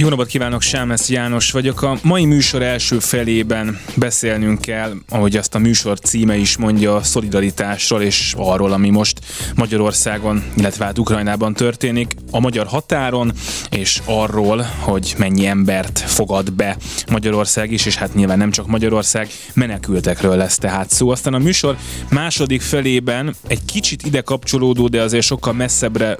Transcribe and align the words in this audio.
Jó 0.00 0.08
napot 0.08 0.26
kívánok, 0.26 0.62
Sámesz 0.62 1.08
János 1.08 1.50
vagyok. 1.50 1.82
A 1.82 1.98
mai 2.02 2.24
műsor 2.24 2.62
első 2.62 2.98
felében 2.98 3.80
beszélnünk 3.96 4.60
kell, 4.60 4.92
ahogy 5.08 5.36
azt 5.36 5.54
a 5.54 5.58
műsor 5.58 5.98
címe 5.98 6.36
is 6.36 6.56
mondja, 6.56 6.94
a 6.94 7.02
szolidaritásról 7.02 8.02
és 8.02 8.34
arról, 8.36 8.72
ami 8.72 8.90
most 8.90 9.20
Magyarországon, 9.54 10.44
illetve 10.56 10.84
hát 10.84 10.98
Ukrajnában 10.98 11.54
történik, 11.54 12.14
a 12.30 12.40
magyar 12.40 12.66
határon, 12.66 13.32
és 13.70 14.00
arról, 14.04 14.66
hogy 14.78 15.14
mennyi 15.18 15.46
embert 15.46 15.98
fogad 15.98 16.52
be 16.52 16.76
Magyarország 17.10 17.72
is, 17.72 17.86
és 17.86 17.96
hát 17.96 18.14
nyilván 18.14 18.38
nem 18.38 18.50
csak 18.50 18.66
Magyarország, 18.66 19.28
menekültekről 19.54 20.36
lesz 20.36 20.58
tehát 20.58 20.90
szó. 20.90 21.10
Aztán 21.10 21.34
a 21.34 21.38
műsor 21.38 21.76
második 22.10 22.60
felében 22.60 23.34
egy 23.46 23.64
kicsit 23.64 24.02
ide 24.02 24.20
kapcsolódó, 24.20 24.88
de 24.88 25.02
azért 25.02 25.24
sokkal 25.24 25.52
messzebbre 25.52 26.16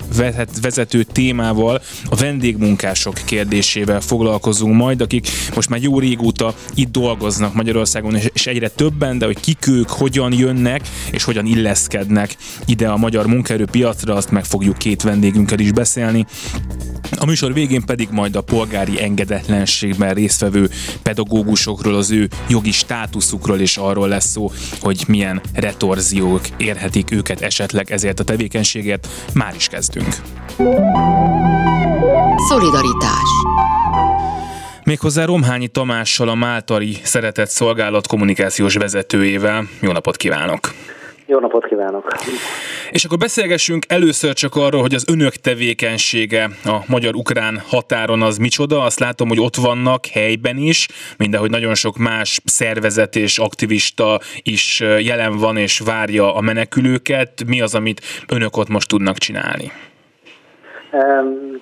vezető 0.62 1.02
témával 1.02 1.82
a 2.10 2.16
vendégmunkások 2.16 3.14
kérdés 3.24 3.68
kérdésével 3.70 4.00
foglalkozunk 4.00 4.74
majd, 4.74 5.00
akik 5.00 5.28
most 5.54 5.68
már 5.68 5.82
jó 5.82 5.98
régóta 5.98 6.54
itt 6.74 6.90
dolgoznak 6.90 7.54
Magyarországon, 7.54 8.16
és 8.32 8.46
egyre 8.46 8.68
többen, 8.68 9.18
de 9.18 9.26
hogy 9.26 9.40
kik 9.40 9.66
ők, 9.66 9.88
hogyan 9.88 10.32
jönnek, 10.32 10.80
és 11.10 11.24
hogyan 11.24 11.46
illeszkednek 11.46 12.36
ide 12.66 12.88
a 12.88 12.96
magyar 12.96 13.26
munkaerőpiacra, 13.26 14.14
azt 14.14 14.30
meg 14.30 14.44
fogjuk 14.44 14.78
két 14.78 15.02
vendégünkkel 15.02 15.58
is 15.58 15.72
beszélni. 15.72 16.26
A 17.18 17.24
műsor 17.24 17.52
végén 17.52 17.84
pedig 17.84 18.08
majd 18.10 18.36
a 18.36 18.40
polgári 18.40 19.02
engedetlenségben 19.02 20.14
résztvevő 20.14 20.70
pedagógusokról, 21.02 21.94
az 21.94 22.10
ő 22.10 22.28
jogi 22.48 22.72
státuszukról 22.72 23.60
és 23.60 23.76
arról 23.76 24.08
lesz 24.08 24.30
szó, 24.30 24.52
hogy 24.80 25.04
milyen 25.08 25.40
retorziók 25.54 26.40
érhetik 26.56 27.10
őket 27.10 27.40
esetleg 27.40 27.90
ezért 27.90 28.20
a 28.20 28.24
tevékenységért. 28.24 29.08
Már 29.34 29.54
is 29.56 29.66
kezdünk. 29.66 30.14
Szolidaritás 32.48 33.28
Méghozzá 34.84 35.24
Romhányi 35.24 35.68
Tamással, 35.68 36.28
a 36.28 36.34
Máltari 36.34 36.96
Szeretett 37.02 37.48
Szolgálat 37.48 38.06
kommunikációs 38.06 38.74
vezetőjével. 38.74 39.68
Jó 39.80 39.92
napot 39.92 40.16
kívánok! 40.16 40.60
Jó 41.26 41.38
napot 41.38 41.66
kívánok! 41.66 42.16
És 42.90 43.04
akkor 43.04 43.18
beszélgessünk 43.18 43.84
először 43.88 44.32
csak 44.32 44.54
arról, 44.54 44.80
hogy 44.80 44.94
az 44.94 45.04
önök 45.08 45.34
tevékenysége 45.34 46.50
a 46.64 46.78
magyar-ukrán 46.86 47.62
határon 47.66 48.22
az 48.22 48.36
micsoda. 48.36 48.82
Azt 48.82 48.98
látom, 48.98 49.28
hogy 49.28 49.40
ott 49.40 49.56
vannak 49.56 50.06
helyben 50.06 50.56
is, 50.56 50.88
mindehogy 51.16 51.50
nagyon 51.50 51.74
sok 51.74 51.96
más 51.96 52.40
szervezet 52.44 53.16
és 53.16 53.38
aktivista 53.38 54.20
is 54.42 54.80
jelen 54.80 55.36
van 55.36 55.56
és 55.56 55.78
várja 55.78 56.34
a 56.34 56.40
menekülőket. 56.40 57.44
Mi 57.46 57.60
az, 57.60 57.74
amit 57.74 58.00
önök 58.28 58.56
ott 58.56 58.68
most 58.68 58.88
tudnak 58.88 59.18
csinálni? 59.18 59.72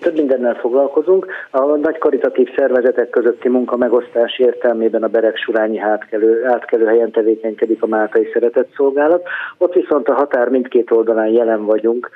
Több 0.01 0.15
mindennel 0.15 0.55
foglalkozunk. 0.55 1.27
A 1.51 1.65
nagy 1.65 1.99
karitatív 1.99 2.49
szervezetek 2.57 3.11
közötti 3.11 3.49
munka 3.49 3.77
megosztás 3.77 4.39
értelmében 4.39 5.03
a 5.03 5.09
Bereg-Surányi 5.09 5.79
átkelő, 5.79 6.45
átkelő 6.45 6.87
helyen 6.87 7.11
tevékenykedik 7.11 7.83
a 7.83 7.87
Máltai 7.87 8.29
Szeretett 8.33 8.69
Szolgálat. 8.77 9.27
Ott 9.59 9.75
viszont 9.75 10.09
a 10.09 10.15
határ 10.15 10.49
mindkét 10.49 10.91
oldalán 10.91 11.29
jelen 11.29 11.65
vagyunk. 11.65 12.11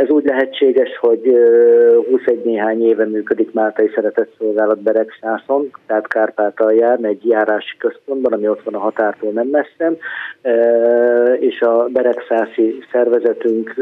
Ez 0.00 0.08
úgy 0.08 0.24
lehetséges, 0.24 0.98
hogy 1.00 1.38
21 2.10 2.44
néhány 2.44 2.82
éve 2.82 3.04
működik 3.04 3.52
Máltai 3.52 3.90
Szeretett 3.94 4.32
Szolgálat 4.38 4.82
Beregszászon, 4.82 5.70
tehát 5.86 6.08
Kárpátalján, 6.08 7.04
egy 7.04 7.26
járási 7.26 7.76
központban, 7.78 8.32
ami 8.32 8.48
ott 8.48 8.62
van 8.62 8.74
a 8.74 8.78
határtól 8.78 9.30
nem 9.30 9.46
messze, 9.46 9.92
és 11.38 11.60
a 11.60 11.88
Beregszászi 11.92 12.82
szervezetünk 12.92 13.74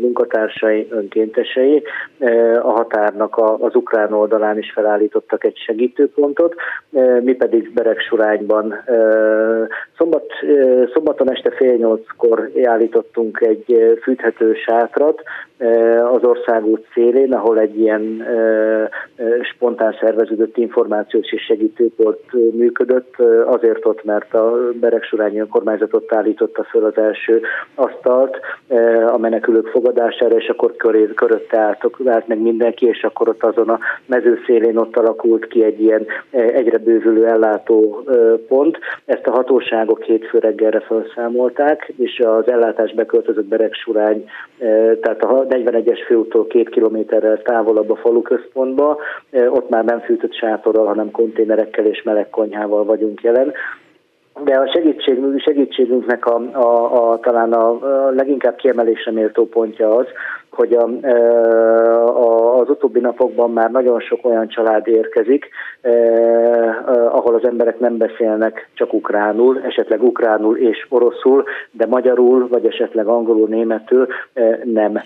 munkatársai, 0.00 0.86
önkéntesei 0.90 1.82
a 2.62 2.70
határnak 2.70 3.36
az 3.58 3.74
ukrán 3.74 4.12
oldalán 4.12 4.58
is 4.58 4.72
felállítottak 4.72 5.44
egy 5.44 5.56
segítőpontot, 5.56 6.54
mi 7.20 7.32
pedig 7.32 7.72
Beregsurányban 7.72 8.74
szombat, 9.96 10.26
szombaton 10.92 11.30
este 11.30 11.50
fél 11.50 11.74
nyolckor 11.74 12.50
állítottunk 12.64 13.40
egy 13.40 13.98
fűthető 14.02 14.54
sátrat 14.54 15.22
az 16.12 16.24
országút 16.24 16.86
szélén, 16.94 17.32
ahol 17.32 17.58
egy 17.58 17.78
ilyen 17.78 18.26
spontán 19.42 19.96
szerveződött 20.00 20.56
információs 20.56 21.32
és 21.32 21.42
segítőpont 21.42 22.32
működött, 22.32 23.14
azért 23.44 23.86
ott, 23.86 24.04
mert 24.04 24.34
a 24.34 24.58
Beregsurányi 24.80 25.40
önkormányzatot 25.40 26.14
állította 26.14 26.64
föl 26.64 26.84
az 26.84 26.98
első 26.98 27.42
asztalt 27.74 28.40
a 29.06 29.18
menekülők 29.18 29.66
fogadására, 29.66 30.36
és 30.36 30.48
akkor 30.48 30.76
körötte 31.14 31.58
álltok, 31.86 32.06
állt 32.06 32.26
meg 32.26 32.38
mindenki, 32.38 32.86
és 32.86 33.02
akkor 33.02 33.28
ott 33.28 33.42
azon 33.42 33.68
a 33.68 33.78
mezőszélén 34.06 34.76
ott 34.76 34.96
alakult 34.96 35.46
ki 35.46 35.64
egy 35.64 35.80
ilyen 35.80 36.06
egyre 36.30 36.78
bővülő 36.78 37.26
ellátó 37.26 38.04
pont. 38.48 38.78
Ezt 39.04 39.26
a 39.26 39.30
hatóságok 39.30 40.02
hétfő 40.02 40.38
reggelre 40.38 40.80
felszámolták, 40.80 41.92
és 41.96 42.18
az 42.18 42.48
ellátás 42.48 42.94
beköltözött 42.94 43.44
Beregsurány, 43.46 44.24
tehát 45.00 45.22
a 45.22 45.46
41-es 45.48 45.98
főúttól 46.06 46.46
két 46.46 46.68
kilométerrel 46.68 47.42
távolabb 47.42 47.90
a 47.90 47.96
falu 47.96 48.22
központba, 48.22 48.98
ott 49.48 49.68
már 49.68 49.84
nem 49.84 50.00
fűtött 50.00 50.34
sátorral, 50.34 50.86
hanem 50.86 51.10
konténerekkel 51.10 51.86
és 51.86 52.02
meleg 52.02 52.30
konyhával 52.30 52.84
vagyunk 52.84 53.22
jelen 53.22 53.52
de 54.44 54.58
a 54.58 54.70
segítségünk, 54.72 55.40
segítségünknek 55.40 56.26
a, 56.26 56.40
a, 56.52 57.10
a, 57.10 57.18
talán 57.18 57.52
a, 57.52 57.68
a 57.70 58.10
leginkább 58.10 58.56
kiemelésre 58.56 59.12
méltó 59.12 59.46
pontja 59.46 59.94
az, 59.96 60.06
hogy 60.50 60.72
a, 60.72 60.88
a, 62.04 62.45
az 62.60 62.70
utóbbi 62.70 63.00
napokban 63.00 63.52
már 63.52 63.70
nagyon 63.70 64.00
sok 64.00 64.24
olyan 64.26 64.48
család 64.48 64.88
érkezik, 64.88 65.48
ahol 67.08 67.34
az 67.34 67.44
emberek 67.44 67.78
nem 67.78 67.96
beszélnek 67.96 68.68
csak 68.74 68.92
ukránul, 68.92 69.60
esetleg 69.62 70.02
ukránul 70.02 70.56
és 70.56 70.86
oroszul, 70.88 71.44
de 71.70 71.86
magyarul, 71.86 72.48
vagy 72.48 72.66
esetleg 72.66 73.06
angolul, 73.06 73.48
németül 73.48 74.06
nem. 74.64 75.00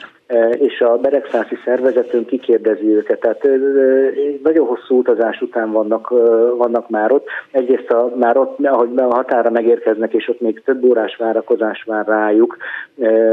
És 0.50 0.80
a 0.80 0.96
beregszászi 0.96 1.56
szervezetünk 1.64 2.26
kikérdezi 2.26 2.94
őket, 2.94 3.20
tehát 3.20 3.48
nagyon 4.42 4.66
hosszú 4.66 4.98
utazás 4.98 5.40
után 5.40 5.72
vannak, 5.72 6.08
vannak 6.56 6.88
már 6.88 7.12
ott. 7.12 7.26
Egyrészt 7.50 7.90
a, 7.90 8.12
már 8.16 8.36
ott, 8.36 8.66
ahogy 8.66 8.88
a 8.96 9.14
határa 9.14 9.50
megérkeznek, 9.50 10.14
és 10.14 10.28
ott 10.28 10.40
még 10.40 10.62
több 10.64 10.84
órás 10.84 11.16
várakozás 11.16 11.84
vár 11.86 12.06
rájuk, 12.06 12.56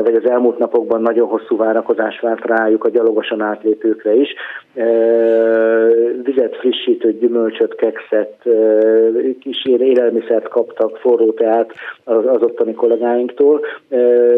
vagy 0.04 0.16
az 0.16 0.30
elmúlt 0.30 0.58
napokban 0.58 1.02
nagyon 1.02 1.28
hosszú 1.28 1.58
várakozás 1.58 2.20
várt 2.20 2.46
rájuk 2.46 2.84
a 2.84 2.90
gyalogosan 2.90 3.42
átlépőkre 3.42 4.07
is. 4.14 4.34
Vizet, 6.24 6.56
frissítő 6.56 7.18
gyümölcsöt, 7.20 7.76
kekszet, 7.76 8.34
kis 9.40 9.66
élelmiszert 9.66 10.48
kaptak, 10.48 10.98
forró 10.98 11.32
teát 11.32 11.72
az 12.04 12.42
ottani 12.42 12.74
kollégáinktól. 12.74 13.62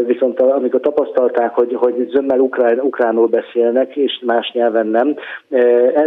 Viszont 0.06 0.40
amikor 0.40 0.80
tapasztalták, 0.80 1.54
hogy, 1.54 1.74
hogy 1.76 2.10
zömmel 2.10 2.40
ukrán, 2.40 2.80
ukránul 2.80 3.28
beszélnek, 3.28 3.96
és 3.96 4.22
más 4.26 4.52
nyelven 4.54 4.88
nem, 4.88 5.16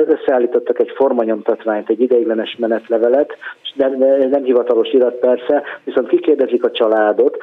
összeállítottak 0.06 0.80
egy 0.80 0.92
formanyomtatványt, 0.94 1.90
egy 1.90 2.00
ideiglenes 2.00 2.56
menetlevelet, 2.58 3.36
nem, 3.74 3.98
nem 4.30 4.44
hivatalos 4.44 4.92
irat 4.92 5.14
persze, 5.14 5.62
viszont 5.84 6.08
kikérdezik 6.08 6.64
a 6.64 6.70
családot, 6.70 7.36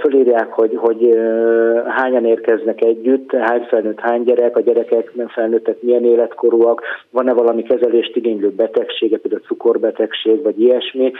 fölírják, 0.00 0.52
hogy, 0.52 0.76
hogy 0.76 1.18
hányan 1.86 2.24
érkeznek 2.24 2.80
együtt, 2.80 3.32
hány 3.32 3.62
felnőtt, 3.62 4.00
hány 4.00 4.22
gyerek, 4.22 4.56
a 4.56 4.60
gyerekek, 4.60 5.14
nem 5.14 5.28
felnőttek 5.52 5.82
milyen 5.82 6.04
életkorúak, 6.04 6.82
van-e 7.10 7.32
valami 7.32 7.62
kezelést 7.62 8.16
igénylő 8.16 8.50
betegsége, 8.50 9.18
például 9.18 9.42
cukorbetegség, 9.42 10.42
vagy 10.42 10.60
ilyesmi. 10.60 11.12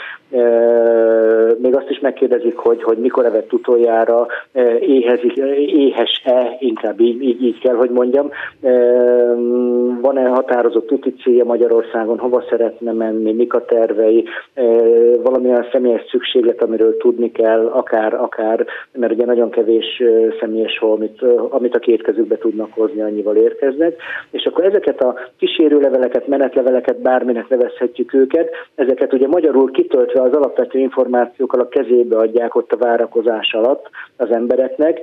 Még 1.59 1.77
azt 1.77 1.91
is 1.91 1.99
megkérdezik, 2.01 2.57
hogy, 2.57 2.83
hogy 2.83 2.99
mikor 2.99 3.25
evett 3.25 3.53
utoljára, 3.53 4.27
éhezik, 4.81 5.37
éhes-e, 5.57 6.57
inkább 6.59 7.01
így, 7.01 7.23
így, 7.23 7.43
így 7.43 7.59
kell, 7.59 7.75
hogy 7.75 7.91
mondjam. 7.91 8.31
Van-e 10.01 10.29
határozott 10.29 10.93
úti 10.93 11.15
célja 11.23 11.45
Magyarországon, 11.45 12.19
hova 12.19 12.45
szeretne 12.49 12.93
menni, 12.93 13.33
mik 13.33 13.55
a 13.55 13.65
tervei, 13.65 14.25
valamilyen 15.23 15.67
személyes 15.73 16.05
szükséglet, 16.11 16.63
amiről 16.63 16.97
tudni 16.97 17.33
kell, 17.33 17.67
akár, 17.67 18.15
akár, 18.15 18.67
mert 18.93 19.13
ugye 19.13 19.25
nagyon 19.25 19.51
kevés 19.51 20.03
személyes 20.41 20.79
hol, 20.79 20.93
amit, 20.93 21.23
amit 21.49 21.75
a 21.75 21.79
két 21.79 22.03
kezükbe 22.03 22.39
tudnak 22.39 22.73
hozni, 22.73 23.01
annyival 23.03 23.37
érkeznek, 23.37 24.01
és 24.31 24.45
akkor 24.45 24.65
ezeket 24.65 25.03
a 25.03 25.15
kísérőleveleket, 25.39 26.27
menetleveleket, 26.27 27.01
bárminek 27.01 27.49
nevezhetjük 27.49 28.15
őket, 28.15 28.51
ezeket 28.75 29.13
ugye 29.13 29.29
magyarul 29.29 29.71
kitöltve 29.71 30.23
az 30.23 30.33
alapvető 30.33 30.79
információkkal 30.79 31.61
a 31.61 31.69
kezébe 31.69 32.17
adják 32.17 32.55
ott 32.55 32.73
a 32.73 32.77
várakozás 32.77 33.53
alatt 33.53 33.91
az 34.17 34.31
embereknek, 34.31 34.99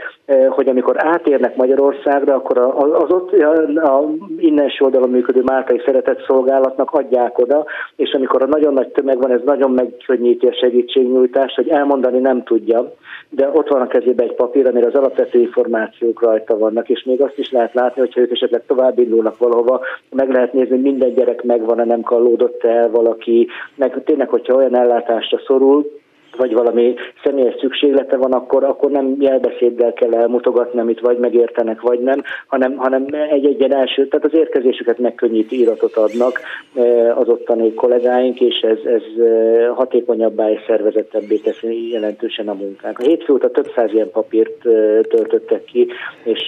hogy 0.50 0.69
amikor 0.69 0.95
átérnek 0.98 1.56
Magyarország 1.56 2.07
Magyarországra, 2.10 2.36
akkor 2.36 2.57
az 3.04 3.12
ott 3.12 3.31
a 3.75 4.10
innenső 4.38 4.86
oldalon 4.86 5.10
működő 5.10 5.42
Máltai 5.45 5.81
Szeretett 5.86 6.25
Szolgálatnak 6.25 6.92
adják 6.92 7.38
oda, 7.38 7.65
és 7.95 8.12
amikor 8.13 8.42
a 8.42 8.48
nagyon 8.48 8.74
nagy 8.74 8.88
tömeg 8.88 9.22
van, 9.22 9.31
ez 9.31 9.42
nagyon 9.45 9.72
megkönnyíti 9.72 10.48
a 10.48 10.54
segítségnyújtást, 10.54 11.56
hogy 11.56 11.68
elmondani 11.68 12.19
nem 12.19 12.44
tudja, 12.44 12.94
de 13.30 13.50
ott 13.54 13.68
van 13.68 13.81
a 13.81 13.88
kezében 13.88 14.27
egy 14.27 14.36
papír, 14.36 14.68
amire 14.68 14.88
az 14.88 14.95
alapvető 14.95 15.39
információk 15.39 16.22
rajta 16.22 16.57
vannak, 16.57 16.89
és 16.89 17.04
még 17.04 17.22
azt 17.22 17.38
is 17.38 17.51
lehet 17.51 17.74
látni, 17.74 18.01
hogyha 18.01 18.22
ők 18.22 18.31
esetleg 18.31 18.63
tovább 18.68 19.00
indulnak 19.09 19.38
valahova, 19.38 19.81
meg 20.09 20.29
lehet 20.29 20.53
nézni, 20.53 20.69
hogy 20.69 20.81
minden 20.81 21.13
gyerek 21.13 21.44
megvan-e, 21.44 21.83
nem 21.83 22.01
kallódott 22.01 22.63
el 22.63 22.89
valaki, 22.89 23.47
meg 23.75 24.01
tényleg, 24.06 24.29
hogyha 24.29 24.56
olyan 24.56 24.77
ellátásra 24.77 25.39
szorul, 25.45 25.99
vagy 26.39 26.53
valami 26.53 26.94
személyes 27.24 27.56
szükséglete 27.59 28.18
van, 28.18 28.31
akkor, 28.31 28.63
akkor 28.63 28.91
nem 28.91 29.15
jelbeszéddel 29.19 29.94
kell 29.94 30.13
elmutogatni, 30.13 30.80
amit 30.80 31.00
vagy 31.00 31.18
megértenek, 31.18 31.81
vagy 31.81 32.00
nem, 32.00 32.24
hanem, 32.47 32.75
hanem 32.77 33.06
egy-egy 33.31 33.62
első, 33.71 34.07
tehát 34.07 34.25
az 34.25 34.33
érkezésüket 34.33 34.97
megkönnyíti 34.97 35.59
iratot 35.59 35.95
adnak 35.95 36.39
e, 36.75 37.13
az 37.15 37.27
ottani 37.27 37.74
kollégáink, 37.74 38.39
és 38.41 38.59
ez, 38.59 38.77
ez 38.86 39.24
e, 39.24 39.68
hatékonyabbá 39.68 40.51
és 40.51 40.59
szervezettebbé 40.68 41.36
teszi 41.36 41.89
jelentősen 41.91 42.47
a 42.47 42.53
munkánk. 42.53 43.00
A 43.00 43.03
hétfő 43.03 43.33
óta 43.33 43.51
több 43.51 43.71
száz 43.75 43.94
ilyen 43.94 44.12
papírt 44.12 44.65
e, 44.65 45.01
töltöttek 45.01 45.63
ki, 45.63 45.88
és 46.24 46.39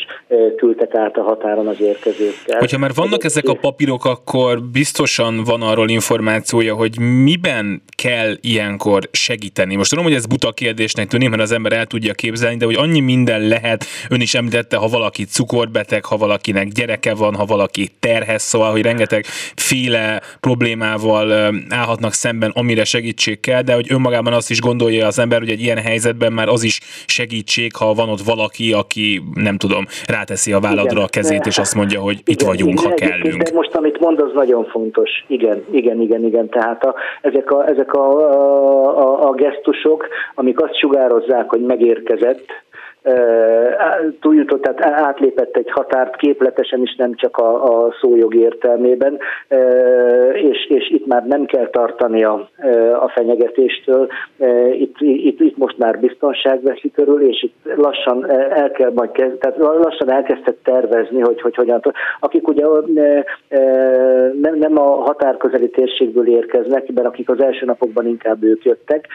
küldtek 0.55 0.95
át 0.95 1.17
a 1.17 1.21
határon 1.21 1.67
az 1.67 1.81
érkezőkkel. 1.81 2.59
Hogyha 2.59 2.77
már 2.77 2.91
vannak 2.95 3.23
ezek 3.23 3.47
a 3.47 3.57
papírok, 3.61 4.05
akkor 4.05 4.61
biztosan 4.71 5.43
van 5.43 5.61
arról 5.61 5.89
információja, 5.89 6.75
hogy 6.75 6.99
miben 6.99 7.81
kell 7.95 8.33
ilyenkor 8.41 9.09
segíteni 9.11 9.75
most 9.81 9.93
tudom, 9.93 10.05
hogy 10.05 10.15
ez 10.15 10.25
buta 10.25 10.51
kérdésnek 10.51 11.07
tűnik, 11.07 11.29
mert 11.29 11.41
az 11.41 11.51
ember 11.51 11.73
el 11.73 11.85
tudja 11.85 12.13
képzelni, 12.13 12.57
de 12.57 12.65
hogy 12.65 12.75
annyi 12.75 12.99
minden 12.99 13.47
lehet, 13.47 13.85
ön 14.09 14.21
is 14.21 14.33
említette, 14.33 14.77
ha 14.77 14.87
valaki 14.87 15.23
cukorbeteg, 15.23 16.05
ha 16.05 16.17
valakinek 16.17 16.67
gyereke 16.67 17.13
van, 17.15 17.35
ha 17.35 17.45
valaki 17.45 17.89
terhes, 17.99 18.41
szóval, 18.41 18.71
hogy 18.71 18.81
rengeteg 18.81 19.25
féle 19.55 20.21
problémával 20.39 21.31
állhatnak 21.69 22.13
szemben, 22.13 22.51
amire 22.53 22.83
segítség 22.83 23.39
kell, 23.39 23.61
de 23.61 23.73
hogy 23.73 23.85
önmagában 23.89 24.33
azt 24.33 24.49
is 24.49 24.61
gondolja 24.61 25.07
az 25.07 25.19
ember, 25.19 25.39
hogy 25.39 25.49
egy 25.49 25.61
ilyen 25.61 25.77
helyzetben 25.77 26.33
már 26.33 26.47
az 26.47 26.63
is 26.63 26.79
segítség, 27.05 27.75
ha 27.75 27.93
van 27.93 28.09
ott 28.09 28.21
valaki, 28.21 28.73
aki 28.73 29.21
nem 29.33 29.57
tudom, 29.57 29.85
ráteszi 30.07 30.53
a 30.53 30.59
válladra 30.59 31.03
a 31.03 31.07
kezét, 31.07 31.45
és 31.45 31.57
azt 31.57 31.75
mondja, 31.75 31.99
hogy 31.99 32.13
igen, 32.13 32.33
itt 32.33 32.41
vagyunk, 32.41 32.79
igen, 32.79 32.89
ha 32.89 32.95
kellünk. 32.95 33.41
De 33.41 33.51
most, 33.53 33.75
amit 33.75 33.99
mond, 33.99 34.19
az 34.19 34.31
nagyon 34.33 34.65
fontos. 34.65 35.09
Igen, 35.27 35.63
igen, 35.71 36.01
igen, 36.01 36.25
igen. 36.25 36.49
Tehát 36.49 36.83
a, 36.83 36.95
ezek 37.21 37.51
a, 37.51 37.67
ezek 37.67 37.93
a, 37.93 38.05
a, 39.05 39.29
a 39.29 39.31
gesztus 39.33 39.70
gesztusok, 39.71 40.07
amik 40.35 40.61
azt 40.61 40.77
sugározzák, 40.77 41.49
hogy 41.49 41.61
megérkezett, 41.61 42.45
túljutott, 44.19 44.61
tehát 44.61 45.01
átlépett 45.01 45.55
egy 45.55 45.71
határt 45.71 46.15
képletesen 46.15 46.81
is, 46.81 46.95
nem 46.95 47.15
csak 47.15 47.37
a, 47.37 47.85
a 47.85 47.93
szójog 48.01 48.35
értelmében, 48.35 49.19
és, 50.33 50.65
és 50.69 50.89
itt 50.89 51.05
már 51.05 51.27
nem 51.27 51.45
kell 51.45 51.69
tartani 51.69 52.23
a, 52.23 52.49
fenyegetéstől, 53.13 54.07
itt, 54.71 54.95
itt, 54.99 55.39
itt 55.39 55.57
most 55.57 55.77
már 55.77 55.99
biztonság 55.99 56.61
veszi 56.61 56.91
körül, 56.91 57.21
és 57.21 57.43
itt 57.43 57.73
lassan 57.75 58.31
el 58.31 58.71
kell 58.71 58.91
majd 58.95 59.11
kezd, 59.11 59.37
tehát 59.37 59.57
lassan 59.57 60.11
elkezdtek 60.11 60.55
tervezni, 60.63 61.19
hogy, 61.19 61.41
hogy 61.41 61.55
hogyan, 61.55 61.81
akik 62.19 62.47
ugye 62.47 62.65
nem, 64.41 64.55
nem 64.57 64.77
a 64.77 65.01
határközeli 65.01 65.69
térségből 65.69 66.27
érkeznek, 66.27 66.91
mert 66.93 67.07
akik 67.07 67.29
az 67.29 67.41
első 67.41 67.65
napokban 67.65 68.07
inkább 68.07 68.43
ők 68.43 68.63
jöttek, 68.63 69.07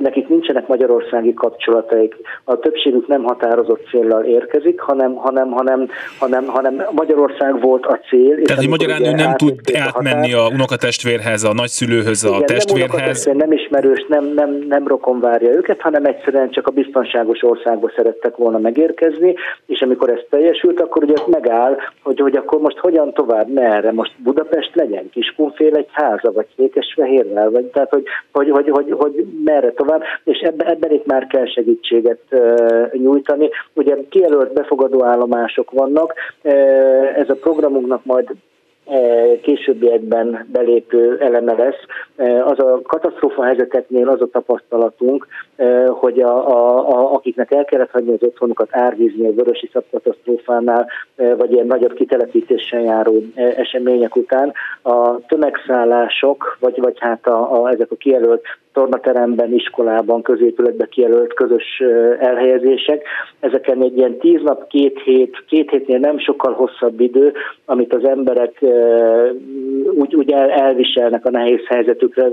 nekik 0.00 0.28
nincsenek 0.28 0.66
magyarországi 0.66 1.34
kapcsolat 1.34 1.85
kapcsolataik. 1.86 2.14
A 2.44 2.58
többségük 2.58 3.06
nem 3.06 3.22
határozott 3.22 3.86
céllal 3.90 4.24
érkezik, 4.24 4.80
hanem, 4.80 5.14
hanem, 5.14 5.50
hanem, 5.50 5.88
hanem, 6.18 6.46
hanem 6.46 6.82
Magyarország 6.92 7.60
volt 7.60 7.86
a 7.86 8.00
cél. 8.08 8.42
Tehát, 8.42 8.60
hogy 8.60 8.70
magyarán 8.70 9.04
ő 9.04 9.10
nem 9.10 9.36
tud 9.36 9.60
átmenni 9.74 10.32
a, 10.32 10.44
a 10.44 10.48
unokatestvérhez, 10.48 11.44
a 11.44 11.52
nagyszülőhöz, 11.52 12.24
a 12.24 12.28
Igen, 12.28 12.46
testvérhez. 12.46 13.24
Nem, 13.24 13.36
nem 13.36 13.52
ismerős, 13.52 14.04
nem, 14.08 14.24
nem, 14.24 14.64
nem 14.68 14.86
rokon 14.86 15.20
várja 15.20 15.50
őket, 15.50 15.80
hanem 15.80 16.04
egyszerűen 16.04 16.50
csak 16.50 16.66
a 16.66 16.70
biztonságos 16.70 17.42
országba 17.42 17.90
szerettek 17.96 18.36
volna 18.36 18.58
megérkezni, 18.58 19.34
és 19.66 19.80
amikor 19.80 20.10
ez 20.10 20.20
teljesült, 20.30 20.80
akkor 20.80 21.02
ugye 21.02 21.14
megáll, 21.26 21.76
hogy, 22.02 22.20
hogy 22.20 22.36
akkor 22.36 22.60
most 22.60 22.78
hogyan 22.78 23.12
tovább, 23.12 23.48
merre, 23.52 23.92
most 23.92 24.12
Budapest 24.18 24.70
legyen, 24.74 25.10
Kiskunfél 25.10 25.74
egy 25.74 25.88
háza, 25.92 26.32
vagy 26.32 26.46
Székesfehérrel, 26.56 27.50
vagy 27.50 27.64
tehát, 27.64 27.90
hogy, 27.90 28.04
hogy, 28.32 28.50
hogy, 28.50 28.68
hogy, 28.70 28.94
hogy 28.98 29.26
merre 29.44 29.72
tovább, 29.72 30.02
és 30.24 30.38
ebben, 30.38 30.66
ebben 30.66 30.92
itt 30.92 31.06
már 31.06 31.26
kell 31.26 31.46
segíteni 31.46 31.75
segítséget 31.80 32.20
nyújtani. 32.92 33.50
Ugye 33.72 33.96
kijelölt 34.08 34.52
befogadó 34.52 35.04
állomások 35.04 35.70
vannak, 35.70 36.14
ez 37.16 37.30
a 37.30 37.36
programunknak 37.40 38.04
majd 38.04 38.30
későbbiekben 39.42 40.46
belépő 40.52 41.16
eleme 41.20 41.52
lesz. 41.52 41.80
Az 42.44 42.58
a 42.58 42.80
katasztrófa 42.82 43.44
helyzeteknél 43.44 44.08
az 44.08 44.20
a 44.20 44.28
tapasztalatunk, 44.32 45.26
hogy 45.88 46.20
a, 46.20 46.48
a, 46.48 46.88
a, 46.88 47.14
akiknek 47.14 47.52
el 47.52 47.64
kellett 47.64 47.90
hagyni 47.90 48.12
az 48.12 48.22
otthonukat 48.22 48.68
árvízni 48.70 49.26
a 49.28 49.32
vörösi 49.32 49.70
katasztrófánál, 49.90 50.88
vagy 51.16 51.52
ilyen 51.52 51.66
nagyobb 51.66 51.92
kitelepítésen 51.92 52.80
járó 52.80 53.22
események 53.34 54.16
után, 54.16 54.52
a 54.82 55.26
tömegszállások, 55.26 56.56
vagy, 56.60 56.80
vagy 56.80 56.96
hát 56.98 57.26
a, 57.26 57.62
a, 57.62 57.70
ezek 57.70 57.90
a 57.90 57.96
kijelölt 57.96 58.42
tornateremben, 58.76 59.52
iskolában, 59.52 60.22
középületben 60.22 60.88
kijelölt 60.90 61.34
közös 61.34 61.82
elhelyezések. 62.18 63.02
Ezeken 63.40 63.82
egy 63.82 63.96
ilyen 63.96 64.18
tíz 64.18 64.42
nap, 64.42 64.68
két 64.68 65.00
hét, 65.04 65.44
két 65.48 65.70
hétnél 65.70 65.98
nem 65.98 66.18
sokkal 66.18 66.52
hosszabb 66.52 67.00
idő, 67.00 67.32
amit 67.64 67.94
az 67.94 68.04
emberek 68.04 68.64
úgy, 69.94 70.14
úgy 70.14 70.30
elviselnek 70.48 71.26
a 71.26 71.30
nehéz 71.30 71.66
helyzetükre 71.68 72.30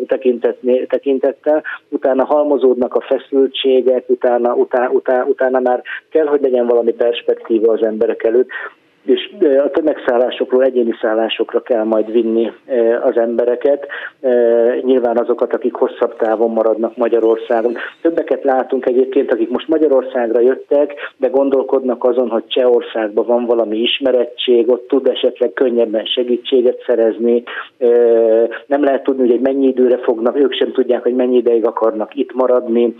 tekintettel, 0.87 1.63
utána 1.89 2.25
halmozódnak 2.25 2.95
a 2.95 3.01
feszültségek, 3.01 4.03
utána, 4.09 4.53
utána, 4.53 4.89
utána, 4.89 5.25
utána 5.25 5.59
már 5.59 5.81
kell, 6.09 6.25
hogy 6.25 6.41
legyen 6.41 6.67
valami 6.67 6.91
perspektíva 6.91 7.73
az 7.73 7.83
emberek 7.83 8.23
előtt 8.23 8.49
és 9.05 9.31
a 9.65 9.69
tömegszállásokról 9.69 10.63
egyéni 10.63 10.93
szállásokra 11.01 11.61
kell 11.61 11.83
majd 11.83 12.11
vinni 12.11 12.51
az 13.03 13.17
embereket, 13.17 13.87
nyilván 14.81 15.17
azokat, 15.17 15.53
akik 15.53 15.73
hosszabb 15.73 16.15
távon 16.17 16.51
maradnak 16.51 16.97
Magyarországon. 16.97 17.75
Többeket 18.01 18.43
látunk 18.43 18.85
egyébként, 18.85 19.31
akik 19.31 19.49
most 19.49 19.67
Magyarországra 19.67 20.39
jöttek, 20.39 20.93
de 21.17 21.27
gondolkodnak 21.27 22.03
azon, 22.03 22.29
hogy 22.29 22.43
Csehországban 22.47 23.25
van 23.25 23.45
valami 23.45 23.77
ismerettség, 23.77 24.69
ott 24.69 24.87
tud 24.87 25.07
esetleg 25.07 25.53
könnyebben 25.53 26.05
segítséget 26.05 26.83
szerezni, 26.85 27.43
nem 28.65 28.83
lehet 28.83 29.03
tudni, 29.03 29.29
hogy 29.29 29.39
mennyi 29.39 29.67
időre 29.67 29.97
fognak, 29.97 30.37
ők 30.37 30.53
sem 30.53 30.71
tudják, 30.71 31.03
hogy 31.03 31.15
mennyi 31.15 31.37
ideig 31.37 31.65
akarnak 31.65 32.15
itt 32.15 32.33
maradni, 32.33 32.95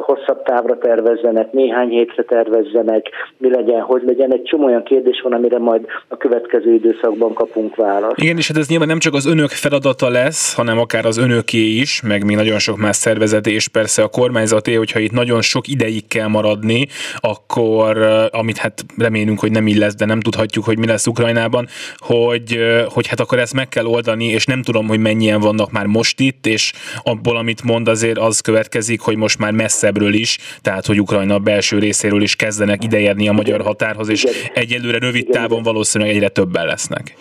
hosszabb 0.00 0.42
távra 0.42 0.78
tervezzenek, 0.78 1.52
néhány 1.52 1.88
hétre 1.88 2.22
tervezzenek, 2.22 3.06
mi 3.38 3.50
legyen, 3.50 3.80
hogy 3.80 4.02
legyen, 4.04 4.32
egy 4.32 4.42
csomó 4.42 4.64
olyan 4.64 4.82
kérdés 4.82 4.96
van, 5.22 5.32
amire 5.32 5.58
majd 5.58 5.86
a 6.08 6.16
következő 6.16 6.74
időszakban 6.74 7.34
kapunk 7.34 7.76
választ. 7.76 8.18
Igen, 8.18 8.36
és 8.36 8.48
hát 8.48 8.56
ez 8.56 8.68
nyilván 8.68 8.88
nem 8.88 8.98
csak 8.98 9.14
az 9.14 9.26
önök 9.26 9.48
feladata 9.48 10.08
lesz, 10.08 10.54
hanem 10.54 10.78
akár 10.78 11.06
az 11.06 11.18
önöké 11.18 11.58
is, 11.58 12.02
meg 12.02 12.24
még 12.24 12.36
nagyon 12.36 12.58
sok 12.58 12.76
más 12.76 12.96
szervezeté, 12.96 13.52
és 13.52 13.68
persze 13.68 14.02
a 14.02 14.08
kormányzaté, 14.08 14.74
hogyha 14.74 14.98
itt 14.98 15.12
nagyon 15.12 15.42
sok 15.42 15.68
ideig 15.68 16.06
kell 16.08 16.26
maradni, 16.26 16.86
akkor, 17.16 17.96
amit 18.30 18.56
hát 18.56 18.84
remélünk, 18.96 19.40
hogy 19.40 19.50
nem 19.50 19.66
így 19.66 19.76
lesz, 19.76 19.94
de 19.94 20.04
nem 20.04 20.20
tudhatjuk, 20.20 20.64
hogy 20.64 20.78
mi 20.78 20.86
lesz 20.86 21.06
Ukrajnában, 21.06 21.66
hogy, 21.96 22.58
hogy 22.88 23.06
hát 23.06 23.20
akkor 23.20 23.38
ezt 23.38 23.54
meg 23.54 23.68
kell 23.68 23.84
oldani, 23.84 24.24
és 24.24 24.46
nem 24.46 24.62
tudom, 24.62 24.86
hogy 24.88 24.98
mennyien 24.98 25.40
vannak 25.40 25.70
már 25.70 25.86
most 25.86 26.20
itt, 26.20 26.46
és 26.46 26.72
abból, 27.02 27.36
amit 27.36 27.62
mond, 27.64 27.88
azért 27.88 28.18
az 28.18 28.40
következik, 28.40 29.00
hogy 29.00 29.16
most 29.16 29.38
már 29.38 29.52
messzebbről 29.52 30.14
is, 30.14 30.38
tehát 30.62 30.86
hogy 30.86 31.00
Ukrajna 31.00 31.38
belső 31.38 31.78
részéről 31.78 32.22
is 32.22 32.36
kezdenek 32.36 32.84
ideérni 32.84 33.28
a 33.28 33.32
magyar 33.32 33.60
határhoz, 33.60 34.08
és 34.08 34.26
egyelőre 34.54 34.87
egyelőre 34.88 35.06
rövid 35.06 35.28
távon 35.28 35.62
valószínűleg 35.62 36.14
egyre 36.14 36.28
többen 36.28 36.66
lesznek. 36.66 37.16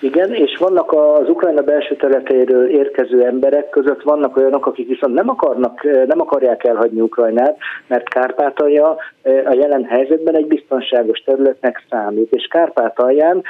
Igen, 0.00 0.32
és 0.32 0.56
vannak 0.58 0.92
az 0.92 1.28
Ukrajna 1.28 1.62
belső 1.62 1.96
területéről 1.96 2.68
érkező 2.68 3.24
emberek 3.24 3.68
között 3.68 4.02
vannak 4.02 4.36
olyanok, 4.36 4.66
akik 4.66 4.88
viszont 4.88 5.14
nem 5.14 5.28
akarnak, 5.28 5.82
nem 6.06 6.20
akarják 6.20 6.64
elhagyni 6.64 7.00
Ukrajnát, 7.00 7.58
mert 7.86 8.08
Kárpátalja 8.08 8.96
a 9.22 9.54
jelen 9.54 9.84
helyzetben 9.84 10.34
egy 10.34 10.46
biztonságos 10.46 11.18
területnek 11.18 11.82
számít, 11.90 12.32
és 12.32 12.46
Kárpátalján 12.46 13.42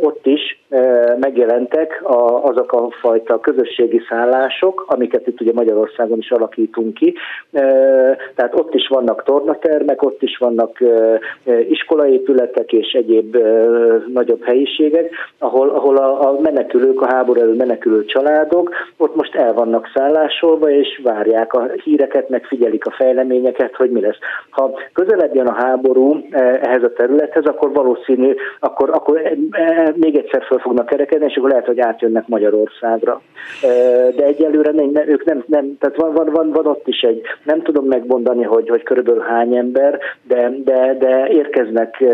ott 0.00 0.26
is 0.26 0.60
megjelentek 1.20 2.00
azok 2.42 2.72
a 2.72 2.90
fajta 3.00 3.40
közösségi 3.40 4.00
szállások, 4.08 4.84
amiket 4.88 5.26
itt 5.26 5.40
ugye 5.40 5.52
Magyarországon 5.54 6.18
is 6.18 6.30
alakítunk 6.30 6.94
ki, 6.94 7.14
tehát 8.34 8.54
ott 8.54 8.74
is 8.74 8.88
vannak 8.88 9.22
tornatermek, 9.22 10.02
ott 10.02 10.22
is 10.22 10.36
vannak 10.36 10.78
iskolaépületek 11.68 12.72
és 12.72 12.92
egyéb 12.92 13.36
nagyobb 14.12 14.44
helyiségek, 14.44 15.10
ahol, 15.38 15.68
ahol 15.68 15.87
ahol 15.88 15.96
a, 15.96 16.28
a 16.28 16.40
menekülők, 16.40 17.00
a 17.00 17.14
háború 17.14 17.40
elő 17.40 17.54
menekülő 17.54 18.04
családok 18.04 18.70
ott 18.96 19.14
most 19.14 19.34
el 19.34 19.52
vannak 19.52 19.90
szállásolva, 19.94 20.70
és 20.70 21.00
várják 21.02 21.52
a 21.52 21.68
híreket, 21.84 22.28
megfigyelik 22.28 22.86
a 22.86 22.90
fejleményeket, 22.90 23.76
hogy 23.76 23.90
mi 23.90 24.00
lesz. 24.00 24.18
Ha 24.50 24.78
közelebb 24.92 25.34
jön 25.34 25.46
a 25.46 25.62
háború 25.62 26.20
ehhez 26.60 26.82
a 26.82 26.92
területhez, 26.92 27.44
akkor 27.44 27.72
valószínű, 27.72 28.34
akkor, 28.60 28.90
akkor 28.90 29.20
még 29.94 30.16
egyszer 30.16 30.42
fel 30.42 30.58
fognak 30.58 30.86
kerekedni, 30.86 31.26
és 31.26 31.36
akkor 31.36 31.50
lehet, 31.50 31.66
hogy 31.66 31.80
átjönnek 31.80 32.26
Magyarországra. 32.26 33.20
De 34.16 34.24
egyelőre 34.24 34.70
nem, 34.72 34.90
ők 35.06 35.24
nem, 35.24 35.44
nem 35.46 35.76
tehát 35.78 35.96
van, 35.96 36.12
van, 36.12 36.28
van, 36.32 36.50
van 36.50 36.66
ott 36.66 36.88
is 36.88 37.00
egy, 37.00 37.22
nem 37.44 37.62
tudom 37.62 37.86
megmondani, 37.86 38.42
hogy, 38.42 38.68
hogy 38.68 38.82
körülbelül 38.82 39.20
hány 39.20 39.56
ember, 39.56 39.98
de, 40.22 40.52
de, 40.64 40.96
de 40.98 41.28
érkeznek 41.28 42.04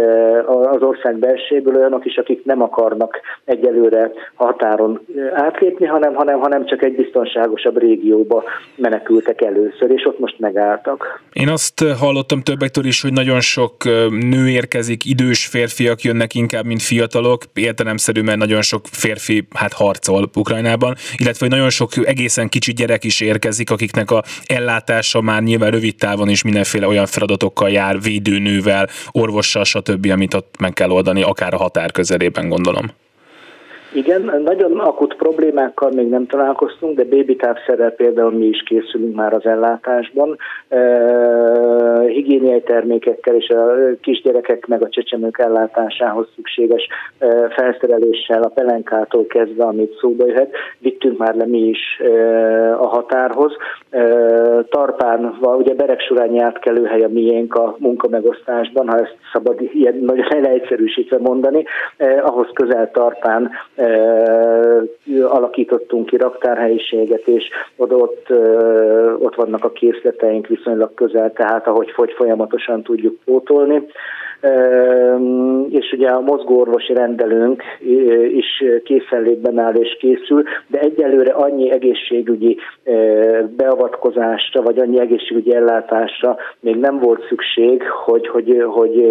az 0.70 0.82
ország 0.82 1.18
belséből 1.18 1.76
olyanok 1.76 2.04
is, 2.04 2.16
akik 2.16 2.44
nem 2.44 2.62
akarnak 2.62 3.20
egyelőre 3.64 4.10
határon 4.34 5.00
átlépni, 5.34 5.86
hanem, 5.86 6.14
hanem, 6.14 6.40
hanem 6.40 6.66
csak 6.66 6.82
egy 6.82 6.94
biztonságosabb 6.94 7.78
régióba 7.78 8.44
menekültek 8.76 9.42
először, 9.42 9.90
és 9.90 10.06
ott 10.06 10.18
most 10.18 10.38
megálltak. 10.38 11.22
Én 11.32 11.48
azt 11.48 11.84
hallottam 11.98 12.40
többektől 12.40 12.84
is, 12.84 13.02
hogy 13.02 13.12
nagyon 13.12 13.40
sok 13.40 13.84
nő 14.10 14.48
érkezik, 14.48 15.04
idős 15.04 15.46
férfiak 15.46 16.02
jönnek 16.02 16.34
inkább, 16.34 16.64
mint 16.64 16.82
fiatalok, 16.82 17.42
értelemszerű, 17.54 18.22
mert 18.22 18.38
nagyon 18.38 18.62
sok 18.62 18.80
férfi 18.90 19.46
hát 19.54 19.72
harcol 19.72 20.30
Ukrajnában, 20.36 20.94
illetve 21.16 21.46
hogy 21.46 21.54
nagyon 21.54 21.70
sok 21.70 21.90
egészen 22.04 22.48
kicsi 22.48 22.72
gyerek 22.72 23.04
is 23.04 23.20
érkezik, 23.20 23.70
akiknek 23.70 24.10
a 24.10 24.22
ellátása 24.46 25.20
már 25.20 25.42
nyilván 25.42 25.70
rövid 25.70 25.96
távon 25.96 26.28
is 26.28 26.44
mindenféle 26.44 26.86
olyan 26.86 27.06
feladatokkal 27.06 27.70
jár, 27.70 28.00
védőnővel, 28.00 28.88
orvossal, 29.12 29.64
stb., 29.64 30.06
amit 30.10 30.34
ott 30.34 30.54
meg 30.58 30.72
kell 30.72 30.90
oldani, 30.90 31.22
akár 31.22 31.54
a 31.54 31.56
határ 31.56 31.92
közelében 31.92 32.48
gondolom. 32.48 33.02
Igen, 33.94 34.42
nagyon 34.44 34.78
akut 34.78 35.14
problémákkal 35.16 35.90
még 35.90 36.08
nem 36.08 36.26
találkoztunk, 36.26 36.96
de 36.96 37.04
bébi 37.04 37.36
távszerrel 37.36 37.90
például 37.90 38.30
mi 38.30 38.46
is 38.46 38.62
készülünk 38.62 39.14
már 39.14 39.32
az 39.32 39.46
ellátásban. 39.46 40.36
E, 40.68 40.80
higiéniai 42.06 42.62
termékekkel 42.62 43.34
és 43.34 43.48
a 43.48 43.74
kisgyerekek 44.00 44.66
meg 44.66 44.82
a 44.82 44.88
csecsemők 44.88 45.38
ellátásához 45.38 46.26
szükséges 46.34 46.88
e, 47.18 47.48
felszereléssel, 47.48 48.42
a 48.42 48.48
pelenkától 48.48 49.26
kezdve, 49.26 49.64
amit 49.64 49.98
szóba 50.00 50.26
jöhet, 50.26 50.54
vittünk 50.78 51.18
már 51.18 51.34
le 51.34 51.46
mi 51.46 51.60
is 51.60 52.00
e, 52.00 52.78
a 52.78 52.86
határhoz. 52.86 53.52
E, 53.90 54.02
Tarpán, 54.68 55.38
ugye 55.40 55.74
Beregsurányi 55.74 56.38
átkelőhely 56.38 57.02
a 57.02 57.08
miénk 57.08 57.54
a 57.54 57.76
munkamegosztásban, 57.78 58.88
ha 58.88 58.98
ezt 58.98 59.16
szabad 59.32 59.60
ilyen 59.60 59.94
nagyon 59.94 60.42
leegyszerűsítve 60.42 61.18
mondani, 61.18 61.64
eh, 61.96 62.26
ahhoz 62.26 62.48
közel 62.52 62.90
Tarpán 62.90 63.50
alakítottunk 65.22 66.06
ki 66.06 66.16
raktárhelyiséget, 66.16 67.26
és 67.26 67.48
oda 67.76 67.96
ott, 67.96 68.26
ott 69.18 69.34
vannak 69.34 69.64
a 69.64 69.72
készleteink 69.72 70.46
viszonylag 70.46 70.94
közel, 70.94 71.32
tehát 71.32 71.66
ahogy 71.66 71.90
fogy 71.90 72.12
folyamatosan 72.12 72.82
tudjuk 72.82 73.16
pótolni. 73.24 73.86
És 75.68 75.92
ugye 75.92 76.08
a 76.08 76.20
mozgóorvosi 76.20 76.94
rendelőnk 76.94 77.62
is 78.34 78.64
készenlétben 78.84 79.58
áll 79.58 79.74
és 79.74 79.96
készül, 80.00 80.42
de 80.66 80.78
egyelőre 80.78 81.32
annyi 81.32 81.70
egészségügyi 81.70 82.56
beavatkozásra, 83.56 84.62
vagy 84.62 84.78
annyi 84.78 85.00
egészségügyi 85.00 85.54
ellátásra 85.54 86.36
még 86.60 86.76
nem 86.76 86.98
volt 86.98 87.26
szükség, 87.28 87.82
hogy, 87.82 88.28
hogy, 88.28 88.64
hogy 88.66 89.02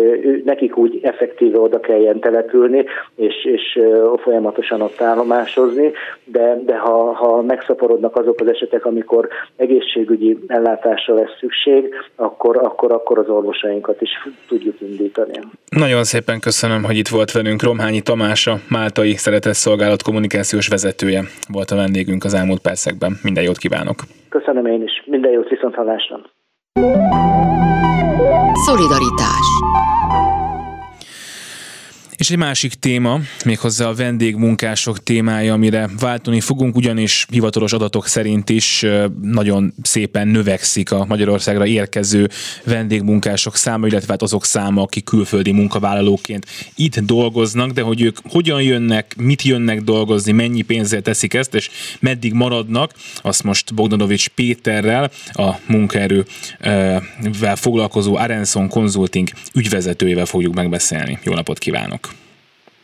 nekik 0.45 0.77
úgy 0.77 0.99
effektíve 1.01 1.59
oda 1.59 1.79
kelljen 1.79 2.19
települni, 2.19 2.85
és, 3.15 3.45
és 3.45 3.79
folyamatosan 4.15 4.62
ott 4.72 5.01
állomásozni, 5.01 5.91
de, 6.24 6.60
de 6.65 6.77
ha, 6.77 7.13
ha 7.13 7.41
megszaporodnak 7.41 8.15
azok 8.15 8.39
az 8.39 8.48
esetek, 8.48 8.86
amikor 8.86 9.27
egészségügyi 9.55 10.38
ellátásra 10.48 11.13
lesz 11.13 11.38
szükség, 11.39 11.93
akkor, 12.15 12.58
akkor, 12.58 12.91
akkor 12.91 13.17
az 13.17 13.29
orvosainkat 13.29 14.01
is 14.01 14.10
tudjuk 14.48 14.82
indítani. 14.82 15.39
Nagyon 15.70 16.03
szépen 16.03 16.39
köszönöm, 16.39 16.84
hogy 16.84 16.98
itt 16.98 17.08
volt 17.08 17.32
velünk. 17.32 17.63
Romhányi 17.63 18.01
Tamás, 18.01 18.48
a 18.48 18.55
Máltai 18.70 19.12
Szeretetszolgálat 19.12 20.03
kommunikációs 20.03 20.67
vezetője 20.67 21.22
volt 21.51 21.72
a 21.72 21.75
vendégünk 21.75 22.24
az 22.24 22.34
elmúlt 22.34 22.62
percekben. 22.62 23.12
Minden 23.24 23.43
jót 23.43 23.58
kívánok! 23.58 23.96
Köszönöm 24.29 24.65
én 24.65 24.84
is. 24.84 25.03
Minden 25.05 25.32
jót 25.32 25.50
viszont 25.50 25.75
hallásra. 25.75 26.20
Szolidaritás 28.65 29.48
és 32.23 32.29
egy 32.29 32.37
másik 32.37 32.73
téma, 32.73 33.19
méghozzá 33.45 33.87
a 33.87 33.93
vendégmunkások 33.93 35.03
témája, 35.03 35.53
amire 35.53 35.89
váltani 35.99 36.39
fogunk, 36.39 36.75
ugyanis 36.75 37.25
hivatalos 37.29 37.73
adatok 37.73 38.07
szerint 38.07 38.49
is 38.49 38.85
nagyon 39.21 39.73
szépen 39.81 40.27
növekszik 40.27 40.91
a 40.91 41.05
Magyarországra 41.05 41.65
érkező 41.65 42.29
vendégmunkások 42.63 43.55
száma, 43.55 43.87
illetve 43.87 44.11
hát 44.11 44.21
azok 44.21 44.45
száma, 44.45 44.81
akik 44.81 45.03
külföldi 45.03 45.51
munkavállalóként 45.51 46.45
itt 46.75 46.99
dolgoznak, 46.99 47.71
de 47.71 47.81
hogy 47.81 48.01
ők 48.01 48.17
hogyan 48.29 48.61
jönnek, 48.61 49.15
mit 49.17 49.41
jönnek 49.41 49.81
dolgozni, 49.81 50.31
mennyi 50.31 50.61
pénzzel 50.61 51.01
teszik 51.01 51.33
ezt, 51.33 51.55
és 51.55 51.69
meddig 51.99 52.33
maradnak, 52.33 52.91
azt 53.21 53.43
most 53.43 53.73
Bogdanovics 53.73 54.27
Péterrel, 54.27 55.11
a 55.31 55.51
munkaerővel 55.67 57.55
foglalkozó 57.55 58.15
Arenson 58.15 58.67
Consulting 58.67 59.29
ügyvezetőjével 59.53 60.25
fogjuk 60.25 60.53
megbeszélni. 60.53 61.19
Jó 61.23 61.33
napot 61.33 61.57
kívánok! 61.57 62.12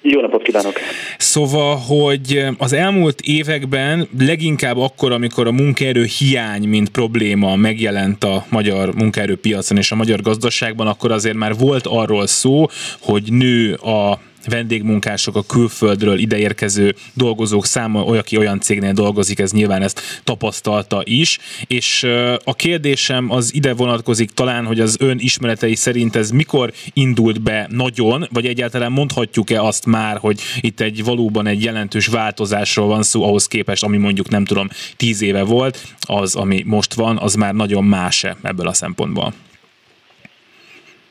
Jó 0.01 0.21
napot 0.21 0.41
kívánok! 0.41 0.73
Szóval, 1.17 1.75
hogy 1.75 2.45
az 2.57 2.73
elmúlt 2.73 3.21
években 3.21 4.07
leginkább 4.19 4.77
akkor, 4.77 5.11
amikor 5.11 5.47
a 5.47 5.51
munkaerő 5.51 6.03
hiány, 6.17 6.67
mint 6.67 6.89
probléma 6.89 7.55
megjelent 7.55 8.23
a 8.23 8.45
magyar 8.49 8.95
munkaerőpiacon 8.95 9.77
és 9.77 9.91
a 9.91 9.95
magyar 9.95 10.21
gazdaságban, 10.21 10.87
akkor 10.87 11.11
azért 11.11 11.35
már 11.35 11.55
volt 11.55 11.87
arról 11.87 12.27
szó, 12.27 12.65
hogy 12.99 13.23
nő 13.31 13.73
a 13.73 14.19
vendégmunkások, 14.47 15.35
a 15.35 15.43
külföldről 15.43 16.17
ideérkező 16.17 16.95
dolgozók 17.13 17.65
száma, 17.65 18.03
olyan, 18.03 18.19
aki 18.19 18.37
olyan 18.37 18.59
cégnél 18.59 18.93
dolgozik, 18.93 19.39
ez 19.39 19.51
nyilván 19.51 19.81
ezt 19.81 20.21
tapasztalta 20.23 21.01
is, 21.03 21.37
és 21.67 22.07
a 22.43 22.53
kérdésem 22.55 23.31
az 23.31 23.53
ide 23.53 23.73
vonatkozik 23.73 24.29
talán, 24.29 24.65
hogy 24.65 24.79
az 24.79 24.97
ön 24.99 25.17
ismeretei 25.19 25.75
szerint 25.75 26.15
ez 26.15 26.31
mikor 26.31 26.71
indult 26.93 27.41
be 27.41 27.67
nagyon, 27.69 28.27
vagy 28.33 28.45
egyáltalán 28.45 28.91
mondhatjuk-e 28.91 29.61
azt 29.61 29.85
már, 29.85 30.17
hogy 30.17 30.39
itt 30.61 30.79
egy 30.79 31.03
valóban 31.03 31.47
egy 31.47 31.63
jelentős 31.63 32.07
változásról 32.07 32.87
van 32.87 33.03
szó 33.03 33.23
ahhoz 33.23 33.47
képest, 33.47 33.83
ami 33.83 33.97
mondjuk 33.97 34.29
nem 34.29 34.45
tudom, 34.45 34.67
tíz 34.97 35.21
éve 35.21 35.43
volt, 35.43 35.77
az, 36.07 36.35
ami 36.35 36.63
most 36.65 36.93
van, 36.93 37.17
az 37.17 37.35
már 37.35 37.53
nagyon 37.53 37.83
más-e 37.83 38.37
ebből 38.41 38.67
a 38.67 38.73
szempontból? 38.73 39.33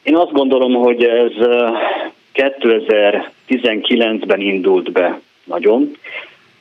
Én 0.03 0.17
azt 0.17 0.33
gondolom, 0.33 0.73
hogy 0.73 1.03
ez 1.03 1.33
2019-ben 2.39 4.41
indult 4.41 4.93
be 4.93 5.21
nagyon, 5.45 5.97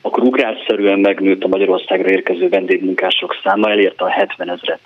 akkor 0.00 0.22
ugrásszerűen 0.22 0.98
megnőtt 0.98 1.44
a 1.44 1.48
Magyarországra 1.48 2.10
érkező 2.10 2.48
vendégmunkások 2.48 3.36
száma, 3.42 3.70
elérte 3.70 4.04
a 4.04 4.08
70 4.08 4.50
ezret. 4.50 4.80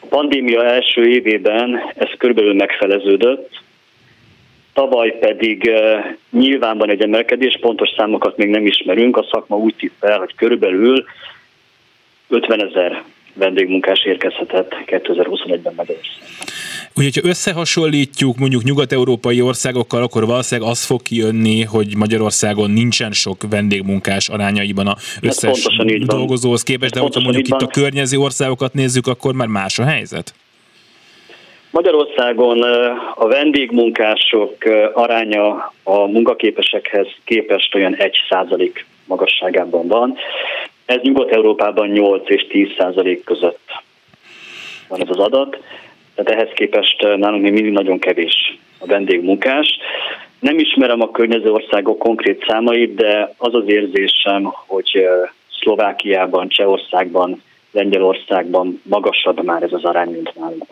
A 0.00 0.06
pandémia 0.06 0.64
első 0.64 1.08
évében 1.08 1.92
ez 1.96 2.08
körülbelül 2.18 2.54
megfeleződött, 2.54 3.60
tavaly 4.72 5.18
pedig 5.20 5.62
uh, 5.62 6.04
nyilván 6.30 6.78
van 6.78 6.90
egy 6.90 7.02
emelkedés, 7.02 7.58
pontos 7.60 7.88
számokat 7.96 8.36
még 8.36 8.48
nem 8.48 8.66
ismerünk, 8.66 9.16
a 9.16 9.26
szakma 9.30 9.56
úgy 9.56 9.74
tippel, 9.74 10.18
hogy 10.18 10.34
körülbelül 10.34 11.04
50 12.28 12.66
ezer 12.66 13.02
vendégmunkás 13.34 14.04
érkezhetett 14.04 14.74
2021-ben 14.86 15.72
Magyarországon. 15.76 16.54
Ugye, 16.98 17.10
ha 17.22 17.28
összehasonlítjuk 17.28 18.36
mondjuk 18.36 18.62
nyugat-európai 18.62 19.40
országokkal, 19.40 20.02
akkor 20.02 20.26
valószínűleg 20.26 20.70
az 20.70 20.84
fog 20.84 21.02
kijönni, 21.02 21.62
hogy 21.62 21.96
Magyarországon 21.96 22.70
nincsen 22.70 23.12
sok 23.12 23.36
vendégmunkás 23.50 24.28
arányaiban 24.28 24.86
a 24.86 24.96
összes 25.22 25.68
dolgozóhoz 26.04 26.62
képest, 26.62 26.92
de 26.92 27.00
hogyha 27.00 27.20
mondjuk 27.20 27.48
itt 27.48 27.62
a 27.62 27.66
környező 27.66 28.18
országokat 28.18 28.72
nézzük, 28.72 29.06
akkor 29.06 29.34
már 29.34 29.46
más 29.46 29.78
a 29.78 29.84
helyzet? 29.84 30.34
Magyarországon 31.70 32.62
a 33.14 33.26
vendégmunkások 33.26 34.56
aránya 34.92 35.72
a 35.82 35.98
munkaképesekhez 36.06 37.06
képest 37.24 37.74
olyan 37.74 37.94
1 37.94 38.16
százalék 38.28 38.86
magasságában 39.04 39.88
van. 39.88 40.16
Ez 40.86 40.98
Nyugat-Európában 41.02 41.88
8 41.88 42.30
és 42.30 42.46
10 42.48 42.68
százalék 42.78 43.24
között 43.24 43.84
van 44.88 45.00
ez 45.00 45.08
az 45.08 45.18
adat, 45.18 45.58
tehát 46.16 46.40
ehhez 46.40 46.54
képest 46.54 47.02
eh, 47.02 47.16
nálunk 47.16 47.42
még 47.42 47.52
mindig 47.52 47.72
nagyon 47.72 47.98
kevés 47.98 48.58
a 48.78 48.86
vendégmunkás. 48.86 49.78
Nem 50.40 50.58
ismerem 50.58 51.00
a 51.00 51.10
környező 51.10 51.50
országok 51.50 51.98
konkrét 51.98 52.44
számait, 52.48 52.94
de 52.94 53.34
az 53.36 53.54
az 53.54 53.64
érzésem, 53.66 54.52
hogy 54.66 54.90
eh, 54.92 55.30
Szlovákiában, 55.60 56.48
Csehországban 56.48 57.42
Lengyelországban 57.76 58.80
magasabb 58.82 59.44
már 59.44 59.62
ez 59.62 59.72
az 59.72 59.84
arány, 59.84 60.10
mint 60.10 60.32
nálunk 60.34 60.66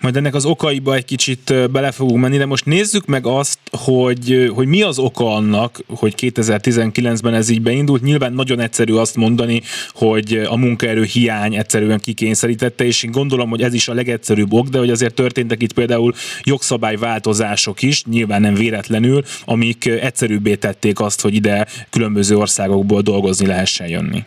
Majd 0.00 0.16
ennek 0.16 0.34
az 0.34 0.44
okaiba 0.44 0.94
egy 0.94 1.04
kicsit 1.04 1.70
bele 1.70 1.90
fogunk 1.90 2.20
menni, 2.20 2.36
de 2.36 2.46
most 2.46 2.64
nézzük 2.64 3.06
meg 3.06 3.26
azt, 3.26 3.58
hogy, 3.84 4.50
hogy 4.54 4.66
mi 4.66 4.82
az 4.82 4.98
oka 4.98 5.34
annak, 5.34 5.80
hogy 5.96 6.14
2019-ben 6.16 7.34
ez 7.34 7.48
így 7.48 7.62
beindult. 7.62 8.02
Nyilván 8.02 8.32
nagyon 8.32 8.60
egyszerű 8.60 8.94
azt 8.94 9.16
mondani, 9.16 9.60
hogy 9.92 10.40
a 10.48 10.56
munkaerő 10.56 11.02
hiány 11.02 11.54
egyszerűen 11.54 11.98
kikényszerítette, 11.98 12.84
és 12.84 13.02
én 13.02 13.10
gondolom, 13.10 13.50
hogy 13.50 13.62
ez 13.62 13.74
is 13.74 13.88
a 13.88 13.94
legegyszerűbb 13.94 14.52
ok, 14.52 14.68
de 14.68 14.78
hogy 14.78 14.90
azért 14.90 15.14
történtek 15.14 15.62
itt 15.62 15.72
például 15.72 16.12
jogszabályváltozások 16.42 17.82
is, 17.82 18.04
nyilván 18.04 18.40
nem 18.40 18.54
véletlenül, 18.54 19.22
amik 19.44 19.86
egyszerűbbé 19.86 20.54
tették 20.54 21.00
azt, 21.00 21.20
hogy 21.20 21.34
ide 21.34 21.66
különböző 21.90 22.36
országokból 22.36 23.00
dolgozni 23.00 23.46
lehessen 23.46 23.88
jönni. 23.88 24.24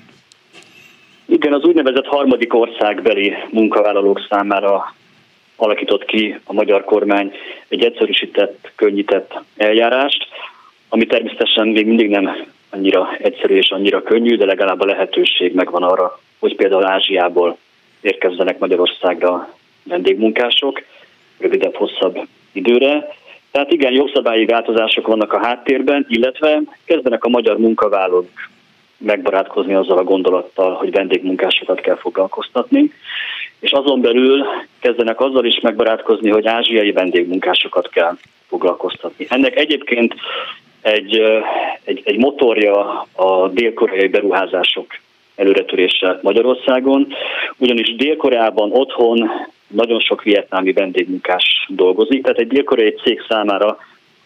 Igen, 1.31 1.53
az 1.53 1.63
úgynevezett 1.63 2.05
harmadik 2.05 2.53
országbeli 2.53 3.33
munkavállalók 3.51 4.25
számára 4.29 4.95
alakított 5.55 6.05
ki 6.05 6.39
a 6.43 6.53
magyar 6.53 6.83
kormány 6.83 7.31
egy 7.67 7.83
egyszerűsített, 7.83 8.71
könnyített 8.75 9.39
eljárást, 9.57 10.27
ami 10.89 11.05
természetesen 11.05 11.67
még 11.67 11.85
mindig 11.85 12.09
nem 12.09 12.45
annyira 12.69 13.15
egyszerű 13.19 13.55
és 13.55 13.69
annyira 13.69 14.03
könnyű, 14.03 14.37
de 14.37 14.45
legalább 14.45 14.79
a 14.79 14.85
lehetőség 14.85 15.53
megvan 15.53 15.83
arra, 15.83 16.19
hogy 16.39 16.55
például 16.55 16.85
Ázsiából 16.85 17.57
érkezzenek 18.01 18.59
Magyarországra 18.59 19.53
vendégmunkások 19.83 20.81
rövidebb, 21.39 21.75
hosszabb 21.75 22.19
időre. 22.51 23.07
Tehát 23.51 23.71
igen, 23.71 23.93
jogszabályi 23.93 24.45
változások 24.45 25.07
vannak 25.07 25.33
a 25.33 25.45
háttérben, 25.45 26.05
illetve 26.09 26.61
kezdenek 26.85 27.23
a 27.23 27.29
magyar 27.29 27.57
munkavállalók 27.57 28.29
megbarátkozni 29.01 29.73
azzal 29.73 29.97
a 29.97 30.03
gondolattal, 30.03 30.73
hogy 30.73 30.91
vendégmunkásokat 30.91 31.81
kell 31.81 31.95
foglalkoztatni, 31.97 32.91
és 33.59 33.71
azon 33.71 34.01
belül 34.01 34.45
kezdenek 34.79 35.19
azzal 35.19 35.45
is 35.45 35.59
megbarátkozni, 35.59 36.29
hogy 36.29 36.47
ázsiai 36.47 36.91
vendégmunkásokat 36.91 37.89
kell 37.89 38.17
foglalkoztatni. 38.47 39.25
Ennek 39.29 39.55
egyébként 39.55 40.15
egy, 40.81 41.21
egy, 41.83 42.01
egy 42.03 42.17
motorja 42.17 43.07
a 43.15 43.47
dél-koreai 43.47 44.07
beruházások 44.07 44.85
előretörése 45.35 46.19
Magyarországon, 46.21 47.07
ugyanis 47.57 47.95
Dél-Koreában 47.95 48.71
otthon 48.71 49.29
nagyon 49.67 49.99
sok 49.99 50.23
vietnámi 50.23 50.73
vendégmunkás 50.73 51.65
dolgozik, 51.69 52.23
tehát 52.23 52.39
egy 52.39 52.47
dél-koreai 52.47 52.95
cég 53.03 53.21
számára 53.27 53.77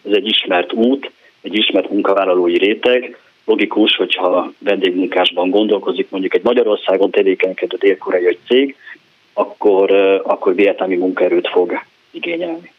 ez 0.08 0.12
egy 0.12 0.26
ismert 0.26 0.72
út, 0.72 1.10
egy 1.42 1.54
ismert 1.56 1.90
munkavállalói 1.90 2.58
réteg, 2.58 3.18
logikus, 3.46 3.96
hogyha 3.96 4.52
vendégmunkásban 4.58 5.50
gondolkozik 5.50 6.10
mondjuk 6.10 6.34
egy 6.34 6.42
Magyarországon 6.42 7.10
tevékenykedő 7.10 7.76
dél-koreai 7.76 8.38
cég, 8.46 8.76
akkor, 9.32 9.90
akkor 10.24 10.54
vietnámi 10.54 10.96
munkaerőt 10.96 11.48
fog 11.48 11.72
igényelni. 12.10 12.72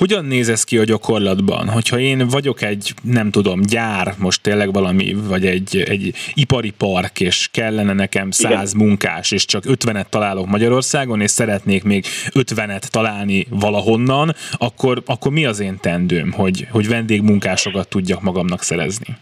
Hogyan 0.00 0.24
néz 0.24 0.48
ez 0.48 0.64
ki 0.64 0.78
a 0.78 0.84
gyakorlatban? 0.84 1.68
Hogyha 1.68 1.98
én 1.98 2.28
vagyok 2.28 2.62
egy, 2.62 2.94
nem 3.02 3.30
tudom, 3.30 3.60
gyár, 3.60 4.14
most 4.18 4.42
tényleg 4.42 4.72
valami, 4.72 5.16
vagy 5.28 5.46
egy, 5.46 5.76
egy 5.76 6.12
ipari 6.34 6.70
park, 6.70 7.20
és 7.20 7.48
kellene 7.52 7.92
nekem 7.92 8.30
száz 8.30 8.72
munkás, 8.72 9.30
és 9.30 9.44
csak 9.44 9.64
ötvenet 9.66 10.10
találok 10.10 10.46
Magyarországon, 10.46 11.20
és 11.20 11.30
szeretnék 11.30 11.84
még 11.84 12.04
ötvenet 12.34 12.90
találni 12.90 13.46
valahonnan, 13.50 14.34
akkor, 14.58 15.02
akkor 15.06 15.32
mi 15.32 15.44
az 15.44 15.60
én 15.60 15.78
tendőm, 15.80 16.32
hogy, 16.32 16.66
hogy 16.70 16.88
vendégmunkásokat 16.88 17.88
tudjak 17.88 18.22
magamnak 18.22 18.62
szerezni? 18.62 19.16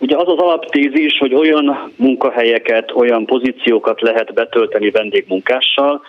Ugye 0.00 0.16
az 0.16 0.28
az 0.28 0.38
alaptézis, 0.38 1.18
hogy 1.18 1.34
olyan 1.34 1.92
munkahelyeket, 1.96 2.92
olyan 2.94 3.26
pozíciókat 3.26 4.00
lehet 4.00 4.34
betölteni 4.34 4.90
vendégmunkással, 4.90 6.02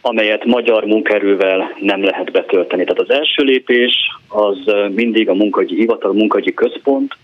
amelyet 0.00 0.44
magyar 0.44 0.84
munkaerővel 0.84 1.76
nem 1.80 2.02
lehet 2.04 2.32
betölteni. 2.32 2.84
Tehát 2.84 3.00
az 3.00 3.10
első 3.10 3.42
lépés 3.42 3.94
az 4.28 4.58
mindig 4.94 5.28
a 5.28 5.34
munkahogyi 5.34 5.74
hivatal, 5.74 6.10
a 6.10 6.14
munkahogyi 6.14 6.54
központ, 6.54 7.16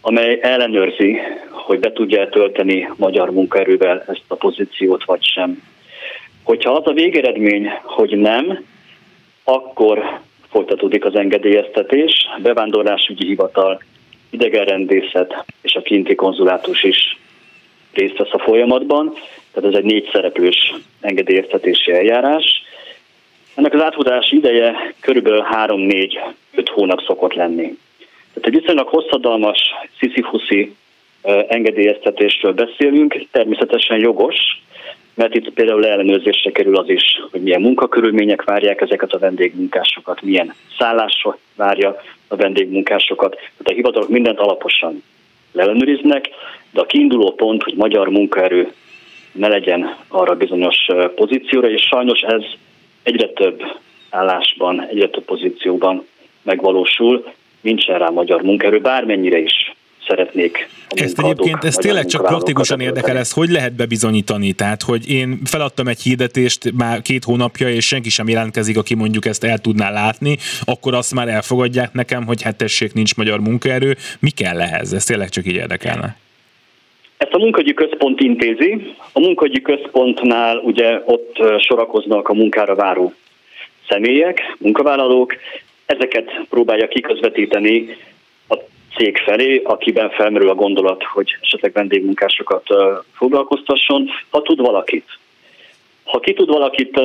amely 0.00 0.38
ellenőrzi, 0.42 1.18
hogy 1.50 1.78
be 1.78 1.92
tudja 1.92 2.28
tölteni 2.28 2.88
magyar 2.96 3.30
munkaerővel 3.30 4.04
ezt 4.06 4.24
a 4.28 4.34
pozíciót, 4.34 5.04
vagy 5.04 5.24
sem. 5.24 5.62
Hogyha 6.42 6.72
az 6.72 6.86
a 6.86 6.92
végeredmény, 6.92 7.70
hogy 7.82 8.16
nem, 8.16 8.64
akkor 9.44 10.20
folytatódik 10.50 11.04
az 11.04 11.14
engedélyeztetés, 11.14 12.12
bevándorlásügyi 12.42 13.26
hivatal 13.26 13.80
idegenrendészet 14.36 15.44
és 15.62 15.74
a 15.74 15.82
kinti 15.82 16.14
konzulátus 16.14 16.82
is 16.82 17.16
részt 17.92 18.18
vesz 18.18 18.32
a 18.32 18.38
folyamatban, 18.38 19.12
tehát 19.52 19.70
ez 19.70 19.78
egy 19.78 19.84
négy 19.84 20.08
szereplős 20.12 20.74
engedélyeztetési 21.00 21.92
eljárás. 21.92 22.62
Ennek 23.54 23.74
az 23.74 23.82
átfutási 23.82 24.36
ideje 24.36 24.94
körülbelül 25.00 25.44
3-4-5 25.52 26.16
hónap 26.64 27.00
szokott 27.06 27.34
lenni. 27.34 27.78
Tehát 28.32 28.48
egy 28.48 28.60
viszonylag 28.60 28.88
hosszadalmas, 28.88 29.58
sziszifuszi 29.98 30.74
engedélyeztetésről 31.48 32.52
beszélünk, 32.52 33.26
természetesen 33.30 33.98
jogos, 33.98 34.36
mert 35.16 35.34
itt 35.34 35.50
például 35.50 35.86
ellenőrzésre 35.86 36.50
kerül 36.50 36.76
az 36.76 36.88
is, 36.88 37.02
hogy 37.30 37.42
milyen 37.42 37.60
munkakörülmények 37.60 38.44
várják 38.44 38.80
ezeket 38.80 39.12
a 39.12 39.18
vendégmunkásokat, 39.18 40.22
milyen 40.22 40.54
szállás 40.78 41.26
várja 41.54 42.02
a 42.28 42.36
vendégmunkásokat. 42.36 43.30
Tehát 43.34 43.64
a 43.64 43.72
hivatalok 43.74 44.08
mindent 44.08 44.38
alaposan 44.38 45.02
leellenőriznek, 45.52 46.28
de 46.70 46.80
a 46.80 46.86
kiinduló 46.86 47.34
pont, 47.34 47.62
hogy 47.62 47.74
magyar 47.74 48.08
munkaerő 48.08 48.72
ne 49.32 49.48
legyen 49.48 49.96
arra 50.08 50.34
bizonyos 50.34 50.76
pozícióra, 51.14 51.68
és 51.68 51.82
sajnos 51.82 52.20
ez 52.20 52.42
egyre 53.02 53.28
több 53.28 53.62
állásban, 54.10 54.86
egyre 54.86 55.08
több 55.08 55.24
pozícióban 55.24 56.06
megvalósul, 56.42 57.32
nincsen 57.60 57.98
rá 57.98 58.08
magyar 58.08 58.42
munkaerő, 58.42 58.80
bármennyire 58.80 59.38
is 59.38 59.65
szeretnék. 60.06 60.68
Ezt 60.88 61.18
egyébként, 61.18 61.64
ez 61.64 61.74
tényleg 61.74 62.06
csak 62.06 62.26
praktikusan 62.26 62.80
érdekel, 62.80 63.16
ezt 63.16 63.34
hogy 63.34 63.48
lehet 63.48 63.72
bebizonyítani? 63.72 64.52
Tehát, 64.52 64.82
hogy 64.82 65.10
én 65.10 65.38
feladtam 65.44 65.88
egy 65.88 66.00
hirdetést 66.00 66.72
már 66.72 67.02
két 67.02 67.24
hónapja, 67.24 67.68
és 67.68 67.86
senki 67.86 68.10
sem 68.10 68.28
jelentkezik, 68.28 68.78
aki 68.78 68.94
mondjuk 68.94 69.26
ezt 69.26 69.44
el 69.44 69.58
tudná 69.58 69.90
látni, 69.90 70.36
akkor 70.64 70.94
azt 70.94 71.14
már 71.14 71.28
elfogadják 71.28 71.92
nekem, 71.92 72.26
hogy 72.26 72.42
hát 72.42 72.56
tessék, 72.56 72.92
nincs 72.92 73.16
magyar 73.16 73.40
munkaerő. 73.40 73.96
Mi 74.20 74.30
kell 74.30 74.60
ehhez? 74.60 74.92
Ez 74.92 75.04
tényleg 75.04 75.28
csak 75.28 75.46
így 75.46 75.54
érdekelne. 75.54 76.16
Ezt 77.16 77.32
a 77.32 77.38
munkahogyi 77.38 77.74
központ 77.74 78.20
intézi. 78.20 78.94
A 79.12 79.20
munkahogyi 79.20 79.62
központnál 79.62 80.56
ugye 80.56 81.02
ott 81.04 81.36
sorakoznak 81.58 82.28
a 82.28 82.34
munkára 82.34 82.74
váró 82.74 83.14
személyek, 83.88 84.40
munkavállalók, 84.58 85.34
ezeket 85.86 86.30
próbálja 86.50 86.88
kiközvetíteni 86.88 87.96
cég 88.96 89.16
felé, 89.16 89.60
akiben 89.64 90.10
felmerül 90.10 90.48
a 90.48 90.54
gondolat, 90.54 91.02
hogy 91.04 91.36
esetleg 91.40 91.72
vendégmunkásokat 91.72 92.66
foglalkoztasson, 93.12 94.08
ha 94.30 94.42
tud 94.42 94.60
valakit. 94.60 95.18
Ha 96.04 96.20
ki 96.20 96.32
tud 96.32 96.48
valakit 96.48 97.00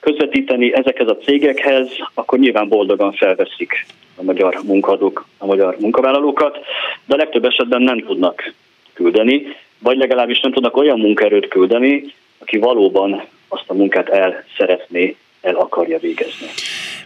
közvetíteni 0.00 0.74
ezekhez 0.74 1.08
a 1.08 1.16
cégekhez, 1.16 1.88
akkor 2.14 2.38
nyilván 2.38 2.68
boldogan 2.68 3.12
felveszik 3.12 3.86
a 4.16 4.22
magyar 4.22 4.60
munkadók, 4.64 5.26
a 5.38 5.46
magyar 5.46 5.76
munkavállalókat, 5.80 6.58
de 7.06 7.14
a 7.14 7.16
legtöbb 7.16 7.44
esetben 7.44 7.82
nem 7.82 7.98
tudnak 7.98 8.52
küldeni, 8.92 9.56
vagy 9.78 9.96
legalábbis 9.96 10.40
nem 10.40 10.52
tudnak 10.52 10.76
olyan 10.76 10.98
munkaerőt 10.98 11.48
küldeni, 11.48 12.04
aki 12.38 12.58
valóban 12.58 13.22
azt 13.48 13.64
a 13.70 13.74
munkát 13.74 14.08
el 14.08 14.44
szeretné, 14.56 15.16
el 15.40 15.54
akarja 15.54 15.98
végezni. 15.98 16.46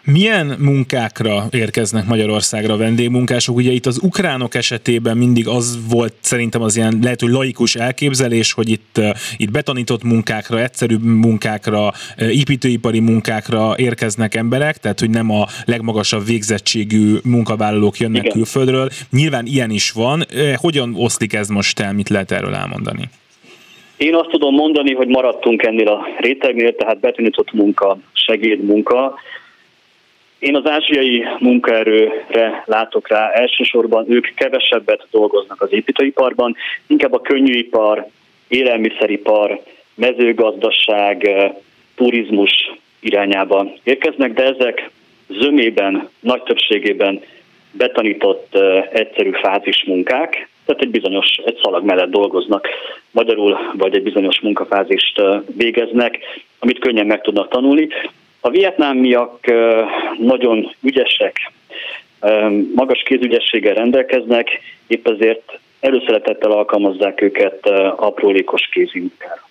Milyen 0.04 0.56
munkákra 0.58 1.44
érkeznek 1.50 2.06
Magyarországra 2.06 2.76
vendégmunkások? 2.76 3.56
Ugye 3.56 3.70
itt 3.70 3.87
az 3.87 4.00
ukránok 4.02 4.54
esetében 4.54 5.16
mindig 5.16 5.48
az 5.48 5.78
volt 5.90 6.14
szerintem 6.20 6.62
az 6.62 6.76
ilyen 6.76 6.98
lehető 7.02 7.26
laikus 7.26 7.74
elképzelés, 7.74 8.52
hogy 8.52 8.70
itt, 8.70 9.00
itt 9.37 9.50
betanított 9.50 10.02
munkákra, 10.02 10.61
egyszerűbb 10.62 11.02
munkákra, 11.02 11.92
építőipari 12.18 13.00
munkákra 13.00 13.74
érkeznek 13.76 14.34
emberek, 14.34 14.76
tehát 14.76 15.00
hogy 15.00 15.11
nem 15.11 15.30
a 15.30 15.46
legmagasabb 15.64 16.26
végzettségű 16.26 17.14
munkavállalók 17.24 17.96
jönnek 17.96 18.22
Igen. 18.22 18.32
külföldről. 18.32 18.88
Nyilván 19.11 19.46
ilyen 19.46 19.70
is 19.70 19.90
van. 19.90 20.22
Hogyan 20.56 20.94
oszlik 20.96 21.32
ez 21.32 21.48
most 21.48 21.80
el, 21.80 21.92
mit 21.92 22.08
lehet 22.08 22.30
erről 22.30 22.54
elmondani? 22.54 23.08
Én 23.96 24.14
azt 24.14 24.28
tudom 24.28 24.54
mondani, 24.54 24.94
hogy 24.94 25.08
maradtunk 25.08 25.62
ennél 25.62 25.88
a 25.88 26.06
rétegnél, 26.18 26.74
tehát 26.74 27.00
betanított 27.00 27.52
munka, 27.52 27.98
segédmunka, 28.12 29.14
én 30.38 30.57
az 30.57 30.66
ázsiai 30.66 31.24
munkaerőre 31.38 32.62
látok 32.66 33.09
rá, 33.09 33.31
elsősorban 33.31 34.05
ők 34.09 34.35
kevesebbet 34.35 35.07
dolgoznak 35.11 35.62
az 35.62 35.72
építőiparban, 35.72 36.57
inkább 36.87 37.12
a 37.12 37.20
könnyűipar, 37.20 38.07
élelmiszeripar, 38.48 39.62
mezőgazdaság, 39.94 41.24
eh, 41.24 41.53
turizmus 41.94 42.72
irányába 43.01 43.72
érkeznek, 43.83 44.33
de 44.33 44.44
ezek 44.44 44.90
zömében, 45.29 46.09
nagy 46.20 46.42
többségében 46.42 47.20
betanított 47.70 48.48
uh, 48.55 48.87
egyszerű 48.92 49.31
fázis 49.31 49.85
munkák, 49.87 50.48
tehát 50.66 50.83
egy 50.83 50.90
bizonyos, 50.90 51.40
egy 51.44 51.59
szalag 51.62 51.85
mellett 51.85 52.11
dolgoznak, 52.11 52.68
magyarul 53.11 53.59
vagy 53.72 53.94
egy 53.94 54.03
bizonyos 54.03 54.40
munkafázist 54.40 55.22
végeznek, 55.57 56.18
amit 56.59 56.79
könnyen 56.79 57.07
meg 57.07 57.20
tudnak 57.20 57.48
tanulni. 57.48 57.88
A 58.40 58.51
vietnámiak 58.51 59.46
nagyon 60.18 60.74
ügyesek, 60.83 61.53
magas 62.74 63.03
kézügyességgel 63.03 63.74
rendelkeznek, 63.74 64.61
épp 64.87 65.09
ezért 65.09 65.59
előszeretettel 65.81 66.51
alkalmazzák 66.51 67.20
őket 67.20 67.66
aprólékos 67.96 68.68
kézimunkára. 68.72 69.47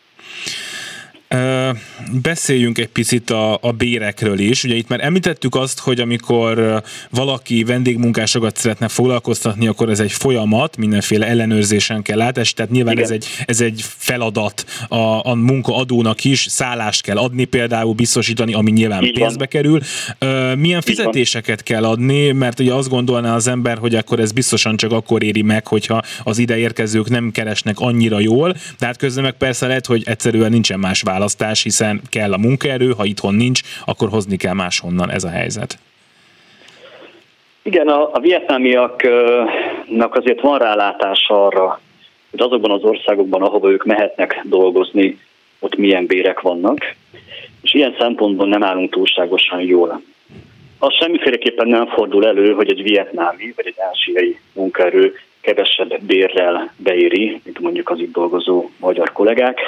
Beszéljünk 2.22 2.78
egy 2.78 2.88
picit 2.88 3.30
a, 3.30 3.58
a 3.62 3.72
bérekről 3.72 4.40
is. 4.40 4.64
Ugye 4.64 4.76
itt 4.76 4.88
már 4.88 5.04
említettük 5.04 5.56
azt, 5.56 5.80
hogy 5.80 6.00
amikor 6.00 6.84
valaki 7.10 7.64
vendégmunkásokat 7.64 8.58
szeretne 8.58 8.88
foglalkoztatni, 8.88 9.68
akkor 9.68 9.90
ez 9.90 10.00
egy 10.00 10.12
folyamat, 10.12 10.78
mindenféle 10.78 11.28
ellenőrzésen 11.28 12.02
kell 12.02 12.22
átesni, 12.22 12.56
tehát 12.56 12.72
nyilván 12.72 13.00
ez 13.00 13.10
egy, 13.10 13.26
ez 13.46 13.62
egy 13.62 13.84
feladat 13.86 14.66
a, 14.88 15.30
a 15.30 15.34
munkaadónak 15.36 16.24
is, 16.24 16.46
szállást 16.50 17.02
kell 17.02 17.18
adni 17.18 17.46
például, 17.46 17.94
biztosítani, 17.94 18.54
ami 18.54 18.72
nyilván 18.72 19.04
Így 19.04 19.14
pénzbe 19.14 19.38
van. 19.38 19.48
kerül. 19.48 19.80
Milyen 20.56 20.82
fizetéseket 20.82 21.64
kell 21.64 21.86
adni, 21.86 22.32
mert 22.32 22.60
ugye 22.60 22.74
azt 22.74 22.90
gondolná 22.90 23.36
az 23.36 23.48
ember, 23.48 23.78
hogy 23.78 23.96
akkor 23.96 24.20
ez 24.20 24.32
biztosan 24.32 24.78
csak 24.78 24.92
akkor 24.92 25.24
éri 25.24 25.42
meg, 25.42 25.68
hogyha 25.68 26.02
az 26.24 26.38
ide 26.38 26.58
érkezők 26.58 27.10
nem 27.10 27.32
keresnek 27.32 27.80
annyira 27.80 28.20
jól, 28.20 28.56
tehát 28.78 28.98
közben 28.98 29.24
meg 29.24 29.34
persze 29.34 29.68
lehet, 29.68 29.86
hogy 29.86 30.04
egyszerűen 30.06 30.52
nincsen 30.52 30.80
más 30.80 31.02
válasz 31.02 31.16
választás, 31.18 31.64
hiszen 31.64 32.02
kell 32.10 32.34
a 32.34 32.38
munkaerő, 32.38 32.94
ha 32.98 33.06
itthon 33.06 33.36
nincs, 33.36 33.62
akkor 33.86 34.10
hozni 34.10 34.38
kell 34.38 34.54
máshonnan 34.54 35.12
ez 35.12 35.24
a 35.24 35.30
helyzet. 35.30 35.78
Igen, 37.62 37.88
a, 37.88 38.10
a 38.14 38.20
vietnámiaknak 38.20 40.16
azért 40.16 40.42
van 40.42 40.58
rálátása 40.58 41.46
arra, 41.46 41.80
hogy 42.32 42.42
azokban 42.42 42.72
az 42.72 42.84
országokban, 42.84 43.42
ahova 43.42 43.72
ők 43.72 43.86
mehetnek 43.86 44.42
dolgozni, 44.44 45.20
ott 45.60 45.76
milyen 45.76 46.06
bérek 46.06 46.42
vannak, 46.42 46.96
és 47.62 47.74
ilyen 47.74 47.96
szempontból 48.00 48.48
nem 48.48 48.64
állunk 48.64 48.92
túlságosan 48.92 49.62
jól. 49.62 50.02
Az 50.80 50.94
semmiféleképpen 50.94 51.68
nem 51.68 51.88
fordul 51.88 52.28
elő, 52.28 52.54
hogy 52.54 52.70
egy 52.70 52.84
vietnámi 52.84 53.54
vagy 53.56 53.68
egy 53.68 53.80
ázsiai 53.90 54.40
munkaerő 54.54 55.14
kevesebb 55.42 56.02
bérrel 56.02 56.74
beéri, 56.78 57.42
mint 57.44 57.60
mondjuk 57.60 57.90
az 57.90 58.00
itt 58.00 58.14
dolgozó 58.14 58.70
magyar 58.80 59.12
kollégák. 59.12 59.60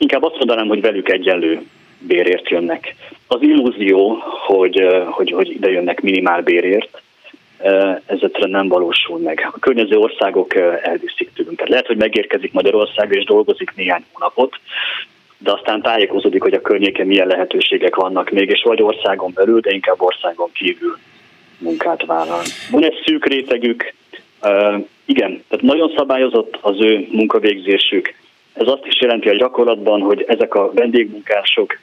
Inkább 0.00 0.22
azt 0.22 0.38
mondanám, 0.38 0.68
hogy 0.68 0.80
velük 0.80 1.08
egyenlő 1.08 1.62
bérért 1.98 2.48
jönnek. 2.48 2.94
Az 3.26 3.42
illúzió, 3.42 4.22
hogy, 4.46 4.86
hogy, 5.10 5.30
hogy 5.30 5.50
ide 5.50 5.70
jönnek 5.70 6.00
minimál 6.00 6.42
bérért, 6.42 7.02
ez 8.06 8.18
nem 8.32 8.68
valósul 8.68 9.18
meg. 9.18 9.50
A 9.52 9.58
környező 9.58 9.96
országok 9.96 10.54
elviszik 10.82 11.30
tőlünk. 11.34 11.56
Tehát 11.56 11.70
lehet, 11.70 11.86
hogy 11.86 11.96
megérkezik 11.96 12.52
Magyarországra 12.52 13.18
és 13.18 13.24
dolgozik 13.24 13.72
néhány 13.76 14.04
hónapot, 14.12 14.56
de 15.38 15.52
aztán 15.52 15.82
tájékozódik, 15.82 16.42
hogy 16.42 16.54
a 16.54 16.60
környéken 16.60 17.06
milyen 17.06 17.26
lehetőségek 17.26 17.94
vannak 17.94 18.30
még, 18.30 18.50
és 18.50 18.62
vagy 18.62 18.82
országon 18.82 19.32
belül, 19.34 19.60
de 19.60 19.72
inkább 19.72 20.00
országon 20.02 20.50
kívül 20.52 20.98
munkát 21.58 22.06
vállal. 22.06 22.42
Van 22.70 22.84
egy 22.84 23.02
szűk 23.04 23.26
rétegük, 23.26 23.92
igen, 25.04 25.44
tehát 25.48 25.64
nagyon 25.64 25.92
szabályozott 25.96 26.58
az 26.60 26.80
ő 26.80 27.06
munkavégzésük, 27.10 28.14
ez 28.60 28.68
azt 28.68 28.86
is 28.86 29.00
jelenti 29.00 29.28
a 29.28 29.36
gyakorlatban, 29.36 30.00
hogy 30.00 30.24
ezek 30.28 30.54
a 30.54 30.70
vendégmunkások 30.72 31.78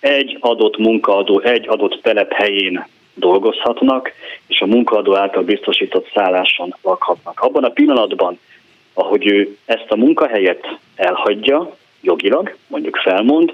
egy 0.00 0.36
adott 0.40 0.76
munkaadó, 0.76 1.40
egy 1.40 1.68
adott 1.68 1.98
telephelyén 2.02 2.86
dolgozhatnak, 3.14 4.12
és 4.46 4.60
a 4.60 4.66
munkaadó 4.66 5.16
által 5.16 5.42
biztosított 5.42 6.10
szálláson 6.14 6.74
lakhatnak. 6.82 7.40
Abban 7.40 7.64
a 7.64 7.68
pillanatban, 7.68 8.38
ahogy 8.94 9.26
ő 9.26 9.56
ezt 9.64 9.86
a 9.88 9.96
munkahelyet 9.96 10.66
elhagyja, 10.94 11.76
jogilag, 12.00 12.56
mondjuk 12.66 12.96
felmond, 12.96 13.52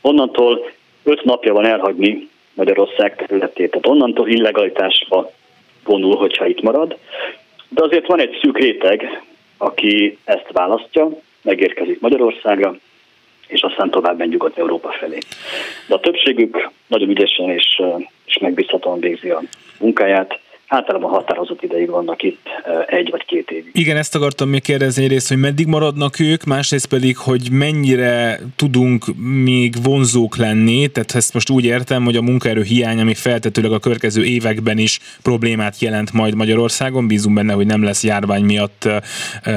onnantól 0.00 0.70
öt 1.02 1.24
napja 1.24 1.52
van 1.52 1.66
elhagyni 1.66 2.28
Magyarország 2.54 3.16
területét, 3.16 3.70
tehát 3.70 3.86
onnantól 3.86 4.28
illegalitásba 4.28 5.30
vonul, 5.84 6.16
hogyha 6.16 6.46
itt 6.46 6.62
marad. 6.62 6.96
De 7.68 7.84
azért 7.84 8.06
van 8.06 8.20
egy 8.20 8.38
szűk 8.42 8.58
réteg, 8.58 9.22
aki 9.56 10.18
ezt 10.24 10.48
választja, 10.52 11.10
megérkezik 11.44 12.00
Magyarországra, 12.00 12.76
és 13.46 13.62
aztán 13.62 13.90
tovább 13.90 14.18
megy 14.18 14.28
Nyugat-Európa 14.28 14.92
felé. 14.92 15.18
De 15.86 15.94
a 15.94 16.00
többségük 16.00 16.70
nagyon 16.86 17.08
ügyesen 17.08 17.50
és, 17.50 17.82
és 18.24 18.38
megbízhatóan 18.38 19.00
végzi 19.00 19.30
a 19.30 19.42
munkáját, 19.78 20.38
általában 20.74 21.10
határozott 21.10 21.62
ideig 21.62 21.90
vannak 21.90 22.22
itt, 22.22 22.46
egy 22.86 23.10
vagy 23.10 23.24
két 23.24 23.50
évig. 23.50 23.70
Igen, 23.72 23.96
ezt 23.96 24.14
akartam 24.14 24.48
még 24.48 24.62
kérdezni 24.62 25.04
egyrészt, 25.04 25.28
hogy 25.28 25.38
meddig 25.38 25.66
maradnak 25.66 26.20
ők, 26.20 26.44
másrészt 26.44 26.86
pedig, 26.86 27.16
hogy 27.16 27.48
mennyire 27.50 28.40
tudunk 28.56 29.04
még 29.44 29.74
vonzók 29.82 30.36
lenni, 30.36 30.88
tehát 30.88 31.14
ezt 31.14 31.34
most 31.34 31.50
úgy 31.50 31.64
értem, 31.64 32.04
hogy 32.04 32.16
a 32.16 32.22
munkaerő 32.22 32.62
hiány, 32.62 33.00
ami 33.00 33.14
feltetőleg 33.14 33.72
a 33.72 33.78
következő 33.78 34.24
években 34.24 34.78
is 34.78 34.98
problémát 35.22 35.80
jelent 35.80 36.12
majd 36.12 36.34
Magyarországon, 36.34 37.06
bízunk 37.06 37.34
benne, 37.34 37.52
hogy 37.52 37.66
nem 37.66 37.82
lesz 37.82 38.04
járvány 38.04 38.44
miatt 38.44 38.88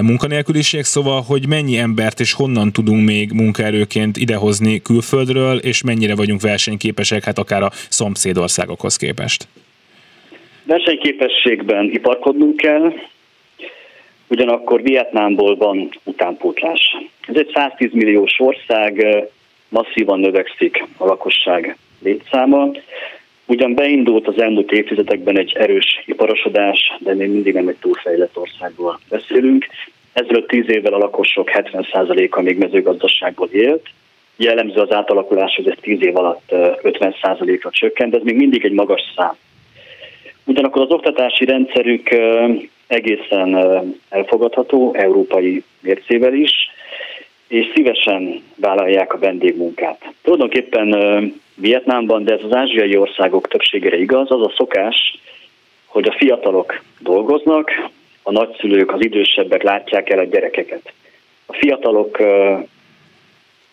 munkanélküliség, 0.02 0.84
szóval, 0.84 1.22
hogy 1.22 1.48
mennyi 1.48 1.78
embert 1.78 2.20
és 2.20 2.34
honnan 2.34 2.72
tudunk 2.72 3.06
még 3.06 3.32
munkaerőként 3.32 4.18
idehozni 4.18 4.82
külföldről, 4.82 5.58
és 5.58 5.82
mennyire 5.84 6.16
vagyunk 6.16 6.42
versenyképesek, 6.42 7.24
hát 7.24 7.38
akár 7.38 7.64
a 7.64 7.72
szomszédországokhoz 7.90 8.96
képest. 8.96 9.48
Versenyképességben 10.68 11.90
iparkodnunk 11.92 12.56
kell, 12.56 12.94
ugyanakkor 14.28 14.82
Vietnámból 14.82 15.56
van 15.56 15.90
utánpótlás. 16.04 16.98
Ez 17.28 17.36
egy 17.36 17.52
110 17.54 17.92
milliós 17.92 18.40
ország, 18.40 19.06
masszívan 19.70 20.20
növekszik 20.20 20.84
a 20.98 21.06
lakosság 21.06 21.78
létszáma. 22.04 22.72
Ugyan 23.46 23.74
beindult 23.74 24.28
az 24.28 24.40
elmúlt 24.40 24.72
évtizedekben 24.72 25.38
egy 25.38 25.56
erős 25.56 26.04
iparosodás, 26.06 26.96
de 27.00 27.14
még 27.14 27.30
mindig 27.30 27.54
nem 27.54 27.68
egy 27.68 27.78
túlfejlett 27.82 28.38
országból 28.38 29.00
beszélünk. 29.10 29.68
Ezelőtt 30.14 30.48
10 30.48 30.64
évvel 30.68 30.94
a 30.94 30.98
lakosok 30.98 31.50
70%-a 31.54 32.42
még 32.42 32.58
mezőgazdaságból 32.58 33.50
élt. 33.52 33.86
Jellemző 34.38 34.80
az 34.80 34.92
átalakulás, 34.92 35.56
hogy 35.56 35.70
ez 35.70 35.78
10 35.82 36.02
év 36.02 36.18
alatt 36.18 36.52
50%-ra 36.52 37.70
csökkent, 37.72 38.12
de 38.12 38.18
ez 38.18 38.24
még 38.24 38.36
mindig 38.36 38.66
egy 38.66 38.72
magas 38.72 39.02
szám. 39.16 39.36
Ugyanakkor 40.48 40.82
az 40.82 40.92
oktatási 40.92 41.46
rendszerük 41.46 42.10
egészen 42.88 43.56
elfogadható, 44.10 44.94
európai 44.94 45.64
mércével 45.80 46.34
is, 46.34 46.52
és 47.48 47.72
szívesen 47.76 48.44
vállalják 48.56 49.14
a 49.14 49.20
vendégmunkát. 49.20 50.14
Tulajdonképpen 50.22 50.96
Vietnámban, 51.56 52.24
de 52.24 52.34
ez 52.34 52.44
az 52.44 52.56
ázsiai 52.56 52.98
országok 52.98 53.48
többségére 53.48 53.98
igaz, 53.98 54.32
az 54.32 54.42
a 54.42 54.54
szokás, 54.56 55.20
hogy 55.86 56.08
a 56.08 56.16
fiatalok 56.18 56.82
dolgoznak, 57.00 57.72
a 58.24 58.32
nagyszülők, 58.32 58.94
az 58.94 59.04
idősebbek 59.04 59.64
látják 59.64 60.10
el 60.10 60.20
a 60.20 60.24
gyerekeket. 60.24 60.94
A 61.46 61.54
fiatalok 61.54 62.18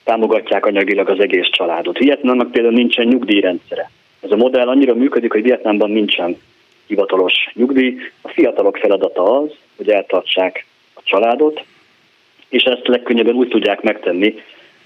támogatják 0.04 0.66
anyagilag 0.66 1.08
az 1.08 1.20
egész 1.20 1.48
családot. 1.50 1.98
Vietnámnak 1.98 2.50
például 2.50 2.74
nincsen 2.74 3.06
nyugdíjrendszere. 3.06 3.90
Ez 4.20 4.30
a 4.30 4.36
modell 4.36 4.68
annyira 4.68 4.94
működik, 4.94 5.32
hogy 5.32 5.42
Vietnámban 5.42 5.90
nincsen 5.90 6.36
hivatalos 6.86 7.34
nyugdíj. 7.52 7.96
A 8.22 8.28
fiatalok 8.28 8.76
feladata 8.76 9.40
az, 9.40 9.50
hogy 9.76 9.90
eltartsák 9.90 10.66
a 10.94 11.00
családot, 11.04 11.64
és 12.48 12.62
ezt 12.62 12.86
legkönnyebben 12.86 13.34
úgy 13.34 13.48
tudják 13.48 13.82
megtenni, 13.82 14.34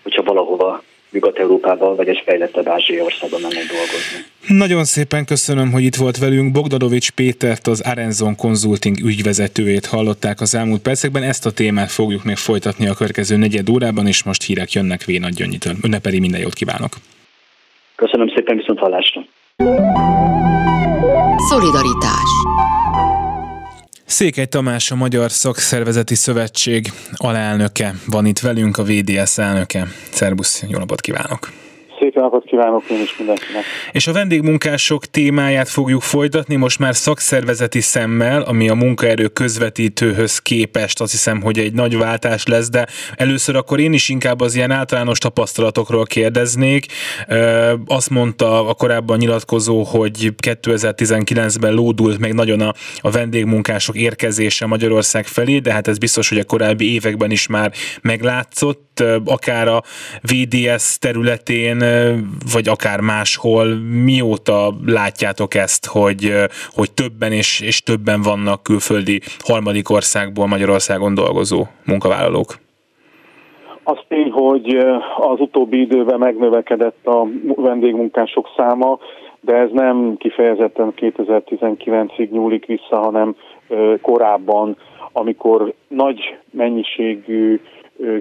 hogyha 0.02 0.22
valahova 0.22 0.82
Nyugat-Európában 1.11 1.96
vagy 1.96 2.08
egy 2.08 2.22
fejlettebb 2.24 2.68
ázsiai 2.68 3.00
országban 3.00 3.40
mennek 3.40 3.64
dolgozni. 3.66 4.24
Nagyon 4.48 4.84
szépen 4.84 5.24
köszönöm, 5.24 5.72
hogy 5.72 5.82
itt 5.82 5.94
volt 5.94 6.18
velünk. 6.18 6.52
Bogdanovics 6.52 7.11
Pétert, 7.11 7.66
az 7.66 7.80
Arenzon 7.80 8.37
Consulting 8.37 8.96
ügyvezetőjét 9.04 9.87
hallották 9.87 10.40
az 10.40 10.54
elmúlt 10.54 10.82
percekben. 10.82 11.22
Ezt 11.22 11.46
a 11.46 11.50
témát 11.50 11.90
fogjuk 11.90 12.24
még 12.24 12.37
folytatni 12.37 12.88
a 12.88 12.94
következő 12.94 13.37
negyed 13.37 13.68
órában, 13.68 14.06
és 14.06 14.24
most 14.24 14.42
hírek 14.42 14.72
jönnek 14.72 15.04
Vénagy 15.04 15.34
Gyöngyitől. 15.34 15.74
Önne 15.82 15.98
pedig 15.98 16.20
minden 16.20 16.40
jót 16.40 16.54
kívánok! 16.54 16.92
Köszönöm 17.94 18.28
szépen, 18.28 18.56
viszont 18.56 18.78
hallásra! 18.78 19.24
Szolidaritás 21.49 22.31
Székely 24.07 24.47
Tamás, 24.47 24.90
a 24.90 24.94
Magyar 24.94 25.31
Szakszervezeti 25.31 26.14
Szövetség 26.14 26.92
alelnöke 27.12 27.94
van 28.07 28.27
itt 28.27 28.38
velünk, 28.38 28.77
a 28.79 28.83
VDS 28.83 29.38
elnöke. 29.38 29.87
Szerbusz, 30.11 30.64
jó 30.68 30.79
napot 30.79 31.01
kívánok! 31.01 31.53
Szép 31.98 32.14
napot 32.14 32.44
kívánok 32.44 32.90
én 32.90 33.00
is 33.00 33.16
mindenkinek. 33.16 33.62
És 33.92 34.06
a 34.06 34.12
vendégmunkások 34.12 35.06
témáját 35.06 35.68
fogjuk 35.68 36.02
folytatni 36.02 36.56
most 36.56 36.78
már 36.78 36.94
szakszervezeti 36.94 37.80
szemmel, 37.80 38.42
ami 38.42 38.68
a 38.68 38.74
munkaerő 38.74 39.26
közvetítőhöz 39.26 40.38
képest 40.38 41.00
azt 41.00 41.11
hiszem, 41.11 41.42
hogy 41.42 41.58
egy 41.58 41.72
nagy 41.72 41.98
váltás 41.98 42.46
lesz, 42.46 42.70
de 42.70 42.87
először 43.16 43.56
akkor 43.56 43.80
én 43.80 43.92
is 43.92 44.08
inkább 44.08 44.40
az 44.40 44.54
ilyen 44.54 44.70
általános 44.70 45.18
tapasztalatokról 45.18 46.04
kérdeznék. 46.04 46.87
Azt 47.87 48.11
mondta 48.11 48.68
a 48.68 48.74
korábban 48.74 49.18
nyilatkozó, 49.18 49.82
hogy 49.82 50.32
2019-ben 50.42 51.72
lódult 51.72 52.18
meg 52.18 52.34
nagyon 52.34 52.61
a, 52.61 52.72
a 53.00 53.11
vendégmunkások 53.11 53.96
érkezése 53.96 54.66
Magyarország 54.66 55.26
felé, 55.26 55.58
de 55.58 55.72
hát 55.72 55.88
ez 55.88 55.98
biztos, 55.98 56.28
hogy 56.28 56.38
a 56.38 56.44
korábbi 56.44 56.92
években 56.92 57.30
is 57.30 57.46
már 57.46 57.72
meglátszott, 58.02 59.02
akár 59.24 59.68
a 59.68 59.82
VDS 60.22 60.98
területén, 60.98 61.76
vagy 62.53 62.68
akár 62.68 63.01
máshol. 63.01 63.66
Mióta 64.05 64.72
látjátok 64.87 65.55
ezt, 65.55 65.87
hogy, 65.87 66.33
hogy 66.70 66.92
többen 66.92 67.33
és, 67.33 67.61
és 67.61 67.83
többen 67.83 68.22
vannak 68.22 68.62
külföldi 68.62 69.20
harmadik 69.38 69.90
országból 69.90 70.46
Magyarországon 70.46 71.14
dolgozó 71.14 71.64
munkavállalók? 71.87 72.59
Az 73.83 73.98
tény, 74.09 74.31
hogy 74.31 74.77
az 75.16 75.40
utóbbi 75.40 75.81
időben 75.81 76.18
megnövekedett 76.18 77.07
a 77.07 77.27
vendégmunkások 77.57 78.48
száma, 78.57 78.98
de 79.40 79.55
ez 79.55 79.70
nem 79.72 80.16
kifejezetten 80.18 80.92
2019-ig 80.96 82.31
nyúlik 82.31 82.66
vissza, 82.66 82.96
hanem 82.96 83.35
korábban, 84.01 84.77
amikor 85.12 85.72
nagy 85.88 86.38
mennyiségű 86.51 87.61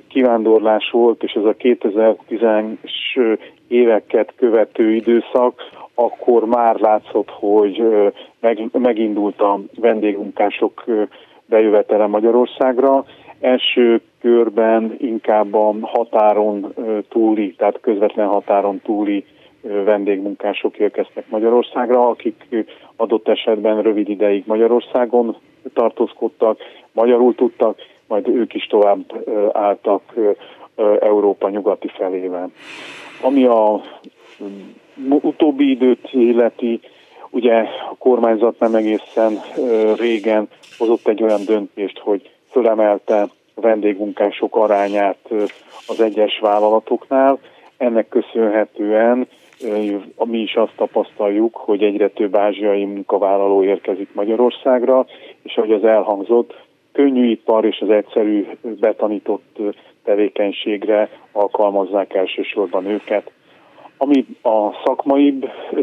kivándorlás 0.08 0.90
volt, 0.92 1.24
és 1.24 1.32
ez 1.32 1.44
a 1.44 1.56
2010-es 1.56 3.38
éveket 3.68 4.34
követő 4.36 4.94
időszak, 4.94 5.62
akkor 5.94 6.46
már 6.46 6.76
látszott, 6.80 7.30
hogy 7.30 7.84
megindult 8.72 9.42
a 9.42 9.60
vendégmunkások 9.76 10.84
bejövetele 11.46 12.08
Magyarországra. 12.08 13.06
Első 13.40 14.02
körben 14.22 14.96
inkább 14.98 15.54
a 15.54 15.74
határon 15.82 16.74
túli, 17.10 17.56
tehát 17.58 17.80
közvetlen 17.82 18.28
határon 18.28 18.82
túli 18.84 19.26
vendégmunkások 19.62 20.78
érkeztek 20.78 21.30
Magyarországra, 21.30 22.08
akik 22.08 22.66
adott 22.96 23.28
esetben 23.28 23.82
rövid 23.82 24.10
ideig 24.10 24.44
Magyarországon 24.46 25.36
tartózkodtak, 25.74 26.60
magyarul 26.92 27.36
tudtak, 27.36 27.78
majd 28.08 28.28
ők 28.28 28.54
is 28.54 28.68
tovább 28.68 29.26
álltak 29.52 30.02
Európa 31.00 31.50
nyugati 31.50 31.88
felében. 31.88 32.54
Ami 33.22 33.46
a 33.46 33.82
utóbbi 35.22 35.70
időt 35.70 36.10
illeti, 36.12 36.80
ugye 37.30 37.54
a 37.90 37.96
kormányzat 37.98 38.60
nem 38.60 38.76
egészen 38.76 39.40
régen 39.98 40.48
hozott 40.78 41.08
egy 41.08 41.24
olyan 41.24 41.42
döntést, 41.46 42.00
hogy 42.00 42.30
fölemelte 42.50 43.28
vendégmunkások 43.56 44.56
arányát 44.56 45.30
az 45.88 46.02
egyes 46.02 46.40
vállalatoknál. 46.40 47.40
Ennek 47.78 48.08
köszönhetően 48.08 49.28
mi 50.26 50.38
is 50.38 50.56
azt 50.56 50.76
tapasztaljuk, 50.76 51.56
hogy 51.56 51.84
egyre 51.84 52.10
több 52.10 52.36
ázsiai 52.36 52.86
munkavállaló 52.86 53.64
érkezik 53.64 54.14
Magyarországra, 54.14 55.06
és 55.44 55.58
ahogy 55.58 55.72
az 55.72 55.84
elhangzott, 55.84 56.66
könnyű 56.92 57.30
ipar 57.30 57.66
és 57.66 57.80
az 57.80 57.90
egyszerű 57.90 58.48
betanított 58.62 59.58
tevékenységre 60.08 61.10
alkalmazzák 61.32 62.14
elsősorban 62.14 62.86
őket. 62.86 63.32
Ami 63.98 64.26
a 64.42 64.82
szakmai 64.86 65.40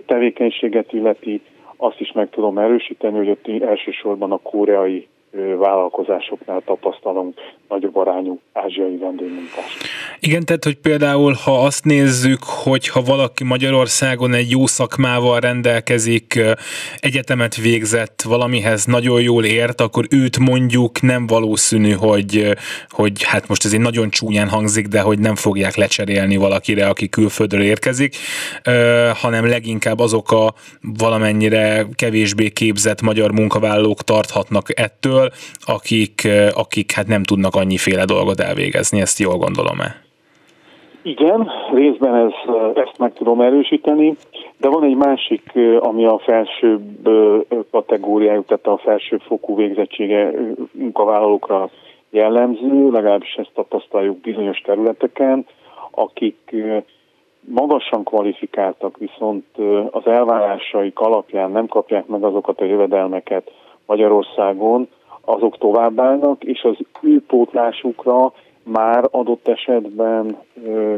tevékenységet 0.06 0.92
illeti, 0.92 1.40
azt 1.76 2.00
is 2.00 2.12
meg 2.12 2.30
tudom 2.30 2.58
erősíteni, 2.58 3.16
hogy 3.16 3.28
ott 3.28 3.62
elsősorban 3.62 4.32
a 4.32 4.38
koreai 4.38 5.08
vállalkozásoknál 5.56 6.62
tapasztalunk 6.64 7.40
nagyobb 7.68 7.96
arányú 7.96 8.40
ázsiai 8.52 8.96
vendégmunkást. 8.96 10.03
Igen, 10.26 10.44
tehát 10.44 10.64
hogy 10.64 10.74
például, 10.74 11.32
ha 11.32 11.64
azt 11.64 11.84
nézzük, 11.84 12.44
hogy 12.44 12.88
ha 12.88 13.02
valaki 13.02 13.44
Magyarországon 13.44 14.34
egy 14.34 14.50
jó 14.50 14.66
szakmával 14.66 15.40
rendelkezik, 15.40 16.40
egyetemet 16.98 17.56
végzett, 17.56 18.22
valamihez 18.22 18.84
nagyon 18.84 19.20
jól 19.20 19.44
ért, 19.44 19.80
akkor 19.80 20.06
őt 20.10 20.38
mondjuk 20.38 21.00
nem 21.00 21.26
valószínű, 21.26 21.92
hogy, 21.92 22.56
hogy 22.88 23.22
hát 23.22 23.48
most 23.48 23.64
ez 23.64 23.72
egy 23.72 23.80
nagyon 23.80 24.10
csúnyán 24.10 24.48
hangzik, 24.48 24.86
de 24.86 25.00
hogy 25.00 25.18
nem 25.18 25.34
fogják 25.34 25.76
lecserélni 25.76 26.36
valakire, 26.36 26.86
aki 26.86 27.08
külföldről 27.08 27.62
érkezik, 27.62 28.16
hanem 29.14 29.46
leginkább 29.46 29.98
azok 29.98 30.30
a 30.32 30.54
valamennyire 30.80 31.86
kevésbé 31.94 32.48
képzett 32.48 33.00
magyar 33.00 33.32
munkavállalók 33.32 34.04
tarthatnak 34.04 34.80
ettől, 34.80 35.32
akik, 35.60 36.28
akik 36.50 36.92
hát 36.92 37.06
nem 37.06 37.22
tudnak 37.22 37.54
annyiféle 37.54 38.04
dolgot 38.04 38.40
elvégezni, 38.40 39.00
ezt 39.00 39.18
jól 39.18 39.36
gondolom-e? 39.36 40.04
Igen, 41.06 41.50
részben 41.72 42.14
ez, 42.14 42.32
ezt 42.74 42.98
meg 42.98 43.12
tudom 43.12 43.40
erősíteni, 43.40 44.16
de 44.56 44.68
van 44.68 44.84
egy 44.84 44.96
másik, 44.96 45.52
ami 45.78 46.04
a 46.04 46.18
felsőbb 46.18 47.08
kategóriájú, 47.70 48.42
tehát 48.42 48.66
a 48.66 48.76
felsőbb 48.76 49.20
fokú 49.20 49.56
végzettsége 49.56 50.30
munkavállalókra 50.72 51.70
jellemző, 52.10 52.90
legalábbis 52.90 53.34
ezt 53.34 53.50
tapasztaljuk 53.54 54.20
bizonyos 54.20 54.58
területeken, 54.58 55.46
akik 55.90 56.54
magasan 57.40 58.04
kvalifikáltak, 58.04 58.96
viszont 58.98 59.44
az 59.90 60.06
elvárásaik 60.06 60.98
alapján 60.98 61.50
nem 61.50 61.66
kapják 61.66 62.06
meg 62.06 62.24
azokat 62.24 62.60
a 62.60 62.64
jövedelmeket 62.64 63.50
Magyarországon, 63.86 64.88
azok 65.20 65.58
továbbállnak, 65.58 66.44
és 66.44 66.62
az 66.62 66.76
ő 67.00 67.22
pótlásukra 67.26 68.32
már 68.64 69.08
adott 69.10 69.48
esetben 69.48 70.36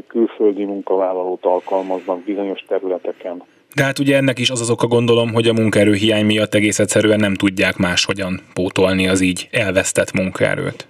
külföldi 0.07 0.65
munkavállalót 0.65 1.45
alkalmaznak 1.45 2.25
bizonyos 2.25 2.65
területeken. 2.69 3.43
De 3.75 3.85
hát 3.85 3.99
ugye 3.99 4.17
ennek 4.17 4.39
is 4.39 4.51
az 4.51 4.61
az 4.61 4.71
oka 4.71 4.87
gondolom, 4.87 5.33
hogy 5.33 5.49
a 5.49 5.53
munkaerőhiány 5.53 6.27
miatt 6.27 6.55
egész 6.55 6.79
egyszerűen 6.79 7.21
nem 7.21 7.35
tudják 7.35 7.77
máshogyan 7.77 8.41
pótolni 8.55 9.09
az 9.09 9.21
így 9.21 9.49
elvesztett 9.53 10.13
munkaerőt. 10.13 10.89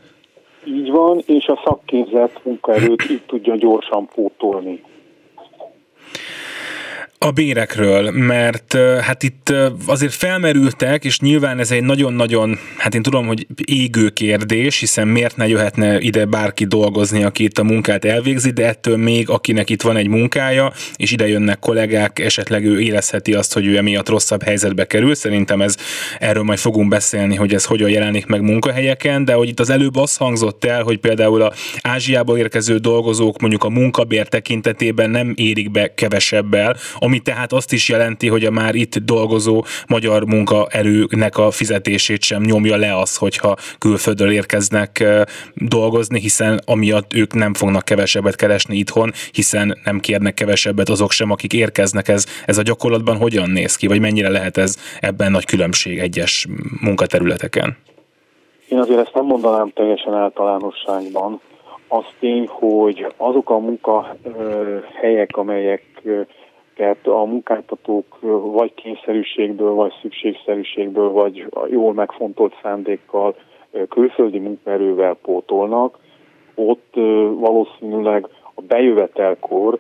Így 0.64 0.90
van, 0.90 1.22
és 1.26 1.46
a 1.46 1.62
szakképzett 1.64 2.40
munkaerőt 2.44 3.10
így 3.10 3.22
tudja 3.26 3.56
gyorsan 3.56 4.08
pótolni 4.14 4.82
a 7.18 7.31
bérekről, 7.31 8.11
mert 8.11 8.76
hát 9.00 9.22
itt 9.22 9.52
azért 9.87 10.14
felmerültek, 10.14 11.05
és 11.05 11.20
nyilván 11.20 11.59
ez 11.59 11.70
egy 11.70 11.83
nagyon-nagyon, 11.83 12.59
hát 12.76 12.94
én 12.94 13.02
tudom, 13.02 13.26
hogy 13.26 13.46
égő 13.64 14.09
kérdés, 14.09 14.79
hiszen 14.79 15.09
miért 15.09 15.37
ne 15.37 15.48
jöhetne 15.48 16.00
ide 16.00 16.24
bárki 16.24 16.64
dolgozni, 16.64 17.24
aki 17.24 17.44
itt 17.44 17.59
a 17.59 17.64
munkát 17.64 18.05
elvégzi, 18.05 18.50
de 18.50 18.66
ettől 18.66 18.96
még, 18.96 19.31
akinek 19.31 19.70
itt 19.70 19.83
van 19.83 19.96
egy 19.96 20.09
munkája, 20.09 20.72
és 20.96 21.12
ide 21.12 21.29
jönnek 21.29 21.59
kollégák, 21.59 22.18
esetleg 22.18 22.64
ő 22.64 22.81
érezheti 22.81 23.35
azt, 23.35 23.52
hogy 23.52 23.66
ő 23.66 23.76
emiatt 23.76 24.09
rosszabb 24.09 24.42
helyzetbe 24.42 24.87
kerül. 24.87 25.14
Szerintem 25.14 25.62
ez, 25.62 25.76
erről 26.18 26.42
majd 26.42 26.59
fogunk 26.59 26.88
beszélni, 26.88 27.35
hogy 27.35 27.55
ez 27.55 27.64
hogyan 27.64 27.90
jelenik 27.90 28.26
meg 28.26 28.40
munkahelyeken, 28.40 29.24
de 29.24 29.33
hogy 29.33 29.48
itt 29.48 29.61
az 29.61 29.70
előbb 29.70 29.96
az 29.96 30.16
hangzott 30.16 30.64
el, 30.64 30.83
hogy 30.83 30.98
például 30.98 31.42
a 31.42 31.52
Ázsiából 31.81 32.38
érkező 32.38 32.76
dolgozók 32.76 33.40
mondjuk 33.40 33.64
a 33.64 33.68
munkabér 33.68 34.29
tekintetében 34.29 35.11
nem 35.11 35.33
érik 35.37 35.70
be 35.70 35.94
kevesebbel, 35.94 36.76
ami 37.06 37.18
tehát 37.18 37.52
azt 37.52 37.72
is 37.72 37.88
jelenti, 37.88 38.28
hogy 38.28 38.44
a 38.44 38.50
már 38.50 38.74
itt 38.74 38.96
dolgozó 38.96 39.64
magyar 39.88 40.24
munkaerőnek 40.24 41.38
a 41.38 41.50
fizetését 41.50 42.22
sem 42.22 42.42
nyomja 42.42 42.76
le 42.76 42.98
az, 42.98 43.16
hogyha 43.16 43.56
külföldről 43.78 44.30
érkeznek 44.30 45.04
dolgozni, 45.54 46.20
hiszen 46.20 46.60
amiatt 46.64 47.14
ők 47.14 47.34
nem 47.34 47.54
fognak 47.54 47.84
kevesebbet 47.84 48.36
keresni 48.36 48.76
itthon, 48.76 49.12
hiszen 49.32 49.78
nem 49.84 50.00
kérnek 50.00 50.34
kevesebbet 50.34 50.88
azok 50.88 51.10
sem, 51.10 51.30
akik 51.30 51.52
érkeznek. 51.52 52.08
Ez, 52.08 52.26
ez 52.46 52.58
a 52.58 52.62
gyakorlatban 52.62 53.16
hogyan 53.16 53.50
néz 53.50 53.76
ki, 53.76 53.86
vagy 53.86 54.00
mennyire 54.00 54.28
lehet 54.28 54.56
ez 54.56 54.76
ebben 55.00 55.30
nagy 55.30 55.44
különbség 55.44 55.98
egyes 55.98 56.46
munkaterületeken? 56.80 57.76
Én 58.68 58.78
azért 58.78 59.00
ezt 59.00 59.14
nem 59.14 59.24
mondanám 59.24 59.70
teljesen 59.74 60.14
általánosságban. 60.14 61.40
Az 61.88 62.04
tény, 62.20 62.46
hogy 62.48 63.06
azok 63.16 63.50
a 63.50 63.58
munkahelyek, 63.58 65.36
amelyek 65.36 65.82
amiket 66.76 67.06
a 67.06 67.24
munkáltatók 67.24 68.18
vagy 68.52 68.74
kényszerűségből, 68.74 69.70
vagy 69.70 69.92
szükségszerűségből, 70.00 71.10
vagy 71.10 71.46
jól 71.70 71.92
megfontolt 71.92 72.54
szándékkal 72.62 73.34
külföldi 73.88 74.38
munkaerővel 74.38 75.14
pótolnak, 75.22 75.98
ott 76.54 76.94
valószínűleg 77.38 78.28
a 78.54 78.60
bejövetelkor 78.60 79.78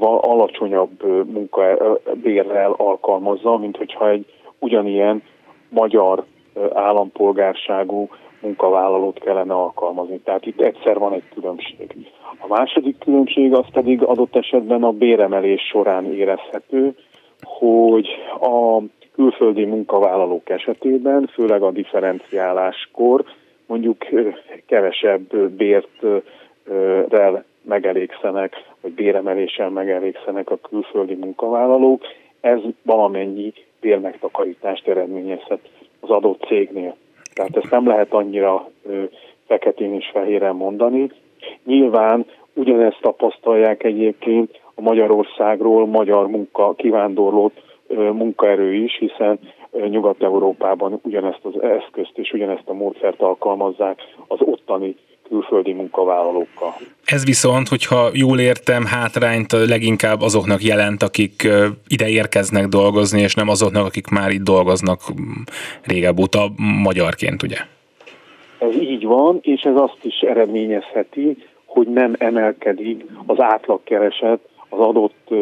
alacsonyabb 0.00 1.02
munkabérrel 1.32 2.72
alkalmazza, 2.76 3.56
mint 3.56 3.76
hogyha 3.76 4.10
egy 4.10 4.26
ugyanilyen 4.58 5.22
magyar 5.68 6.24
állampolgárságú 6.72 8.08
munkavállalót 8.42 9.18
kellene 9.18 9.54
alkalmazni. 9.54 10.18
Tehát 10.18 10.46
itt 10.46 10.60
egyszer 10.60 10.98
van 10.98 11.12
egy 11.12 11.28
különbség. 11.34 11.96
A 12.38 12.46
második 12.46 12.98
különbség 12.98 13.54
az 13.54 13.66
pedig 13.72 14.02
adott 14.02 14.36
esetben 14.36 14.82
a 14.82 14.90
béremelés 14.90 15.62
során 15.62 16.14
érezhető, 16.14 16.94
hogy 17.40 18.08
a 18.40 18.80
külföldi 19.14 19.64
munkavállalók 19.64 20.50
esetében, 20.50 21.26
főleg 21.26 21.62
a 21.62 21.70
differenciáláskor 21.70 23.24
mondjuk 23.66 23.96
kevesebb 24.66 25.36
bértrel 25.36 27.44
megelégszenek, 27.62 28.54
vagy 28.80 28.92
béremeléssel 28.92 29.70
megelégszenek 29.70 30.50
a 30.50 30.56
külföldi 30.56 31.14
munkavállalók, 31.14 32.02
ez 32.40 32.60
valamennyi 32.82 33.52
bérmegtakarítást 33.80 34.88
eredményezhet 34.88 35.60
az 36.00 36.10
adott 36.10 36.42
cégnél. 36.42 36.96
Tehát 37.34 37.56
ezt 37.56 37.70
nem 37.70 37.86
lehet 37.86 38.12
annyira 38.12 38.70
feketén 39.46 39.94
és 39.94 40.10
fehéren 40.12 40.56
mondani. 40.56 41.10
Nyilván 41.64 42.26
ugyanezt 42.54 43.00
tapasztalják 43.00 43.82
egyébként 43.82 44.60
a 44.74 44.80
Magyarországról 44.80 45.86
magyar 45.86 46.26
munka 46.26 46.74
kivándorlót 46.74 47.62
munkaerő 48.12 48.74
is, 48.74 48.98
hiszen 48.98 49.38
Nyugat-Európában 49.88 50.98
ugyanezt 51.02 51.40
az 51.42 51.62
eszközt 51.62 52.18
és 52.18 52.32
ugyanezt 52.32 52.68
a 52.68 52.72
módszert 52.72 53.20
alkalmazzák 53.20 54.00
az 54.26 54.38
ottani 54.40 54.96
külföldi 55.32 55.72
munkavállalókkal. 55.72 56.72
Ez 57.04 57.24
viszont, 57.24 57.68
hogyha 57.68 58.10
jól 58.12 58.38
értem, 58.40 58.84
hátrányt 58.84 59.52
leginkább 59.52 60.20
azoknak 60.20 60.62
jelent, 60.62 61.02
akik 61.02 61.48
ide 61.88 62.08
érkeznek 62.08 62.66
dolgozni, 62.66 63.20
és 63.20 63.34
nem 63.34 63.48
azoknak, 63.48 63.86
akik 63.86 64.08
már 64.08 64.30
itt 64.30 64.42
dolgoznak 64.42 65.00
régebb 65.82 66.18
óta 66.18 66.40
magyarként, 66.82 67.42
ugye? 67.42 67.56
Ez 68.58 68.74
így 68.74 69.04
van, 69.04 69.38
és 69.42 69.62
ez 69.62 69.76
azt 69.76 69.98
is 70.02 70.20
eredményezheti, 70.20 71.36
hogy 71.64 71.88
nem 71.88 72.14
emelkedik 72.18 73.04
az 73.26 73.40
átlagkereset 73.40 74.40
az 74.68 74.78
adott 74.78 75.34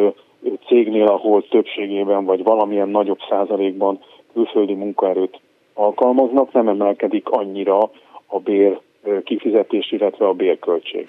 cégnél, 0.66 1.06
ahol 1.06 1.48
többségében 1.48 2.24
vagy 2.24 2.42
valamilyen 2.42 2.88
nagyobb 2.88 3.18
százalékban 3.28 3.98
külföldi 4.32 4.74
munkaerőt 4.74 5.40
alkalmaznak, 5.74 6.52
nem 6.52 6.68
emelkedik 6.68 7.28
annyira 7.28 7.90
a 8.26 8.38
bér 8.38 8.80
kifizetés, 9.24 9.92
illetve 9.92 10.26
a 10.26 10.32
bérköltség. 10.32 11.08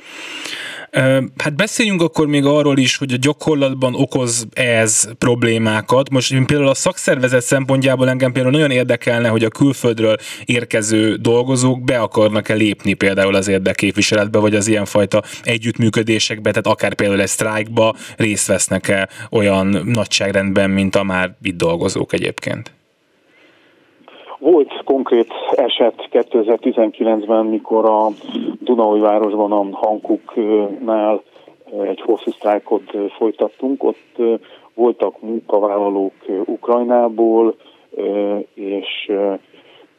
Hát 1.38 1.56
beszéljünk 1.56 2.02
akkor 2.02 2.28
még 2.28 2.46
arról 2.46 2.78
is, 2.78 2.98
hogy 2.98 3.14
a 3.14 3.18
gyakorlatban 3.22 3.96
okoz 3.96 4.48
ez 4.54 5.12
problémákat. 5.18 6.10
Most 6.10 6.34
én 6.34 6.46
például 6.46 6.70
a 6.70 6.74
szakszervezet 6.74 7.42
szempontjából 7.42 8.10
engem 8.10 8.32
például 8.32 8.54
nagyon 8.54 8.72
érdekelne, 8.72 9.28
hogy 9.28 9.44
a 9.44 9.50
külföldről 9.50 10.16
érkező 10.46 11.16
dolgozók 11.16 11.84
be 11.84 12.00
akarnak-e 12.00 12.54
lépni 12.54 12.94
például 12.94 13.36
az 13.36 13.48
érdekképviseletbe, 13.48 14.40
vagy 14.40 14.56
az 14.56 14.68
ilyenfajta 14.68 15.22
együttműködésekbe, 15.44 16.50
tehát 16.50 16.68
akár 16.68 16.94
például 16.94 17.22
egy 17.22 17.28
sztrájkba 17.28 17.96
részt 18.18 18.48
vesznek-e 18.48 19.10
olyan 19.32 19.82
nagyságrendben, 19.86 20.70
mint 20.70 20.96
a 20.96 21.04
már 21.04 21.36
itt 21.42 21.58
dolgozók 21.58 22.14
egyébként. 22.14 22.72
Volt 24.42 24.84
konkrét 24.84 25.34
eset 25.56 26.08
2019-ben, 26.12 27.46
mikor 27.46 27.86
a 27.86 28.08
Dunaújvárosban 28.60 29.52
a 29.52 29.78
Hankuknál 29.78 31.22
egy 31.84 32.02
hosszú 32.02 32.32
sztrájkot 32.32 32.92
folytattunk. 33.18 33.84
Ott 33.84 34.22
voltak 34.74 35.22
munkavállalók 35.22 36.14
Ukrajnából 36.46 37.56
és 38.54 39.12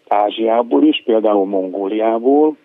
Ázsiából 0.08 0.82
is, 0.82 1.02
például 1.04 1.46
Mongóliából. 1.46 2.56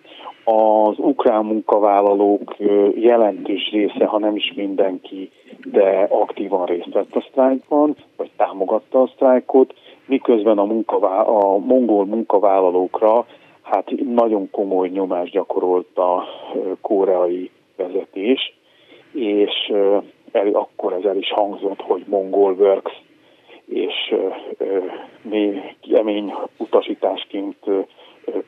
Az 0.44 0.96
ukrán 0.98 1.46
munkavállalók 1.46 2.56
jelentős 2.96 3.70
része, 3.72 4.06
ha 4.06 4.20
nem 4.20 4.36
is 4.36 4.54
mindenki, 4.56 5.32
de 5.72 6.08
aktívan 6.10 6.66
részt 6.66 6.94
vett 6.94 7.16
a 7.16 7.26
sztrájkban, 7.30 7.96
vagy 8.16 8.32
támogatta 8.38 9.02
a 9.02 9.12
sztrájkot 9.14 9.74
miközben 10.08 10.58
a, 10.58 10.64
munkavá- 10.66 11.28
a 11.28 11.58
mongol 11.58 12.06
munkavállalókra 12.06 13.26
hát 13.62 13.92
nagyon 14.14 14.50
komoly 14.52 14.90
nyomást 14.90 15.32
gyakorolt 15.32 15.98
a 15.98 16.24
koreai 16.82 17.52
vezetés, 17.76 18.54
és 19.14 19.74
el, 20.32 20.48
akkor 20.54 20.94
ez 20.94 21.04
el 21.04 21.18
is 21.18 21.32
hangzott, 21.32 21.82
hogy 21.82 22.04
Mongol 22.08 22.54
Works, 22.54 22.92
és 23.66 24.16
még 25.22 25.76
kemény 25.92 26.34
utasításként 26.58 27.58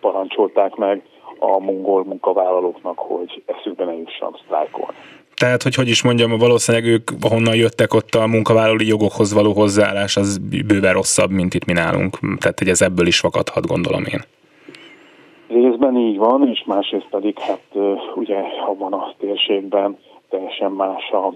parancsolták 0.02 0.76
meg 0.76 1.02
a 1.40 1.60
mongol 1.60 2.04
munkavállalóknak, 2.04 3.00
hogy 3.00 3.44
eszükbe 3.46 3.86
ne 3.86 3.94
jussanak 3.94 4.40
sztrájkolni. 4.44 4.98
Tehát, 5.40 5.64
hogy 5.64 5.76
hogy 5.76 5.88
is 5.88 6.04
mondjam, 6.04 6.38
valószínűleg 6.38 6.88
ők, 6.88 7.12
ahonnan 7.22 7.56
jöttek 7.56 7.94
ott 7.94 8.16
a 8.16 8.28
munkavállalói 8.28 8.88
jogokhoz 8.88 9.34
való 9.34 9.54
hozzáállás, 9.54 10.18
az 10.18 10.38
bőven 10.68 10.94
rosszabb, 10.94 11.32
mint 11.32 11.54
itt 11.54 11.66
mi 11.66 11.74
nálunk. 11.74 12.20
Tehát, 12.40 12.60
hogy 12.60 12.70
ez 12.70 12.82
ebből 12.82 13.08
is 13.08 13.20
fakadhat, 13.20 13.68
gondolom 13.68 14.06
én. 14.06 14.22
Részben 15.48 15.98
így 15.98 16.18
van, 16.18 16.48
és 16.48 16.64
másrészt 16.66 17.08
pedig 17.10 17.40
hát 17.40 17.64
ugye 18.16 18.38
abban 18.68 18.94
a 18.94 19.14
térségben 19.20 19.98
teljesen 20.30 20.72
más 20.72 21.10
a 21.12 21.34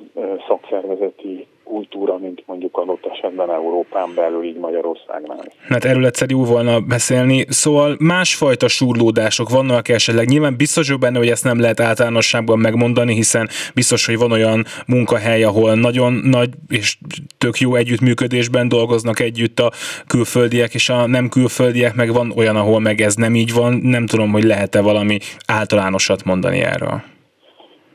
szakszervezeti 0.47 1.47
kultúra, 1.63 2.17
mint 2.17 2.43
mondjuk 2.45 2.77
adott 2.77 3.05
esetben 3.05 3.51
Európán 3.51 4.13
belül, 4.15 4.43
így 4.43 4.57
Magyarországnál. 4.57 5.45
Hát 5.69 5.85
erről 5.85 6.05
egyszer 6.05 6.29
jó 6.29 6.43
volna 6.43 6.79
beszélni. 6.79 7.45
Szóval 7.49 7.95
másfajta 7.99 8.67
súrlódások 8.67 9.49
vannak 9.49 9.89
esetleg. 9.89 10.27
Nyilván 10.27 10.57
biztos 10.57 10.85
vagyok 10.85 11.01
benne, 11.01 11.17
hogy 11.17 11.29
ezt 11.29 11.43
nem 11.43 11.59
lehet 11.59 11.79
általánosságban 11.79 12.59
megmondani, 12.59 13.13
hiszen 13.13 13.49
biztos, 13.73 14.05
hogy 14.05 14.17
van 14.17 14.31
olyan 14.31 14.65
munkahely, 14.87 15.43
ahol 15.43 15.75
nagyon 15.75 16.13
nagy 16.13 16.49
és 16.67 16.97
tök 17.37 17.59
jó 17.59 17.75
együttműködésben 17.75 18.67
dolgoznak 18.67 19.19
együtt 19.19 19.59
a 19.59 19.71
külföldiek 20.07 20.73
és 20.73 20.89
a 20.89 21.07
nem 21.07 21.29
külföldiek, 21.29 21.95
meg 21.95 22.13
van 22.13 22.33
olyan, 22.35 22.55
ahol 22.55 22.79
meg 22.79 23.01
ez 23.01 23.15
nem 23.15 23.35
így 23.35 23.53
van. 23.53 23.73
Nem 23.73 24.05
tudom, 24.05 24.31
hogy 24.31 24.43
lehet-e 24.43 24.81
valami 24.81 25.17
általánosat 25.47 26.23
mondani 26.23 26.59
erről. 26.59 27.12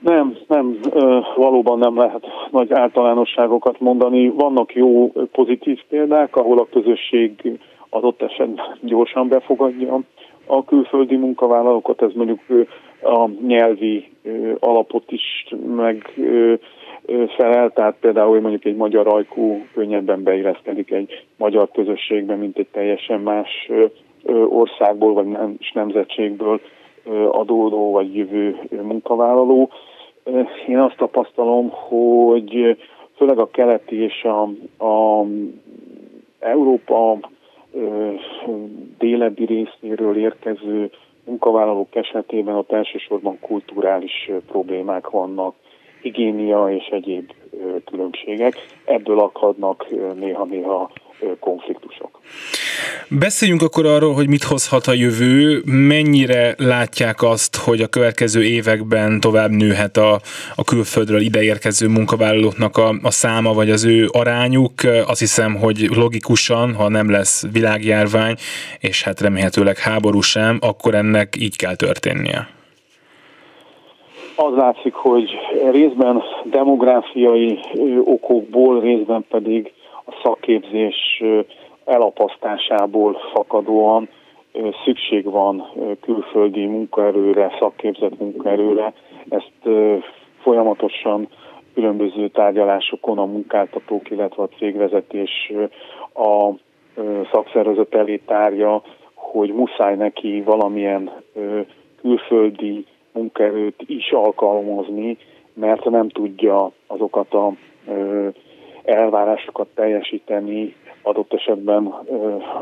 Nem, 0.00 0.36
nem, 0.46 0.78
valóban 1.36 1.78
nem 1.78 1.96
lehet 1.96 2.26
nagy 2.50 2.72
általánosságokat 2.72 3.80
mondani. 3.80 4.28
Vannak 4.28 4.74
jó 4.74 5.12
pozitív 5.32 5.80
példák, 5.88 6.36
ahol 6.36 6.58
a 6.58 6.68
közösség 6.70 7.58
adott 7.90 8.22
esetben 8.22 8.76
gyorsan 8.80 9.28
befogadja 9.28 10.00
a 10.46 10.64
külföldi 10.64 11.16
munkavállalókat, 11.16 12.02
ez 12.02 12.12
mondjuk 12.14 12.40
a 13.02 13.28
nyelvi 13.46 14.10
alapot 14.58 15.12
is 15.12 15.46
meg 15.76 16.14
felel, 17.36 17.70
tehát 17.70 17.96
például 18.00 18.40
mondjuk 18.40 18.64
egy 18.64 18.76
magyar 18.76 19.08
ajkú 19.08 19.66
könnyebben 19.74 20.22
beilleszkedik 20.22 20.90
egy 20.90 21.24
magyar 21.36 21.68
közösségbe, 21.72 22.34
mint 22.34 22.58
egy 22.58 22.68
teljesen 22.72 23.20
más 23.20 23.70
országból 24.48 25.12
vagy 25.12 25.26
nem, 25.26 25.56
nemzetségből 25.72 26.60
adódó 27.30 27.90
vagy 27.90 28.16
jövő 28.16 28.68
munkavállaló. 28.82 29.70
Én 30.68 30.78
azt 30.78 30.96
tapasztalom, 30.96 31.70
hogy 31.70 32.76
főleg 33.16 33.38
a 33.38 33.50
keleti 33.50 34.02
és 34.02 34.24
a, 34.24 34.42
a 34.84 35.24
Európa 36.38 37.18
délebbi 38.98 39.44
részéről 39.44 40.16
érkező 40.16 40.90
munkavállalók 41.24 41.94
esetében 41.94 42.54
ott 42.54 42.72
elsősorban 42.72 43.38
kulturális 43.40 44.30
problémák 44.46 45.10
vannak, 45.10 45.54
higiénia 46.02 46.70
és 46.70 46.86
egyéb 46.86 47.32
különbségek. 47.84 48.54
Ebből 48.84 49.18
akadnak 49.18 49.86
néha-néha 50.14 50.90
konfliktusok. 51.40 52.20
Beszéljünk 53.08 53.62
akkor 53.62 53.86
arról, 53.86 54.14
hogy 54.14 54.28
mit 54.28 54.42
hozhat 54.42 54.86
a 54.86 54.92
jövő, 54.92 55.62
mennyire 55.64 56.54
látják 56.58 57.22
azt, 57.22 57.56
hogy 57.56 57.80
a 57.80 57.86
következő 57.86 58.42
években 58.42 59.20
tovább 59.20 59.50
nőhet 59.50 59.96
a, 59.96 60.20
a 60.56 60.64
külföldről 60.64 61.20
ideérkező 61.20 61.88
munkavállalóknak 61.88 62.76
a, 62.76 62.88
a 63.02 63.10
száma, 63.10 63.52
vagy 63.52 63.70
az 63.70 63.84
ő 63.84 64.08
arányuk. 64.12 64.72
Azt 65.06 65.18
hiszem, 65.18 65.54
hogy 65.54 65.88
logikusan, 65.94 66.74
ha 66.74 66.88
nem 66.88 67.10
lesz 67.10 67.46
világjárvány, 67.52 68.34
és 68.80 69.02
hát 69.02 69.20
remélhetőleg 69.20 69.78
háború 69.78 70.20
sem, 70.20 70.58
akkor 70.60 70.94
ennek 70.94 71.36
így 71.38 71.56
kell 71.56 71.74
történnie. 71.74 72.48
Az 74.36 74.54
látszik, 74.56 74.94
hogy 74.94 75.30
részben 75.70 76.22
demográfiai 76.44 77.58
okokból, 78.04 78.80
részben 78.80 79.24
pedig 79.30 79.72
a 80.06 80.20
szakképzés 80.22 81.22
elapasztásából 81.88 83.18
fakadóan 83.32 84.08
szükség 84.84 85.24
van 85.24 85.64
külföldi 86.00 86.66
munkaerőre, 86.66 87.56
szakképzett 87.58 88.18
munkaerőre. 88.18 88.92
Ezt 89.28 89.68
folyamatosan 90.42 91.28
különböző 91.74 92.28
tárgyalásokon 92.28 93.18
a 93.18 93.24
munkáltatók, 93.24 94.10
illetve 94.10 94.42
a 94.42 94.48
cégvezetés 94.58 95.52
a 96.14 96.50
szakszervezet 97.32 97.94
elé 97.94 98.16
tárja, 98.16 98.82
hogy 99.14 99.52
muszáj 99.52 99.96
neki 99.96 100.42
valamilyen 100.42 101.10
külföldi 102.00 102.86
munkaerőt 103.12 103.82
is 103.86 104.12
alkalmazni, 104.12 105.16
mert 105.54 105.84
nem 105.84 106.08
tudja 106.08 106.70
azokat 106.86 107.34
a 107.34 107.52
elvárásokat 108.84 109.68
teljesíteni, 109.74 110.74
adott 111.08 111.32
esetben 111.32 111.86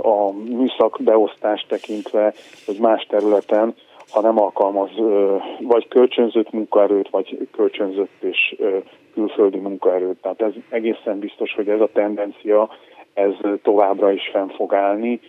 a 0.03 0.33
műszak 0.33 0.99
beosztást 1.01 1.69
tekintve, 1.69 2.33
vagy 2.67 2.79
más 2.79 3.07
területen, 3.09 3.75
ha 4.11 4.21
nem 4.21 4.41
alkalmaz 4.41 4.91
vagy 5.61 5.89
kölcsönzött 5.89 6.51
munkaerőt, 6.51 7.09
vagy 7.11 7.49
kölcsönzött 7.53 8.23
és 8.23 8.57
külföldi 9.15 9.59
munkaerőt. 9.59 10.21
Tehát 10.21 10.43
ez 10.43 10.53
egészen 10.69 11.19
biztos, 11.19 11.55
hogy 11.55 11.69
ez 11.69 11.81
a 11.81 11.91
tendencia 11.93 12.69
ez 13.15 13.33
továbbra 13.63 14.13
is 14.13 14.29
fenn 14.33 14.49
fog 14.49 14.75
állni, 14.75 15.21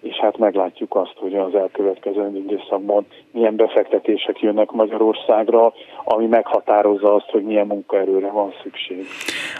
és 0.00 0.16
hát 0.16 0.38
meglátjuk 0.38 0.94
azt, 0.96 1.14
hogy 1.16 1.34
az 1.34 1.54
elkövetkező 1.54 2.30
időszakban 2.34 3.06
milyen 3.30 3.56
befektetések 3.56 4.40
jönnek 4.40 4.70
Magyarországra, 4.70 5.72
ami 6.04 6.26
meghatározza 6.26 7.14
azt, 7.14 7.30
hogy 7.30 7.42
milyen 7.42 7.66
munkaerőre 7.66 8.30
van 8.30 8.52
szükség. 8.62 9.06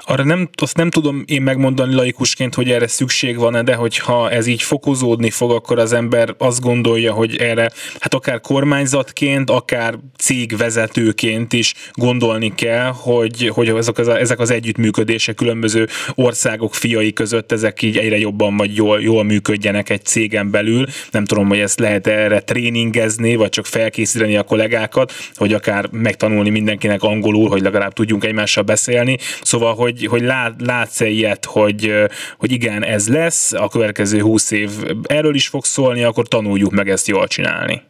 Arra 0.04 0.24
nem, 0.24 0.48
azt 0.54 0.76
nem 0.76 0.90
tudom 0.90 1.24
én 1.26 1.42
megmondani 1.42 1.94
laikusként, 1.94 2.54
hogy 2.54 2.70
erre 2.70 2.86
szükség 2.86 3.36
van-e, 3.36 3.62
de 3.62 3.74
hogyha 3.74 4.30
ez 4.30 4.46
így 4.46 4.62
fokozódni 4.62 5.30
fog, 5.30 5.50
akkor 5.50 5.78
az 5.78 5.92
ember 5.92 6.34
azt 6.38 6.60
gondolja, 6.60 7.12
hogy 7.12 7.36
erre, 7.36 7.70
hát 7.98 8.14
akár 8.14 8.40
kormányzatként, 8.40 9.50
akár 9.50 9.98
cégvezetőként 10.18 11.52
is 11.52 11.74
gondolni 11.92 12.54
kell, 12.54 12.92
hogy, 12.96 13.50
hogy 13.54 13.68
ezek, 13.68 13.98
az, 13.98 14.08
ezek 14.08 14.38
az 14.38 14.50
együttműködések 14.50 15.34
különböző 15.34 15.88
országok 16.14 16.74
fiai 16.74 17.12
között, 17.12 17.52
ezek 17.52 17.82
így 17.82 17.96
egyre 17.96 18.18
jobban 18.18 18.56
vagy 18.56 18.76
jól, 18.76 19.02
jól 19.02 19.24
működjenek 19.24 19.90
egy 19.90 20.04
cégen 20.04 20.50
belül. 20.50 20.86
Nem 21.10 21.24
tudom, 21.24 21.48
hogy 21.48 21.58
ezt 21.58 21.80
lehet 21.80 22.06
erre 22.06 22.40
tréningezni, 22.40 23.34
vagy 23.34 23.48
csak 23.48 23.66
felkészíteni 23.66 24.36
a 24.36 24.42
kollégákat, 24.42 25.12
hogy 25.34 25.52
akár 25.52 25.88
megtanulni 25.90 26.50
mindenkinek 26.50 27.02
angolul, 27.02 27.48
hogy 27.48 27.62
legalább 27.62 27.92
tudjunk 27.92 28.24
egymással 28.24 28.62
beszélni. 28.62 29.16
Szóval, 29.42 29.74
hogy, 29.74 29.85
hogy 30.08 30.22
lát, 30.22 30.52
látsz-e 30.66 31.06
ilyet, 31.06 31.44
hogy, 31.44 31.92
hogy 32.38 32.52
igen, 32.52 32.84
ez 32.84 33.08
lesz, 33.08 33.52
a 33.52 33.68
következő 33.68 34.20
húsz 34.20 34.50
év 34.50 34.70
erről 35.02 35.34
is 35.34 35.48
fog 35.48 35.64
szólni, 35.64 36.02
akkor 36.02 36.26
tanuljuk 36.26 36.70
meg 36.70 36.88
ezt 36.88 37.06
jól 37.06 37.26
csinálni. 37.26 37.82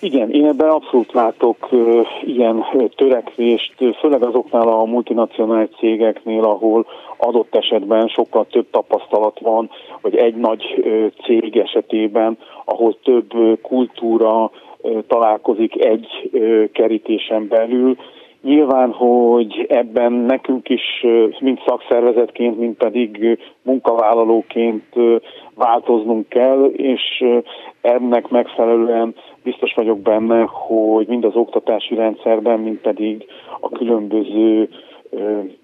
Igen, 0.00 0.30
én 0.30 0.46
ebben 0.46 0.68
abszolút 0.68 1.12
látok 1.12 1.68
uh, 1.72 2.06
ilyen 2.26 2.64
törekvést, 2.96 3.74
főleg 4.00 4.22
azoknál 4.22 4.68
a 4.68 4.84
multinacionális 4.84 5.68
cégeknél, 5.78 6.44
ahol 6.44 6.86
adott 7.16 7.54
esetben 7.54 8.08
sokkal 8.08 8.46
több 8.50 8.66
tapasztalat 8.70 9.38
van, 9.40 9.70
vagy 10.00 10.16
egy 10.16 10.34
nagy 10.34 10.64
uh, 10.76 11.06
cég 11.24 11.56
esetében, 11.56 12.38
ahol 12.64 12.98
több 13.02 13.34
uh, 13.34 13.60
kultúra 13.60 14.50
találkozik 15.06 15.84
egy 15.84 16.30
kerítésen 16.72 17.48
belül, 17.48 17.96
Nyilván, 18.42 18.92
hogy 18.92 19.66
ebben 19.68 20.12
nekünk 20.12 20.68
is, 20.68 21.06
mint 21.40 21.62
szakszervezetként, 21.66 22.58
mint 22.58 22.76
pedig 22.76 23.38
munkavállalóként 23.62 24.94
változnunk 25.54 26.28
kell, 26.28 26.64
és 26.64 27.24
ennek 27.80 28.28
megfelelően 28.28 29.14
biztos 29.42 29.74
vagyok 29.74 29.98
benne, 29.98 30.44
hogy 30.48 31.06
mind 31.06 31.24
az 31.24 31.34
oktatási 31.34 31.94
rendszerben, 31.94 32.60
mind 32.60 32.78
pedig 32.78 33.26
a 33.60 33.68
különböző 33.68 34.68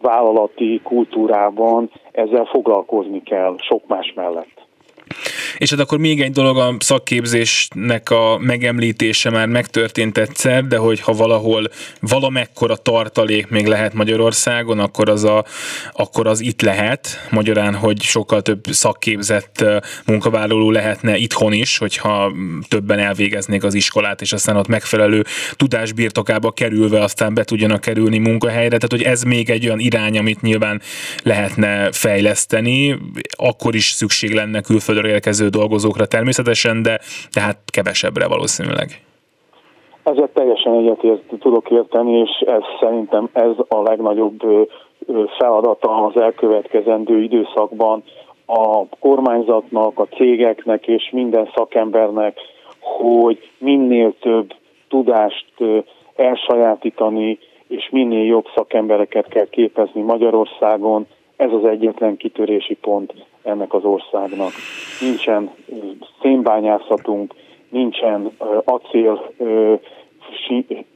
vállalati 0.00 0.80
kultúrában 0.82 1.90
ezzel 2.12 2.44
foglalkozni 2.44 3.22
kell 3.22 3.54
sok 3.58 3.86
más 3.86 4.12
mellett. 4.14 4.53
És 5.58 5.70
hát 5.70 5.80
akkor 5.80 5.98
még 5.98 6.20
egy 6.20 6.32
dolog 6.32 6.58
a 6.58 6.76
szakképzésnek 6.78 8.10
a 8.10 8.38
megemlítése 8.38 9.30
már 9.30 9.46
megtörtént 9.46 10.18
egyszer, 10.18 10.66
de 10.66 10.76
hogy 10.76 11.00
ha 11.00 11.12
valahol 11.12 11.70
valamekkora 12.00 12.76
tartalék 12.76 13.48
még 13.48 13.66
lehet 13.66 13.94
Magyarországon, 13.94 14.78
akkor 14.78 15.08
az, 15.08 15.24
a, 15.24 15.44
akkor 15.92 16.26
az 16.26 16.40
itt 16.40 16.62
lehet. 16.62 17.26
Magyarán, 17.30 17.74
hogy 17.74 18.02
sokkal 18.02 18.42
több 18.42 18.60
szakképzett 18.70 19.64
munkavállaló 20.06 20.70
lehetne 20.70 21.16
itthon 21.16 21.52
is, 21.52 21.78
hogyha 21.78 22.32
többen 22.68 22.98
elvégeznék 22.98 23.64
az 23.64 23.74
iskolát, 23.74 24.20
és 24.20 24.32
aztán 24.32 24.56
ott 24.56 24.68
megfelelő 24.68 25.24
tudásbirtokába 25.56 26.52
kerülve 26.52 27.02
aztán 27.02 27.34
be 27.34 27.44
tudjanak 27.44 27.80
kerülni 27.80 28.18
munkahelyre. 28.18 28.76
Tehát, 28.76 28.90
hogy 28.90 29.02
ez 29.02 29.22
még 29.22 29.50
egy 29.50 29.66
olyan 29.66 29.78
irány, 29.78 30.18
amit 30.18 30.40
nyilván 30.40 30.82
lehetne 31.22 31.92
fejleszteni, 31.92 32.98
akkor 33.30 33.74
is 33.74 33.90
szükség 33.90 34.32
lenne 34.32 34.60
külföldről 34.60 35.10
érkező 35.10 35.43
érkező 35.44 35.48
dolgozókra 35.48 36.06
természetesen, 36.06 36.82
de 36.82 36.98
tehát 37.32 37.58
kevesebbre 37.72 38.28
valószínűleg. 38.28 38.88
Ezzel 40.02 40.30
teljesen 40.34 40.74
egyetért 40.74 41.22
tudok 41.40 41.70
érteni, 41.70 42.12
és 42.18 42.30
ez 42.46 42.62
szerintem 42.80 43.28
ez 43.32 43.52
a 43.68 43.82
legnagyobb 43.82 44.40
feladata 45.38 46.04
az 46.04 46.16
elkövetkezendő 46.16 47.22
időszakban 47.22 48.02
a 48.46 48.86
kormányzatnak, 49.00 49.98
a 49.98 50.06
cégeknek 50.16 50.86
és 50.86 51.10
minden 51.12 51.48
szakembernek, 51.54 52.38
hogy 52.80 53.38
minél 53.58 54.14
több 54.20 54.52
tudást 54.88 55.54
elsajátítani, 56.16 57.38
és 57.68 57.88
minél 57.90 58.24
jobb 58.24 58.46
szakembereket 58.54 59.28
kell 59.28 59.48
képezni 59.50 60.02
Magyarországon, 60.02 61.06
ez 61.36 61.50
az 61.52 61.64
egyetlen 61.64 62.16
kitörési 62.16 62.74
pont 62.74 63.12
ennek 63.44 63.74
az 63.74 63.84
országnak. 63.84 64.50
Nincsen 65.00 65.50
szénbányászatunk, 66.22 67.34
nincsen 67.68 68.30
acél, 68.64 69.32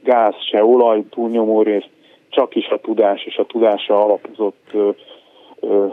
gáz, 0.03 0.33
se 0.51 0.63
olaj 0.63 1.03
túlnyomó 1.09 1.61
részt, 1.61 1.89
csak 2.29 2.55
is 2.55 2.67
a 2.67 2.79
tudás 2.79 3.23
és 3.23 3.35
a 3.35 3.45
tudásra 3.45 4.03
alapozott 4.03 4.71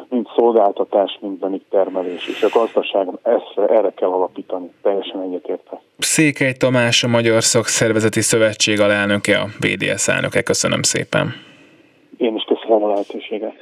mind 0.09 0.26
szolgáltatás, 0.36 1.18
mind 1.20 1.38
pedig 1.38 1.61
termelés. 1.70 2.28
És 2.28 2.42
a 2.42 2.48
gazdaság 2.59 3.09
ezt, 3.22 3.70
erre 3.70 3.92
kell 3.96 4.09
alapítani, 4.09 4.70
teljesen 4.82 5.22
egyetérte. 5.22 5.80
Székely 5.98 6.52
Tamás, 6.52 7.04
a 7.04 7.09
Magyar 7.09 7.42
Szakszervezeti 7.42 8.20
Szövetség 8.20 8.80
alelnöke, 8.80 9.38
a 9.38 9.46
BDS 9.61 10.09
elnöke. 10.09 10.42
Köszönöm 10.42 10.82
szépen. 10.82 11.34
Én 12.16 12.34
is 12.36 12.42
köszönöm 12.42 12.82
a 12.82 12.88
lehetőséget. 12.88 13.54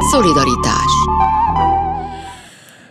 Szolidaritás 0.00 0.92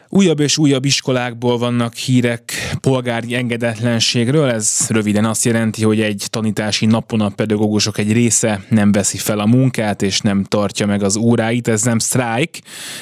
Újabb 0.09 0.39
és 0.39 0.57
újabb 0.57 0.85
iskolákból 0.85 1.57
vannak 1.57 1.93
hírek 1.95 2.53
polgári 2.81 3.35
engedetlenségről. 3.35 4.49
Ez 4.49 4.85
röviden 4.89 5.25
azt 5.25 5.45
jelenti, 5.45 5.83
hogy 5.83 6.01
egy 6.01 6.25
tanítási 6.29 6.85
napon 6.85 7.21
a 7.21 7.29
pedagógusok 7.29 7.97
egy 7.97 8.11
része 8.11 8.63
nem 8.69 8.91
veszi 8.91 9.17
fel 9.17 9.39
a 9.39 9.45
munkát 9.45 10.01
és 10.01 10.19
nem 10.19 10.43
tartja 10.43 10.85
meg 10.85 11.03
az 11.03 11.15
óráit. 11.15 11.67
Ez 11.67 11.81
nem 11.81 11.99
sztrájk, 11.99 12.59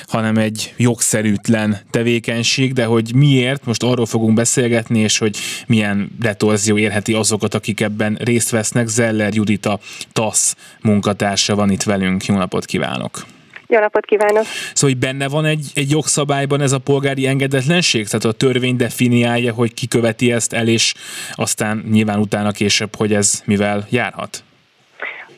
hanem 0.08 0.38
egy 0.38 0.74
jogszerűtlen 0.78 1.78
tevékenység, 1.90 2.74
de 2.74 2.86
hogy 2.86 3.16
miért, 3.16 3.66
most 3.66 3.84
arról 3.84 4.06
fogunk 4.06 4.34
beszélgetni, 4.34 5.00
és 5.00 5.18
hogy 5.18 5.38
milyen 5.68 6.12
retorzió 6.22 6.78
érheti 6.78 7.14
azokat, 7.14 7.54
akik 7.54 7.82
ebben 7.82 8.18
részt 8.22 8.50
vesznek. 8.50 8.88
Zeller 8.88 9.34
Judita 9.34 9.80
TASZ 10.12 10.56
munkatársa 10.82 11.56
van 11.56 11.72
itt 11.72 11.84
velünk. 11.84 12.26
Jó 12.26 12.36
napot 12.36 12.66
kívánok! 12.66 13.37
Jó 13.68 13.80
napot 13.80 14.06
kívánok! 14.06 14.44
Szóval, 14.74 14.96
hogy 14.96 14.98
benne 14.98 15.28
van 15.28 15.46
egy, 15.46 15.72
egy 15.76 15.92
jogszabályban 15.92 16.62
ez 16.62 16.72
a 16.72 16.80
polgári 16.80 17.28
engedetlenség? 17.28 18.08
Tehát 18.08 18.26
a 18.26 18.32
törvény 18.32 18.76
definiálja, 18.76 19.54
hogy 19.54 19.74
ki 19.74 19.88
követi 19.88 20.32
ezt 20.32 20.54
el, 20.54 20.68
és 20.68 20.94
aztán 21.36 21.84
nyilván 21.92 22.20
utána 22.20 22.52
később, 22.52 22.96
hogy 22.98 23.14
ez 23.14 23.42
mivel 23.46 23.86
járhat? 23.90 24.44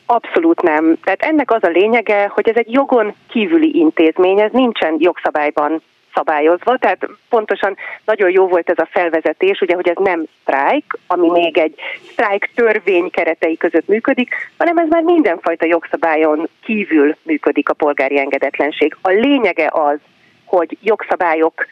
Abszolút 0.05 0.61
nem. 0.61 0.97
Tehát 1.03 1.21
ennek 1.21 1.51
az 1.51 1.63
a 1.63 1.67
lényege, 1.67 2.31
hogy 2.33 2.49
ez 2.49 2.55
egy 2.55 2.71
jogon 2.71 3.15
kívüli 3.29 3.71
intézmény, 3.77 4.39
ez 4.39 4.51
nincsen 4.51 4.95
jogszabályban 4.99 5.81
szabályozva, 6.13 6.77
tehát 6.77 7.07
pontosan 7.29 7.77
nagyon 8.05 8.31
jó 8.31 8.47
volt 8.47 8.69
ez 8.69 8.77
a 8.77 8.89
felvezetés, 8.91 9.61
ugye, 9.61 9.75
hogy 9.75 9.87
ez 9.87 9.95
nem 9.99 10.23
sztrájk, 10.41 10.97
ami 11.07 11.29
még 11.29 11.57
egy 11.57 11.75
sztrájk 12.11 12.49
törvény 12.55 13.09
keretei 13.09 13.57
között 13.57 13.87
működik, 13.87 14.35
hanem 14.57 14.77
ez 14.77 14.87
már 14.89 15.03
mindenfajta 15.03 15.65
jogszabályon 15.65 16.49
kívül 16.63 17.15
működik 17.21 17.69
a 17.69 17.73
polgári 17.73 18.19
engedetlenség. 18.19 18.95
A 19.01 19.09
lényege 19.09 19.69
az, 19.73 19.97
hogy 20.45 20.77
jogszabályok 20.81 21.67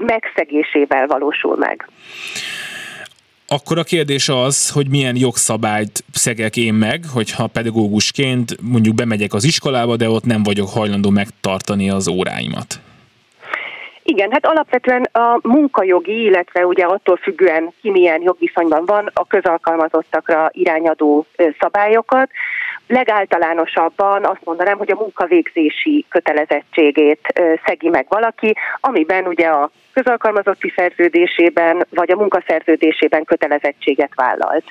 megszegésével 0.00 1.06
valósul 1.06 1.56
meg. 1.56 1.88
Akkor 3.46 3.78
a 3.78 3.82
kérdés 3.82 4.28
az, 4.28 4.70
hogy 4.70 4.88
milyen 4.88 5.16
jogszabályt 5.16 6.04
szegek 6.12 6.56
én 6.56 6.74
meg, 6.74 7.04
hogyha 7.12 7.46
pedagógusként 7.46 8.56
mondjuk 8.60 8.94
bemegyek 8.94 9.34
az 9.34 9.44
iskolába, 9.44 9.96
de 9.96 10.08
ott 10.08 10.24
nem 10.24 10.42
vagyok 10.42 10.68
hajlandó 10.68 11.10
megtartani 11.10 11.90
az 11.90 12.08
óráimat. 12.08 12.80
Igen, 14.04 14.32
hát 14.32 14.46
alapvetően 14.46 15.02
a 15.02 15.38
munkajogi, 15.42 16.22
illetve 16.22 16.66
ugye 16.66 16.84
attól 16.84 17.16
függően 17.16 17.72
ki 17.80 17.90
milyen 17.90 18.22
jogviszonyban 18.22 18.84
van, 18.84 19.10
a 19.14 19.26
közalkalmazottakra 19.26 20.50
irányadó 20.52 21.26
szabályokat, 21.60 22.30
Legáltalánosabban 22.92 24.24
azt 24.24 24.44
mondanám, 24.44 24.78
hogy 24.78 24.90
a 24.90 24.98
munkavégzési 25.00 26.04
kötelezettségét 26.08 27.40
szegi 27.66 27.88
meg 27.88 28.06
valaki, 28.08 28.54
amiben 28.80 29.26
ugye 29.26 29.46
a 29.46 29.70
közalkalmazotti 29.92 30.72
szerződésében 30.76 31.86
vagy 31.90 32.10
a 32.10 32.16
munkaszerződésében 32.16 33.24
kötelezettséget 33.24 34.14
vállalt. 34.14 34.64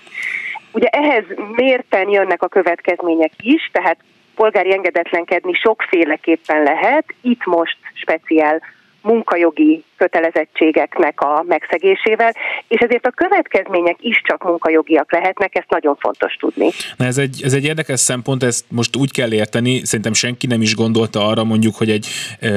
Ugye 0.71 0.87
ehhez 0.87 1.23
mérten 1.55 2.09
jönnek 2.09 2.41
a 2.43 2.47
következmények 2.47 3.31
is, 3.41 3.69
tehát 3.71 3.97
polgári 4.35 4.73
engedetlenkedni 4.73 5.53
sokféleképpen 5.53 6.63
lehet, 6.63 7.05
itt 7.21 7.45
most 7.45 7.77
speciál 7.93 8.61
munkajogi 9.03 9.83
kötelezettségeknek 10.01 11.21
a 11.21 11.43
megszegésével, 11.47 12.35
és 12.67 12.79
ezért 12.79 13.05
a 13.05 13.09
következmények 13.09 13.95
is 13.99 14.21
csak 14.23 14.43
munkajogiak 14.43 15.11
lehetnek, 15.11 15.55
ezt 15.55 15.69
nagyon 15.69 15.95
fontos 15.99 16.33
tudni. 16.35 16.69
Na 16.97 17.05
ez 17.05 17.17
egy, 17.17 17.41
ez 17.43 17.53
egy 17.53 17.65
érdekes 17.65 17.99
szempont, 17.99 18.43
ezt 18.43 18.65
most 18.69 18.95
úgy 18.95 19.11
kell 19.11 19.33
érteni, 19.33 19.85
szerintem 19.85 20.13
senki 20.13 20.47
nem 20.47 20.61
is 20.61 20.75
gondolta 20.75 21.27
arra 21.27 21.43
mondjuk, 21.43 21.75
hogy 21.75 21.89
egy 21.89 22.07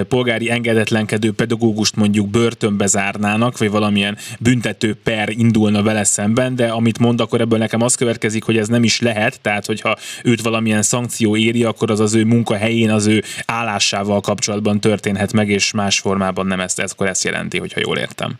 polgári 0.08 0.50
engedetlenkedő 0.50 1.32
pedagógust 1.32 1.96
mondjuk 1.96 2.28
börtönbe 2.28 2.86
zárnának, 2.86 3.58
vagy 3.58 3.70
valamilyen 3.70 4.16
büntető 4.40 4.94
per 5.04 5.28
indulna 5.28 5.82
vele 5.82 6.04
szemben, 6.04 6.56
de 6.56 6.66
amit 6.66 6.98
mond, 6.98 7.20
akkor 7.20 7.40
ebből 7.40 7.58
nekem 7.58 7.82
az 7.82 7.94
következik, 7.94 8.44
hogy 8.44 8.56
ez 8.56 8.68
nem 8.68 8.82
is 8.82 9.00
lehet, 9.00 9.40
tehát 9.40 9.66
hogyha 9.66 9.96
őt 10.22 10.42
valamilyen 10.42 10.82
szankció 10.82 11.36
éri, 11.36 11.64
akkor 11.64 11.90
az 11.90 12.00
az 12.00 12.14
ő 12.14 12.24
munkahelyén, 12.24 12.90
az 12.90 13.06
ő 13.06 13.22
állásával 13.46 14.20
kapcsolatban 14.20 14.80
történhet 14.80 15.32
meg, 15.32 15.48
és 15.48 15.72
más 15.72 16.00
formában 16.00 16.46
nem 16.46 16.60
ezt, 16.60 16.80
ez, 16.80 16.92
akkor 16.92 17.06
ezt 17.06 17.24
jelenti, 17.34 17.58
hogyha 17.58 17.80
jól 17.84 17.98
értem. 17.98 18.30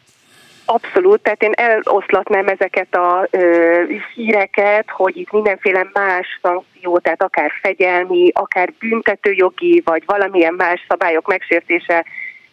Abszolút, 0.64 1.22
tehát 1.22 1.42
én 1.42 1.52
eloszlatnám 1.54 2.46
ezeket 2.46 2.94
a 2.94 3.28
ö, 3.30 3.82
híreket, 4.14 4.90
hogy 4.90 5.16
itt 5.16 5.32
mindenféle 5.32 5.90
más 5.92 6.26
szankció, 6.42 6.98
tehát 6.98 7.22
akár 7.22 7.50
fegyelmi, 7.62 8.30
akár 8.34 8.72
büntetőjogi, 8.78 9.82
vagy 9.84 10.02
valamilyen 10.06 10.54
más 10.54 10.84
szabályok 10.88 11.28
megsértése 11.28 12.04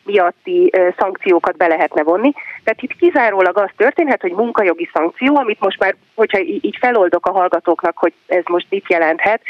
miatti 0.03 0.69
ö, 0.71 0.89
szankciókat 0.97 1.57
be 1.57 1.67
lehetne 1.67 2.03
vonni. 2.03 2.31
Tehát 2.63 2.81
itt 2.81 2.95
kizárólag 2.95 3.57
az 3.57 3.69
történhet, 3.77 4.21
hogy 4.21 4.31
munkajogi 4.31 4.89
szankció, 4.93 5.37
amit 5.37 5.59
most 5.59 5.79
már, 5.79 5.95
hogyha 6.15 6.39
így 6.39 6.77
feloldok 6.79 7.25
a 7.25 7.31
hallgatóknak, 7.31 7.97
hogy 7.97 8.13
ez 8.27 8.43
most 8.45 8.65
mit 8.69 8.89
jelenthet, 8.89 9.41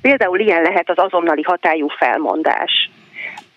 például 0.00 0.38
ilyen 0.38 0.62
lehet 0.62 0.90
az 0.90 0.98
azonnali 0.98 1.42
hatályú 1.42 1.88
felmondás. 1.88 2.90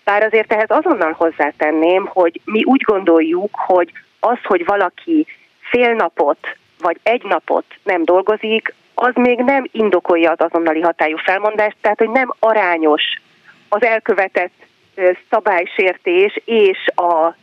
Bár 0.04 0.22
azért 0.22 0.52
ehhez 0.52 0.70
azonnal 0.70 1.12
hozzátenném, 1.12 2.06
hogy 2.06 2.40
mi 2.44 2.64
úgy 2.64 2.80
gondoljuk, 2.80 3.54
hogy 3.54 3.92
az, 4.20 4.38
hogy 4.44 4.64
valaki 4.64 5.26
fél 5.60 5.94
napot 5.94 6.56
vagy 6.80 6.98
egy 7.02 7.22
napot 7.22 7.64
nem 7.82 8.04
dolgozik, 8.04 8.74
az 8.94 9.12
még 9.14 9.38
nem 9.38 9.68
indokolja 9.72 10.30
az 10.30 10.40
azonnali 10.40 10.80
hatályú 10.80 11.16
felmondást, 11.16 11.76
tehát 11.80 11.98
hogy 11.98 12.10
nem 12.10 12.34
arányos 12.38 13.02
az 13.68 13.82
elkövetett 13.82 14.52
szabálysértés 15.30 16.40
és 16.44 16.78
a 16.94 17.34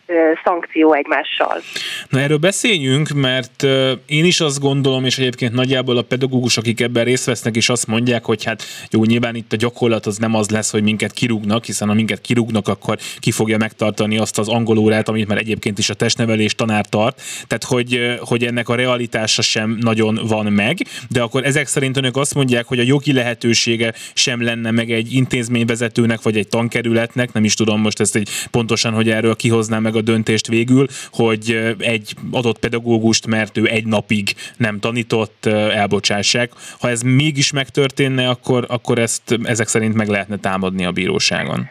szankció 0.43 0.93
egymással. 0.93 1.61
Na 2.09 2.19
erről 2.19 2.37
beszéljünk, 2.37 3.09
mert 3.09 3.63
én 4.05 4.25
is 4.25 4.39
azt 4.39 4.59
gondolom, 4.59 5.05
és 5.05 5.17
egyébként 5.17 5.53
nagyjából 5.53 5.97
a 5.97 6.01
pedagógusok, 6.01 6.63
akik 6.63 6.81
ebben 6.81 7.03
részt 7.03 7.25
vesznek, 7.25 7.55
is 7.55 7.69
azt 7.69 7.87
mondják, 7.87 8.25
hogy 8.25 8.43
hát 8.43 8.63
jó, 8.89 9.03
nyilván 9.03 9.35
itt 9.35 9.53
a 9.53 9.55
gyakorlat 9.55 10.05
az 10.05 10.17
nem 10.17 10.35
az 10.35 10.49
lesz, 10.49 10.71
hogy 10.71 10.83
minket 10.83 11.11
kirúgnak, 11.11 11.65
hiszen 11.65 11.87
ha 11.87 11.93
minket 11.93 12.21
kirúgnak, 12.21 12.67
akkor 12.67 12.97
ki 13.19 13.31
fogja 13.31 13.57
megtartani 13.57 14.17
azt 14.17 14.39
az 14.39 14.47
angol 14.47 14.77
órát, 14.77 15.09
amit 15.09 15.27
már 15.27 15.37
egyébként 15.37 15.77
is 15.77 15.89
a 15.89 15.93
testnevelés 15.93 16.55
tanár 16.55 16.85
tart, 16.85 17.21
tehát 17.47 17.63
hogy, 17.63 18.17
hogy 18.19 18.43
ennek 18.43 18.69
a 18.69 18.75
realitása 18.75 19.41
sem 19.41 19.77
nagyon 19.81 20.19
van 20.27 20.45
meg, 20.45 20.77
de 21.09 21.21
akkor 21.21 21.45
ezek 21.45 21.67
szerint 21.67 21.97
önök 21.97 22.17
azt 22.17 22.35
mondják, 22.35 22.65
hogy 22.65 22.79
a 22.79 22.83
jogi 22.83 23.13
lehetősége 23.13 23.93
sem 24.13 24.43
lenne 24.43 24.71
meg 24.71 24.91
egy 24.91 25.13
intézményvezetőnek 25.13 26.21
vagy 26.21 26.37
egy 26.37 26.47
tankerületnek, 26.47 27.33
nem 27.33 27.43
is 27.43 27.53
tudom 27.53 27.81
most 27.81 27.99
ezt 27.99 28.15
egy 28.15 28.29
pontosan, 28.51 28.93
hogy 28.93 29.09
erről 29.09 29.35
kihozná 29.35 29.79
meg 29.79 29.95
a 29.95 30.00
döntést 30.01 30.47
végül, 30.47 30.85
hogy 31.11 31.75
egy 31.79 32.13
adott 32.31 32.59
pedagógust, 32.59 33.27
mert 33.27 33.57
ő 33.57 33.65
egy 33.65 33.85
napig 33.85 34.33
nem 34.57 34.79
tanított, 34.79 35.45
elbocsássák. 35.45 36.51
Ha 36.79 36.89
ez 36.89 37.01
mégis 37.01 37.51
megtörténne, 37.51 38.29
akkor, 38.29 38.65
akkor 38.67 38.99
ezt 38.99 39.37
ezek 39.43 39.67
szerint 39.67 39.95
meg 39.95 40.07
lehetne 40.07 40.37
támadni 40.37 40.85
a 40.85 40.91
bíróságon. 40.91 41.69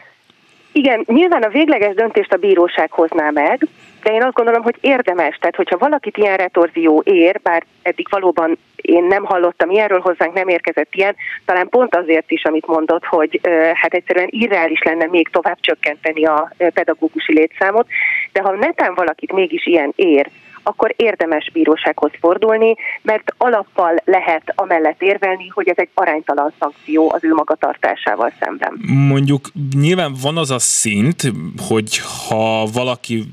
Igen, 0.71 1.03
nyilván 1.05 1.43
a 1.43 1.49
végleges 1.49 1.95
döntést 1.95 2.33
a 2.33 2.37
bíróság 2.37 2.91
hozná 2.91 3.29
meg, 3.29 3.67
de 4.03 4.11
én 4.11 4.23
azt 4.23 4.33
gondolom, 4.33 4.61
hogy 4.61 4.75
érdemes. 4.81 5.37
Tehát, 5.37 5.55
hogyha 5.55 5.77
valakit 5.77 6.17
ilyen 6.17 6.37
retorzió 6.37 7.01
ér, 7.05 7.39
bár 7.43 7.63
eddig 7.81 8.07
valóban 8.09 8.57
én 8.75 9.03
nem 9.03 9.23
hallottam 9.23 9.69
ilyenről, 9.69 9.99
hozzánk 9.99 10.33
nem 10.33 10.47
érkezett 10.47 10.95
ilyen, 10.95 11.15
talán 11.45 11.69
pont 11.69 11.95
azért 11.95 12.31
is, 12.31 12.43
amit 12.43 12.67
mondott, 12.67 13.05
hogy 13.05 13.39
hát 13.73 13.93
egyszerűen 13.93 14.27
irreális 14.29 14.81
lenne 14.81 15.05
még 15.05 15.29
tovább 15.29 15.57
csökkenteni 15.59 16.25
a 16.25 16.53
pedagógusi 16.57 17.33
létszámot, 17.33 17.87
de 18.31 18.41
ha 18.41 18.51
netán 18.51 18.93
valakit 18.93 19.31
mégis 19.31 19.65
ilyen 19.65 19.93
ér, 19.95 20.29
akkor 20.63 20.93
érdemes 20.95 21.49
bírósághoz 21.53 22.11
fordulni, 22.19 22.75
mert 23.01 23.33
alappal 23.37 23.95
lehet 24.05 24.53
amellett 24.55 25.01
érvelni, 25.01 25.47
hogy 25.47 25.69
ez 25.69 25.77
egy 25.77 25.89
aránytalan 25.93 26.53
szankció 26.59 27.11
az 27.13 27.23
ő 27.23 27.33
magatartásával 27.33 28.33
szemben. 28.39 28.79
Mondjuk 29.07 29.49
nyilván 29.75 30.15
van 30.21 30.37
az 30.37 30.51
a 30.51 30.59
szint, 30.59 31.31
hogy 31.67 31.99
ha 32.27 32.65
valaki 32.73 33.23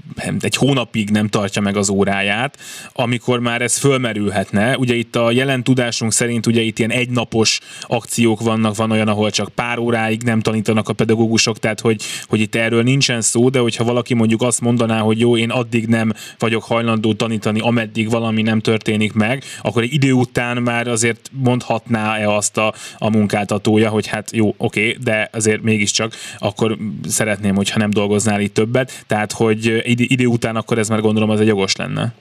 egy 0.40 0.56
hónapig 0.56 1.10
nem 1.10 1.28
tartja 1.28 1.62
meg 1.62 1.76
az 1.76 1.90
óráját, 1.90 2.56
amikor 2.92 3.40
már 3.40 3.62
ez 3.62 3.78
fölmerülhetne. 3.78 4.76
Ugye 4.76 4.94
itt 4.94 5.16
a 5.16 5.30
jelen 5.30 5.62
tudásunk 5.62 6.12
szerint 6.12 6.46
ugye 6.46 6.60
itt 6.60 6.78
ilyen 6.78 6.90
egynapos 6.90 7.60
akciók 7.82 8.40
vannak, 8.40 8.76
van 8.76 8.90
olyan, 8.90 9.08
ahol 9.08 9.30
csak 9.30 9.48
pár 9.48 9.78
óráig 9.78 10.22
nem 10.22 10.40
tanítanak 10.40 10.88
a 10.88 10.92
pedagógusok, 10.92 11.58
tehát 11.58 11.80
hogy, 11.80 12.02
hogy 12.28 12.40
itt 12.40 12.54
erről 12.54 12.82
nincsen 12.82 13.20
szó, 13.20 13.48
de 13.48 13.58
hogyha 13.58 13.84
valaki 13.84 14.14
mondjuk 14.14 14.42
azt 14.42 14.60
mondaná, 14.60 14.98
hogy 15.00 15.20
jó, 15.20 15.36
én 15.36 15.50
addig 15.50 15.86
nem 15.86 16.12
vagyok 16.38 16.62
hajlandó 16.62 17.12
tanítani, 17.18 17.60
ameddig 17.62 18.10
valami 18.10 18.42
nem 18.42 18.60
történik 18.60 19.12
meg, 19.12 19.42
akkor 19.62 19.82
egy 19.82 19.92
idő 19.92 20.12
után 20.12 20.56
már 20.56 20.88
azért 20.88 21.30
mondhatná-e 21.44 22.28
azt 22.28 22.58
a, 22.58 22.72
a 22.98 23.10
munkáltatója, 23.10 23.88
hogy 23.88 24.06
hát 24.06 24.30
jó, 24.32 24.54
oké, 24.56 24.96
de 25.04 25.28
azért 25.32 25.62
mégiscsak 25.62 26.12
akkor 26.38 26.76
szeretném, 27.08 27.54
hogyha 27.54 27.78
nem 27.78 27.90
dolgoznál 27.90 28.40
itt 28.40 28.54
többet, 28.54 28.92
tehát 29.06 29.32
hogy 29.32 29.82
idő 29.84 30.26
után 30.26 30.56
akkor 30.56 30.78
ez 30.78 30.88
már 30.88 31.00
gondolom 31.00 31.30
az 31.30 31.40
egy 31.40 31.46
jogos 31.46 31.76
lenne. 31.76 32.12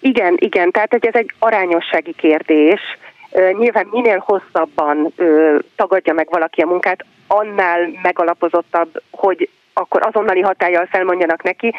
Igen, 0.00 0.36
igen, 0.38 0.70
tehát 0.70 0.94
ez 0.94 1.14
egy 1.14 1.32
arányossági 1.38 2.12
kérdés. 2.16 2.80
Nyilván 3.58 3.88
minél 3.90 4.24
hosszabban 4.26 5.12
tagadja 5.76 6.12
meg 6.12 6.28
valaki 6.30 6.60
a 6.60 6.66
munkát, 6.66 7.04
annál 7.26 7.90
megalapozottabb, 8.02 9.02
hogy 9.10 9.48
akkor 9.72 10.06
azonnali 10.06 10.40
hatállyal 10.40 10.86
felmondjanak 10.90 11.42
neki. 11.42 11.74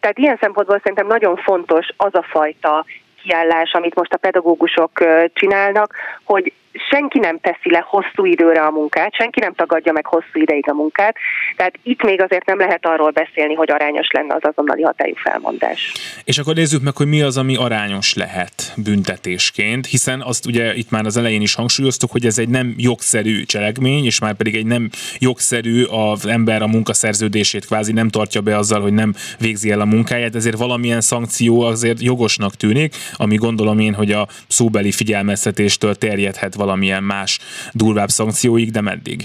Tehát 0.00 0.18
ilyen 0.18 0.38
szempontból 0.40 0.78
szerintem 0.78 1.06
nagyon 1.06 1.36
fontos 1.36 1.88
az 1.96 2.14
a 2.14 2.22
fajta 2.22 2.84
kiállás, 3.22 3.72
amit 3.72 3.94
most 3.94 4.12
a 4.12 4.16
pedagógusok 4.16 5.04
csinálnak, 5.32 5.94
hogy 6.24 6.52
senki 6.90 7.18
nem 7.18 7.38
teszi 7.38 7.70
le 7.70 7.84
hosszú 7.88 8.24
időre 8.24 8.62
a 8.62 8.70
munkát, 8.70 9.14
senki 9.14 9.40
nem 9.40 9.52
tagadja 9.52 9.92
meg 9.92 10.06
hosszú 10.06 10.40
ideig 10.40 10.68
a 10.68 10.74
munkát, 10.74 11.16
tehát 11.56 11.74
itt 11.82 12.02
még 12.02 12.22
azért 12.22 12.46
nem 12.46 12.58
lehet 12.58 12.86
arról 12.86 13.10
beszélni, 13.10 13.54
hogy 13.54 13.70
arányos 13.70 14.08
lenne 14.10 14.34
az 14.34 14.40
azonnali 14.42 14.82
hatályú 14.82 15.14
felmondás. 15.14 15.92
És 16.24 16.38
akkor 16.38 16.54
nézzük 16.54 16.82
meg, 16.82 16.96
hogy 16.96 17.06
mi 17.06 17.22
az, 17.22 17.36
ami 17.36 17.56
arányos 17.56 18.14
lehet 18.14 18.72
büntetésként, 18.76 19.86
hiszen 19.86 20.20
azt 20.20 20.46
ugye 20.46 20.74
itt 20.74 20.90
már 20.90 21.04
az 21.04 21.16
elején 21.16 21.40
is 21.40 21.54
hangsúlyoztuk, 21.54 22.10
hogy 22.10 22.26
ez 22.26 22.38
egy 22.38 22.48
nem 22.48 22.74
jogszerű 22.76 23.42
cselekmény, 23.42 24.04
és 24.04 24.20
már 24.20 24.34
pedig 24.34 24.54
egy 24.54 24.66
nem 24.66 24.88
jogszerű 25.18 25.84
az 25.84 26.26
ember 26.26 26.62
a 26.62 26.66
munkaszerződését 26.66 27.66
kvázi 27.66 27.92
nem 27.92 28.08
tartja 28.08 28.40
be 28.40 28.56
azzal, 28.56 28.80
hogy 28.80 28.92
nem 28.92 29.14
végzi 29.38 29.70
el 29.70 29.80
a 29.80 29.84
munkáját, 29.84 30.34
ezért 30.34 30.58
valamilyen 30.58 31.00
szankció 31.00 31.60
azért 31.60 32.02
jogosnak 32.02 32.54
tűnik, 32.54 32.94
ami 33.16 33.36
gondolom 33.36 33.78
én, 33.78 33.94
hogy 33.94 34.12
a 34.12 34.28
szóbeli 34.48 34.92
figyelmeztetéstől 34.92 35.94
terjedhet 35.94 36.54
valamilyen 36.64 37.02
más 37.02 37.38
durvább 37.72 38.08
szankcióig, 38.08 38.70
de 38.70 38.80
meddig? 38.80 39.20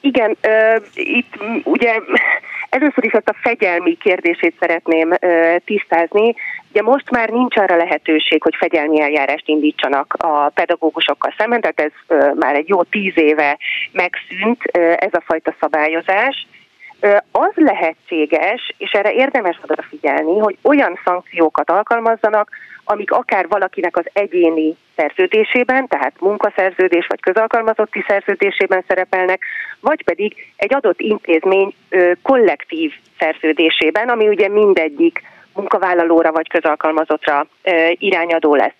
Igen, 0.00 0.36
uh, 0.46 0.82
itt 0.94 1.32
ugye 1.64 1.92
először 2.68 3.04
is 3.04 3.12
ezt 3.12 3.28
a 3.28 3.40
fegyelmi 3.42 3.96
kérdését 3.96 4.54
szeretném 4.60 5.08
uh, 5.10 5.56
tisztázni. 5.64 6.34
Ugye 6.70 6.82
most 6.82 7.10
már 7.10 7.28
nincs 7.28 7.56
arra 7.56 7.76
lehetőség, 7.76 8.42
hogy 8.42 8.54
fegyelmi 8.58 9.00
eljárást 9.00 9.48
indítsanak 9.48 10.14
a 10.18 10.48
pedagógusokkal 10.48 11.34
szemben, 11.38 11.60
tehát 11.60 11.80
ez 11.80 12.16
uh, 12.16 12.34
már 12.38 12.54
egy 12.54 12.68
jó 12.68 12.82
tíz 12.82 13.12
éve 13.14 13.58
megszűnt 13.92 14.60
uh, 14.78 14.94
ez 14.98 15.12
a 15.12 15.22
fajta 15.24 15.54
szabályozás. 15.60 16.46
Az 17.32 17.52
lehetséges, 17.54 18.74
és 18.78 18.90
erre 18.90 19.12
érdemes 19.12 19.58
odafigyelni, 19.62 20.38
hogy 20.38 20.58
olyan 20.62 20.98
szankciókat 21.04 21.70
alkalmazzanak, 21.70 22.50
amik 22.84 23.12
akár 23.12 23.48
valakinek 23.48 23.96
az 23.96 24.04
egyéni 24.12 24.76
szerződésében, 24.96 25.86
tehát 25.88 26.20
munkaszerződés 26.20 27.06
vagy 27.06 27.20
közalkalmazotti 27.20 28.04
szerződésében 28.08 28.84
szerepelnek, 28.88 29.42
vagy 29.80 30.04
pedig 30.04 30.34
egy 30.56 30.74
adott 30.74 31.00
intézmény 31.00 31.74
kollektív 32.22 32.92
szerződésében, 33.18 34.08
ami 34.08 34.28
ugye 34.28 34.48
mindegyik 34.48 35.22
munkavállalóra 35.54 36.32
vagy 36.32 36.48
közalkalmazottra 36.48 37.46
irányadó 37.98 38.54
lesz. 38.54 38.74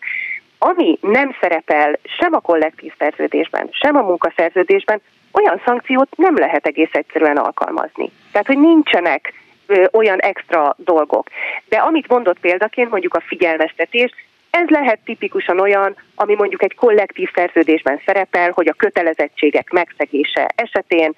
ami 0.58 0.98
nem 1.00 1.36
szerepel 1.40 1.98
sem 2.18 2.34
a 2.34 2.40
kollektív 2.40 2.92
szerződésben, 2.98 3.68
sem 3.70 3.96
a 3.96 4.02
munkaszerződésben, 4.02 5.00
olyan 5.32 5.60
szankciót 5.64 6.16
nem 6.16 6.36
lehet 6.36 6.66
egész 6.66 6.92
egyszerűen 6.92 7.36
alkalmazni. 7.36 8.10
Tehát, 8.32 8.46
hogy 8.46 8.58
nincsenek 8.58 9.32
ö, 9.66 9.84
olyan 9.92 10.18
extra 10.18 10.74
dolgok. 10.76 11.28
De 11.68 11.76
amit 11.76 12.08
mondott 12.08 12.38
példaként, 12.38 12.90
mondjuk 12.90 13.14
a 13.14 13.22
figyelmeztetés, 13.26 14.10
ez 14.50 14.68
lehet 14.68 14.98
tipikusan 15.04 15.60
olyan, 15.60 15.96
ami 16.14 16.34
mondjuk 16.34 16.62
egy 16.62 16.74
kollektív 16.74 17.28
szerződésben 17.34 18.00
szerepel, 18.06 18.50
hogy 18.50 18.68
a 18.68 18.72
kötelezettségek 18.76 19.70
megszegése 19.70 20.50
esetén 20.54 21.12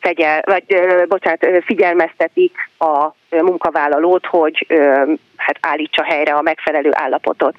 fegyel, 0.00 0.42
vagy, 0.44 0.64
ö, 0.68 1.04
bocsánat, 1.08 1.46
figyelmeztetik 1.64 2.70
a 2.78 3.08
munkavállalót, 3.30 4.26
hogy 4.26 4.64
ö, 4.68 5.12
hát 5.36 5.58
állítsa 5.60 6.02
helyre 6.02 6.34
a 6.34 6.42
megfelelő 6.42 6.90
állapotot. 6.92 7.54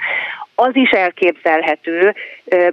Az 0.55 0.76
is 0.76 0.89
elképzelhető, 0.89 2.16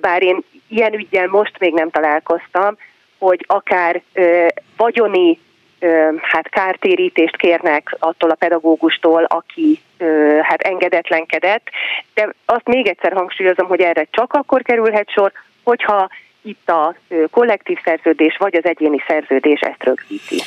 bár 0.01 0.23
én 0.23 0.43
ilyen 0.69 0.95
ügyel 0.95 1.27
most 1.27 1.59
még 1.59 1.73
nem 1.73 1.91
találkoztam, 1.91 2.77
hogy 3.19 3.45
akár 3.47 4.03
ö, 4.13 4.47
vagyoni 4.77 5.39
ö, 5.79 6.11
hát 6.23 6.49
kártérítést 6.49 7.37
kérnek 7.37 7.97
attól 7.99 8.31
a 8.31 8.35
pedagógustól, 8.35 9.25
aki 9.25 9.81
ö, 9.99 10.39
hát 10.43 10.61
engedetlenkedett, 10.61 11.69
de 12.15 12.35
azt 12.45 12.67
még 12.67 12.87
egyszer 12.87 13.13
hangsúlyozom, 13.13 13.67
hogy 13.67 13.81
erre 13.81 14.07
csak 14.11 14.33
akkor 14.33 14.63
kerülhet 14.63 15.11
sor, 15.11 15.33
hogyha 15.63 16.09
itt 16.47 16.69
a 16.69 16.95
kollektív 17.31 17.79
szerződés 17.85 18.37
vagy 18.39 18.57
az 18.57 18.65
egyéni 18.65 19.03
szerződés 19.09 19.61
ezt 19.61 19.83
rögzíti. 19.83 20.43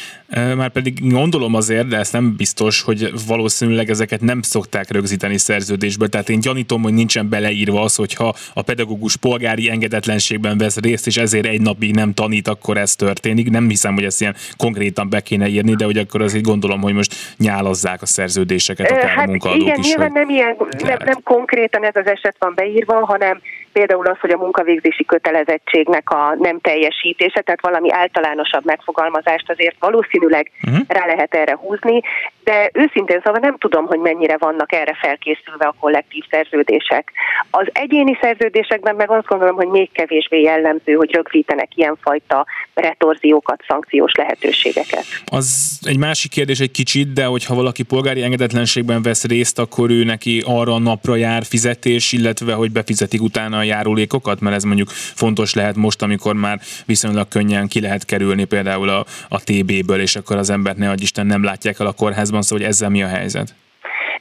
Már 0.55 0.69
pedig 0.69 1.11
gondolom 1.11 1.55
azért, 1.55 1.87
de 1.87 1.97
ezt 1.97 2.13
nem 2.13 2.35
biztos, 2.37 2.81
hogy 2.81 3.11
valószínűleg 3.27 3.89
ezeket 3.89 4.21
nem 4.21 4.41
szokták 4.41 4.91
rögzíteni 4.91 5.37
szerződésbe. 5.37 6.07
Tehát 6.07 6.29
én 6.29 6.39
gyanítom, 6.39 6.81
hogy 6.81 6.93
nincsen 6.93 7.29
beleírva 7.29 7.81
az, 7.81 7.95
hogyha 7.95 8.33
a 8.53 8.61
pedagógus 8.61 9.17
polgári 9.17 9.69
engedetlenségben 9.69 10.57
vesz 10.57 10.79
részt, 10.79 11.07
és 11.07 11.17
ezért 11.17 11.45
egy 11.45 11.61
napig 11.61 11.95
nem 11.95 12.13
tanít, 12.13 12.47
akkor 12.47 12.77
ez 12.77 12.95
történik. 12.95 13.49
Nem 13.49 13.69
hiszem, 13.69 13.93
hogy 13.93 14.03
ezt 14.03 14.21
ilyen 14.21 14.35
konkrétan 14.57 15.09
be 15.09 15.21
kéne 15.21 15.47
írni, 15.47 15.75
de 15.75 15.85
hogy 15.85 15.97
akkor 15.97 16.21
azért 16.21 16.43
gondolom, 16.43 16.81
hogy 16.81 16.93
most 16.93 17.15
nyálazzák 17.37 18.01
a 18.01 18.05
szerződéseket, 18.05 18.91
akár 18.91 19.09
hát 19.09 19.27
a 19.27 19.29
munkaadók 19.29 19.61
igen, 19.61 19.79
is. 19.79 19.87
nyilván 19.87 20.11
nem, 20.11 20.29
ilyen, 20.29 20.55
nem, 20.83 20.97
nem 21.05 21.23
konkrétan 21.23 21.83
ez 21.83 21.95
az 21.95 22.07
eset 22.07 22.35
van 22.39 22.53
beírva, 22.55 23.05
hanem 23.05 23.41
például 23.79 24.07
az, 24.07 24.19
hogy 24.19 24.31
a 24.31 24.37
munkavégzési 24.37 25.05
kötelezettségnek 25.05 26.09
a 26.09 26.35
nem 26.39 26.59
teljesítése, 26.59 27.41
tehát 27.41 27.61
valami 27.61 27.91
általánosabb 27.91 28.65
megfogalmazást 28.65 29.49
azért 29.49 29.75
valószínűleg 29.79 30.51
uh-huh. 30.67 30.85
rá 30.87 31.05
lehet 31.05 31.33
erre 31.33 31.55
húzni, 31.55 32.01
de 32.49 32.69
őszintén 32.73 33.21
szóval 33.23 33.39
nem 33.39 33.57
tudom, 33.57 33.85
hogy 33.85 33.99
mennyire 33.99 34.37
vannak 34.37 34.71
erre 34.73 34.95
felkészülve 35.01 35.65
a 35.65 35.75
kollektív 35.79 36.23
szerződések. 36.29 37.11
Az 37.49 37.67
egyéni 37.71 38.17
szerződésekben 38.21 38.95
meg 38.95 39.09
azt 39.11 39.25
gondolom, 39.25 39.55
hogy 39.55 39.67
még 39.67 39.91
kevésbé 39.91 40.41
jellemző, 40.41 40.93
hogy 40.93 41.11
rögzítenek 41.11 41.69
ilyenfajta 41.75 42.45
retorziókat, 42.73 43.63
szankciós 43.67 44.11
lehetőségeket. 44.11 45.05
Az 45.25 45.79
egy 45.81 45.97
másik 45.97 46.31
kérdés 46.31 46.59
egy 46.59 46.71
kicsit, 46.71 47.13
de 47.13 47.25
hogyha 47.25 47.55
valaki 47.55 47.83
polgári 47.83 48.21
engedetlenségben 48.21 49.01
vesz 49.01 49.25
részt, 49.25 49.59
akkor 49.59 49.89
ő 49.89 50.03
neki 50.03 50.43
arra 50.45 50.73
a 50.73 50.79
napra 50.79 51.15
jár 51.15 51.43
fizetés, 51.43 52.11
illetve 52.11 52.53
hogy 52.53 52.71
befizetik 52.71 53.21
utána 53.21 53.57
a 53.57 53.63
járulékokat, 53.63 54.39
mert 54.39 54.55
ez 54.55 54.63
mondjuk 54.63 54.89
fontos 54.89 55.53
lehet 55.53 55.75
most, 55.75 56.01
amikor 56.01 56.35
már 56.35 56.59
viszonylag 56.85 57.27
könnyen 57.27 57.67
ki 57.67 57.81
lehet 57.81 58.05
kerülni 58.05 58.43
például 58.43 58.89
a, 58.89 59.05
a 59.29 59.43
TB-ből, 59.43 59.99
és 59.99 60.15
akkor 60.15 60.35
az 60.37 60.49
embert 60.49 60.77
ne 60.77 60.93
Isten 60.95 61.25
nem 61.25 61.43
látják 61.43 61.79
el 61.79 61.87
a 61.87 61.91
kórházban, 61.91 62.38
szóval 62.41 62.59
hogy 62.59 62.73
ezzel 62.73 62.89
mi 62.89 63.03
a 63.03 63.07
helyzet? 63.07 63.55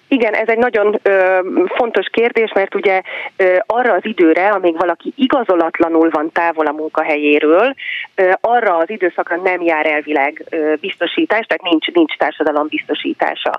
Igen, 0.08 0.34
ez 0.34 0.48
egy 0.48 0.58
nagyon 0.58 0.98
ö, 1.02 1.38
fontos 1.66 2.06
kérdés, 2.06 2.52
mert 2.54 2.74
ugye 2.74 3.00
ö, 3.36 3.56
arra 3.66 3.92
az 3.92 4.04
időre, 4.04 4.48
amíg 4.48 4.76
valaki 4.76 5.12
igazolatlanul 5.16 6.08
van 6.10 6.32
távol 6.32 6.66
a 6.66 6.72
munkahelyéről, 6.72 7.74
ö, 8.14 8.30
arra 8.40 8.76
az 8.76 8.90
időszakra 8.90 9.36
nem 9.36 9.60
jár 9.60 9.86
elvileg 9.86 10.44
ö, 10.50 10.72
biztosítás, 10.80 11.46
tehát 11.46 11.62
nincs, 11.62 11.86
nincs 11.86 12.16
társadalombiztosítása. 12.16 13.50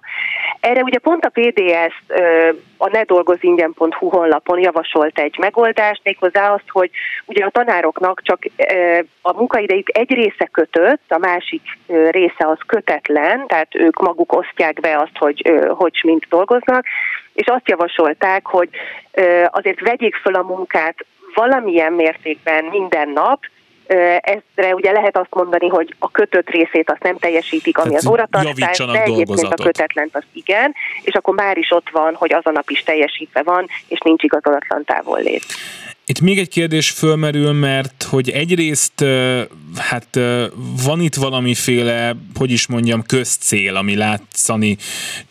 Erre 0.60 0.82
ugye 0.82 1.00
pont 1.00 1.26
a 1.26 1.30
PDS 1.30 2.04
ö, 2.08 2.50
a 2.78 2.90
nedolgozingyen.hu 2.90 4.10
honlapon 4.10 4.60
javasolt 4.60 5.20
egy 5.20 5.38
megoldást, 5.40 6.02
méghozzá 6.04 6.54
azt, 6.54 6.70
hogy 6.70 6.90
ugye 7.26 7.46
a 7.46 7.50
tanároknak 7.50 8.22
csak 8.24 8.40
ö, 8.74 9.00
a 9.22 9.34
munkaidejük 9.34 9.98
egy 9.98 10.14
része 10.14 10.46
kötött, 10.52 11.04
a 11.08 11.18
másik 11.18 11.62
ö, 11.88 12.10
része 12.10 12.48
az 12.48 12.58
kötetlen, 12.66 13.48
tehát 13.48 13.76
ők 13.76 14.00
maguk 14.00 14.34
osztják 14.34 14.80
be 14.80 14.98
azt, 14.98 15.18
hogy 15.18 15.42
ö, 15.46 15.68
hogy 15.68 16.00
mint 16.04 16.26
és 17.34 17.48
azt 17.48 17.70
javasolták, 17.70 18.46
hogy 18.46 18.70
azért 19.48 19.80
vegyék 19.82 20.16
föl 20.16 20.36
a 20.36 20.42
munkát 20.42 20.96
valamilyen 21.34 21.94
mértékben 21.94 22.66
minden 22.66 23.10
nap, 23.10 23.40
ezre 24.20 24.74
ugye 24.74 24.92
lehet 24.92 25.18
azt 25.18 25.34
mondani, 25.34 25.68
hogy 25.68 25.96
a 26.00 26.12
kötött 26.12 26.50
részét 26.50 26.92
azt 26.92 27.04
nem 27.04 27.18
teljesítik, 27.18 27.78
ami 27.78 27.88
Tehát 27.88 28.04
az 28.04 28.10
óratartás, 28.10 28.78
de 28.78 29.04
egyébként 29.04 29.54
a 29.54 29.64
kötetlent 29.64 30.16
az 30.16 30.24
igen, 30.34 30.74
és 31.04 31.14
akkor 31.14 31.34
már 31.34 31.58
is 31.58 31.72
ott 31.72 31.90
van, 31.92 32.16
hogy 32.16 32.34
az 32.34 32.46
a 32.46 32.52
nap 32.52 32.70
is 32.70 32.84
teljesítve 32.84 33.44
van, 33.44 33.68
és 33.88 34.00
nincs 34.00 34.24
igazolatlan 34.24 34.84
távollét. 34.84 35.44
Itt 36.10 36.22
még 36.22 36.40
egy 36.40 36.50
kérdés 36.50 36.90
fölmerül, 36.90 37.52
mert 37.52 38.04
hogy 38.04 38.30
egyrészt 38.30 39.06
hát 39.76 40.20
van 40.84 41.02
itt 41.02 41.16
valamiféle, 41.16 42.16
hogy 42.36 42.52
is 42.52 42.68
mondjam, 42.68 43.04
közcél, 43.04 43.76
ami 43.76 43.96
látszani 43.96 44.78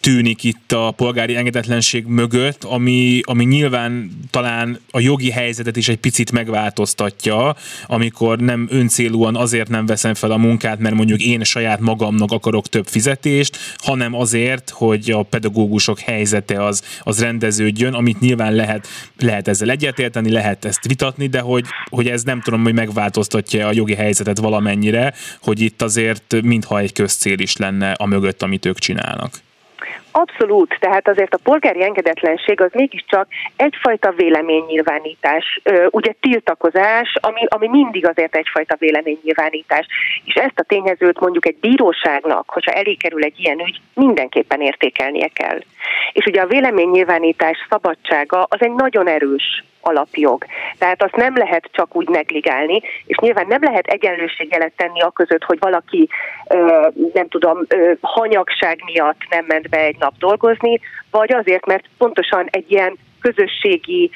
tűnik 0.00 0.44
itt 0.44 0.72
a 0.72 0.90
polgári 0.90 1.36
engedetlenség 1.36 2.06
mögött, 2.06 2.64
ami, 2.64 3.20
ami 3.24 3.44
nyilván 3.44 4.10
talán 4.30 4.80
a 4.90 5.00
jogi 5.00 5.30
helyzetet 5.30 5.76
is 5.76 5.88
egy 5.88 5.96
picit 5.96 6.32
megváltoztatja, 6.32 7.56
amikor 7.86 8.38
nem 8.38 8.66
öncélúan 8.70 9.36
azért 9.36 9.68
nem 9.68 9.86
veszem 9.86 10.14
fel 10.14 10.30
a 10.30 10.36
munkát, 10.36 10.78
mert 10.78 10.94
mondjuk 10.94 11.20
én 11.20 11.44
saját 11.44 11.80
magamnak 11.80 12.32
akarok 12.32 12.68
több 12.68 12.86
fizetést, 12.86 13.58
hanem 13.76 14.14
azért, 14.14 14.70
hogy 14.70 15.10
a 15.10 15.22
pedagógusok 15.22 15.98
helyzete 15.98 16.64
az, 16.64 16.82
az 17.00 17.20
rendeződjön, 17.20 17.94
amit 17.94 18.20
nyilván 18.20 18.54
lehet, 18.54 18.88
lehet 19.18 19.48
ezzel 19.48 19.70
egyetérteni, 19.70 20.30
lehet 20.30 20.64
ezt 20.68 20.86
vitatni, 20.86 21.26
de 21.26 21.40
hogy, 21.40 21.64
hogy 21.90 22.06
ez 22.06 22.22
nem 22.22 22.40
tudom, 22.40 22.62
hogy 22.62 22.74
megváltoztatja 22.74 23.66
a 23.66 23.72
jogi 23.74 23.94
helyzetet 23.94 24.38
valamennyire, 24.38 25.12
hogy 25.42 25.60
itt 25.60 25.82
azért 25.82 26.42
mintha 26.42 26.78
egy 26.78 26.92
közcél 26.92 27.38
is 27.38 27.56
lenne 27.56 27.92
a 27.92 28.06
mögött, 28.06 28.42
amit 28.42 28.66
ők 28.66 28.78
csinálnak. 28.78 29.30
Abszolút, 30.10 30.76
tehát 30.80 31.08
azért 31.08 31.34
a 31.34 31.38
polgári 31.42 31.82
engedetlenség 31.82 32.60
az 32.60 32.70
mégiscsak 32.72 33.28
egyfajta 33.56 34.12
véleménynyilvánítás, 34.16 35.60
ugye 35.90 36.14
tiltakozás, 36.20 37.14
ami, 37.20 37.40
ami 37.48 37.68
mindig 37.68 38.06
azért 38.06 38.36
egyfajta 38.36 38.76
véleménynyilvánítás. 38.78 39.86
És 40.24 40.34
ezt 40.34 40.58
a 40.58 40.62
tényezőt 40.62 41.20
mondjuk 41.20 41.46
egy 41.46 41.56
bíróságnak, 41.60 42.50
hogyha 42.50 42.72
elé 42.72 42.94
kerül 42.94 43.24
egy 43.24 43.40
ilyen 43.40 43.60
ügy, 43.60 43.80
mindenképpen 43.94 44.60
értékelnie 44.60 45.28
kell. 45.28 45.58
És 46.12 46.24
ugye 46.24 46.40
a 46.40 46.46
véleménynyilvánítás 46.46 47.66
szabadsága 47.68 48.46
az 48.48 48.58
egy 48.60 48.72
nagyon 48.72 49.08
erős 49.08 49.64
alapjog. 49.80 50.44
Tehát 50.78 51.02
azt 51.02 51.16
nem 51.16 51.36
lehet 51.36 51.68
csak 51.72 51.96
úgy 51.96 52.08
negligálni, 52.08 52.80
és 53.06 53.16
nyilván 53.16 53.46
nem 53.46 53.62
lehet 53.62 53.86
egyenlőségjelet 53.86 54.72
tenni 54.76 55.00
a 55.00 55.10
között, 55.10 55.44
hogy 55.44 55.58
valaki, 55.60 56.08
nem 57.12 57.28
tudom, 57.28 57.58
hanyagság 58.00 58.82
miatt 58.84 59.20
nem 59.30 59.44
ment 59.46 59.68
be 59.68 59.78
egy 59.78 59.96
nap 59.98 60.12
dolgozni, 60.18 60.80
vagy 61.10 61.32
azért, 61.32 61.66
mert 61.66 61.84
pontosan 61.98 62.46
egy 62.50 62.70
ilyen 62.70 62.98
közösségi 63.20 64.10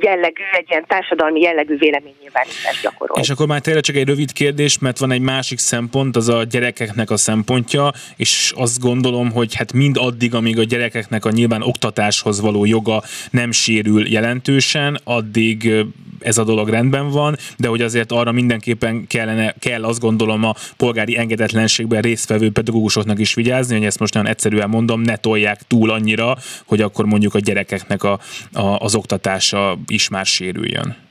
jellegű, 0.00 0.42
egy 0.52 0.66
ilyen 0.68 0.84
társadalmi 0.86 1.40
jellegű 1.40 1.76
véleménynyilvánítást 1.76 2.82
gyakorol. 2.82 3.16
És 3.20 3.30
akkor 3.30 3.46
már 3.46 3.60
tényleg 3.60 3.82
csak 3.82 3.96
egy 3.96 4.06
rövid 4.06 4.32
kérdés, 4.32 4.78
mert 4.78 4.98
van 4.98 5.10
egy 5.10 5.20
másik 5.20 5.58
szempont, 5.58 6.16
az 6.16 6.28
a 6.28 6.44
gyerekeknek 6.44 7.10
a 7.10 7.16
szempontja, 7.16 7.90
és 8.16 8.52
azt 8.56 8.80
gondolom, 8.80 9.32
hogy 9.32 9.54
hát 9.54 9.72
mind 9.72 9.96
addig, 9.98 10.34
amíg 10.34 10.58
a 10.58 10.64
gyerekeknek 10.64 11.24
a 11.24 11.30
nyilván 11.30 11.62
oktatáshoz 11.62 12.40
való 12.40 12.64
joga 12.64 13.02
nem 13.30 13.52
sérül 13.52 14.08
jelentősen, 14.08 15.00
addig 15.04 15.72
ez 16.20 16.38
a 16.38 16.44
dolog 16.44 16.68
rendben 16.68 17.08
van, 17.08 17.36
de 17.56 17.68
hogy 17.68 17.82
azért 17.82 18.12
arra 18.12 18.32
mindenképpen 18.32 19.06
kellene, 19.06 19.54
kell 19.58 19.84
azt 19.84 20.00
gondolom 20.00 20.44
a 20.44 20.54
polgári 20.76 21.18
engedetlenségben 21.18 22.02
résztvevő 22.02 22.50
pedagógusoknak 22.50 23.18
is 23.18 23.34
vigyázni, 23.34 23.76
hogy 23.76 23.84
ezt 23.84 23.98
most 23.98 24.14
nagyon 24.14 24.28
egyszerűen 24.28 24.68
mondom, 24.68 25.00
ne 25.00 25.16
tolják 25.16 25.60
túl 25.66 25.90
annyira, 25.90 26.36
hogy 26.66 26.80
akkor 26.80 27.04
mondjuk 27.04 27.34
a 27.34 27.38
gyerekeknek 27.38 28.02
a, 28.02 28.18
a, 28.52 28.62
az 28.62 28.94
oktatása 29.40 29.76
is 29.86 30.08
már 30.08 30.26
sérüljön. 30.26 31.08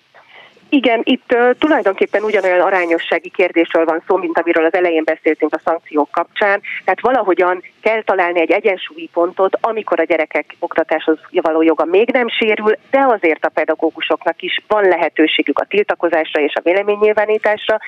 Igen, 0.72 1.02
itt 1.04 1.34
uh, 1.34 1.50
tulajdonképpen 1.60 2.24
ugyanolyan 2.24 2.60
arányossági 2.60 3.30
kérdésről 3.30 3.86
van 3.86 4.04
szó, 4.08 4.18
mint 4.18 4.38
amiről 4.38 4.66
az 4.66 4.74
elején 4.74 5.04
beszéltünk 5.04 5.54
a 5.54 5.62
szankciók 5.64 6.12
kapcsán. 6.12 6.62
Tehát 6.84 7.02
valahogyan 7.02 7.64
kell 7.82 8.04
találni 8.04 8.40
egy 8.40 8.52
egyensúlyi 8.52 9.10
pontot, 9.14 9.58
amikor 9.62 10.00
a 10.00 10.04
gyerekek 10.04 10.56
oktatáshoz 10.60 11.20
való 11.32 11.62
joga 11.62 11.86
még 11.86 12.10
nem 12.12 12.28
sérül, 12.30 12.78
de 12.92 13.00
azért 13.00 13.46
a 13.46 13.50
pedagógusoknak 13.50 14.42
is 14.42 14.62
van 14.68 14.84
lehetőségük 14.84 15.60
a 15.60 15.66
tiltakozásra 15.66 16.42
és 16.42 16.54
a 16.54 16.62
véleménynyilvánításra. 16.64 17.80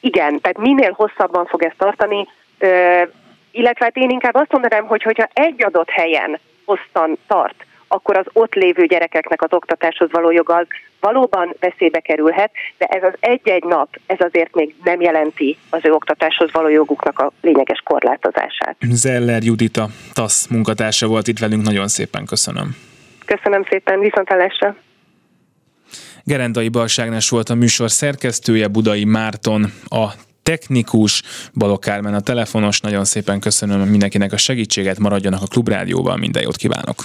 Igen, 0.00 0.40
tehát 0.40 0.58
minél 0.58 0.92
hosszabban 0.92 1.46
fog 1.46 1.62
ezt 1.62 1.78
tartani, 1.78 2.26
uh, 2.60 3.08
illetve 3.50 3.84
hát 3.84 3.96
én 3.96 4.10
inkább 4.10 4.34
azt 4.34 4.52
mondanám, 4.52 4.86
hogy 4.86 5.02
hogyha 5.02 5.28
egy 5.32 5.64
adott 5.64 5.90
helyen 5.90 6.38
hosszan 6.64 7.18
tart, 7.26 7.64
akkor 7.92 8.16
az 8.16 8.26
ott 8.32 8.54
lévő 8.54 8.86
gyerekeknek 8.86 9.42
az 9.42 9.52
oktatáshoz 9.52 10.10
való 10.10 10.30
joga 10.30 10.54
az 10.56 10.66
valóban 11.00 11.54
veszélybe 11.60 12.00
kerülhet, 12.00 12.50
de 12.78 12.86
ez 12.86 13.02
az 13.02 13.12
egy-egy 13.20 13.64
nap, 13.64 13.88
ez 14.06 14.20
azért 14.20 14.54
még 14.54 14.74
nem 14.84 15.00
jelenti 15.00 15.56
az 15.70 15.80
ő 15.82 15.92
oktatáshoz 15.92 16.52
való 16.52 16.68
joguknak 16.68 17.18
a 17.18 17.32
lényeges 17.40 17.82
korlátozását. 17.84 18.76
Zeller 18.80 19.42
Judita, 19.42 19.88
TASZ 20.12 20.46
munkatársa 20.46 21.06
volt 21.06 21.28
itt 21.28 21.38
velünk, 21.38 21.62
nagyon 21.62 21.88
szépen 21.88 22.24
köszönöm. 22.24 22.76
Köszönöm 23.24 23.64
szépen, 23.70 24.00
viszontlátásra! 24.00 24.76
Gerendai 26.24 26.68
Balságnes 26.68 27.28
volt 27.28 27.48
a 27.48 27.54
műsor 27.54 27.90
szerkesztője, 27.90 28.68
Budai 28.68 29.04
Márton 29.04 29.64
a 29.88 30.06
technikus, 30.42 31.22
Balok 31.54 31.80
Kármen 31.80 32.14
a 32.14 32.20
telefonos. 32.20 32.80
Nagyon 32.80 33.04
szépen 33.04 33.40
köszönöm 33.40 33.80
mindenkinek 33.80 34.32
a 34.32 34.36
segítséget, 34.36 34.98
maradjanak 34.98 35.42
a 35.42 35.46
Klubrádióval, 35.46 36.16
minden 36.16 36.42
jót 36.42 36.56
kívánok! 36.56 37.04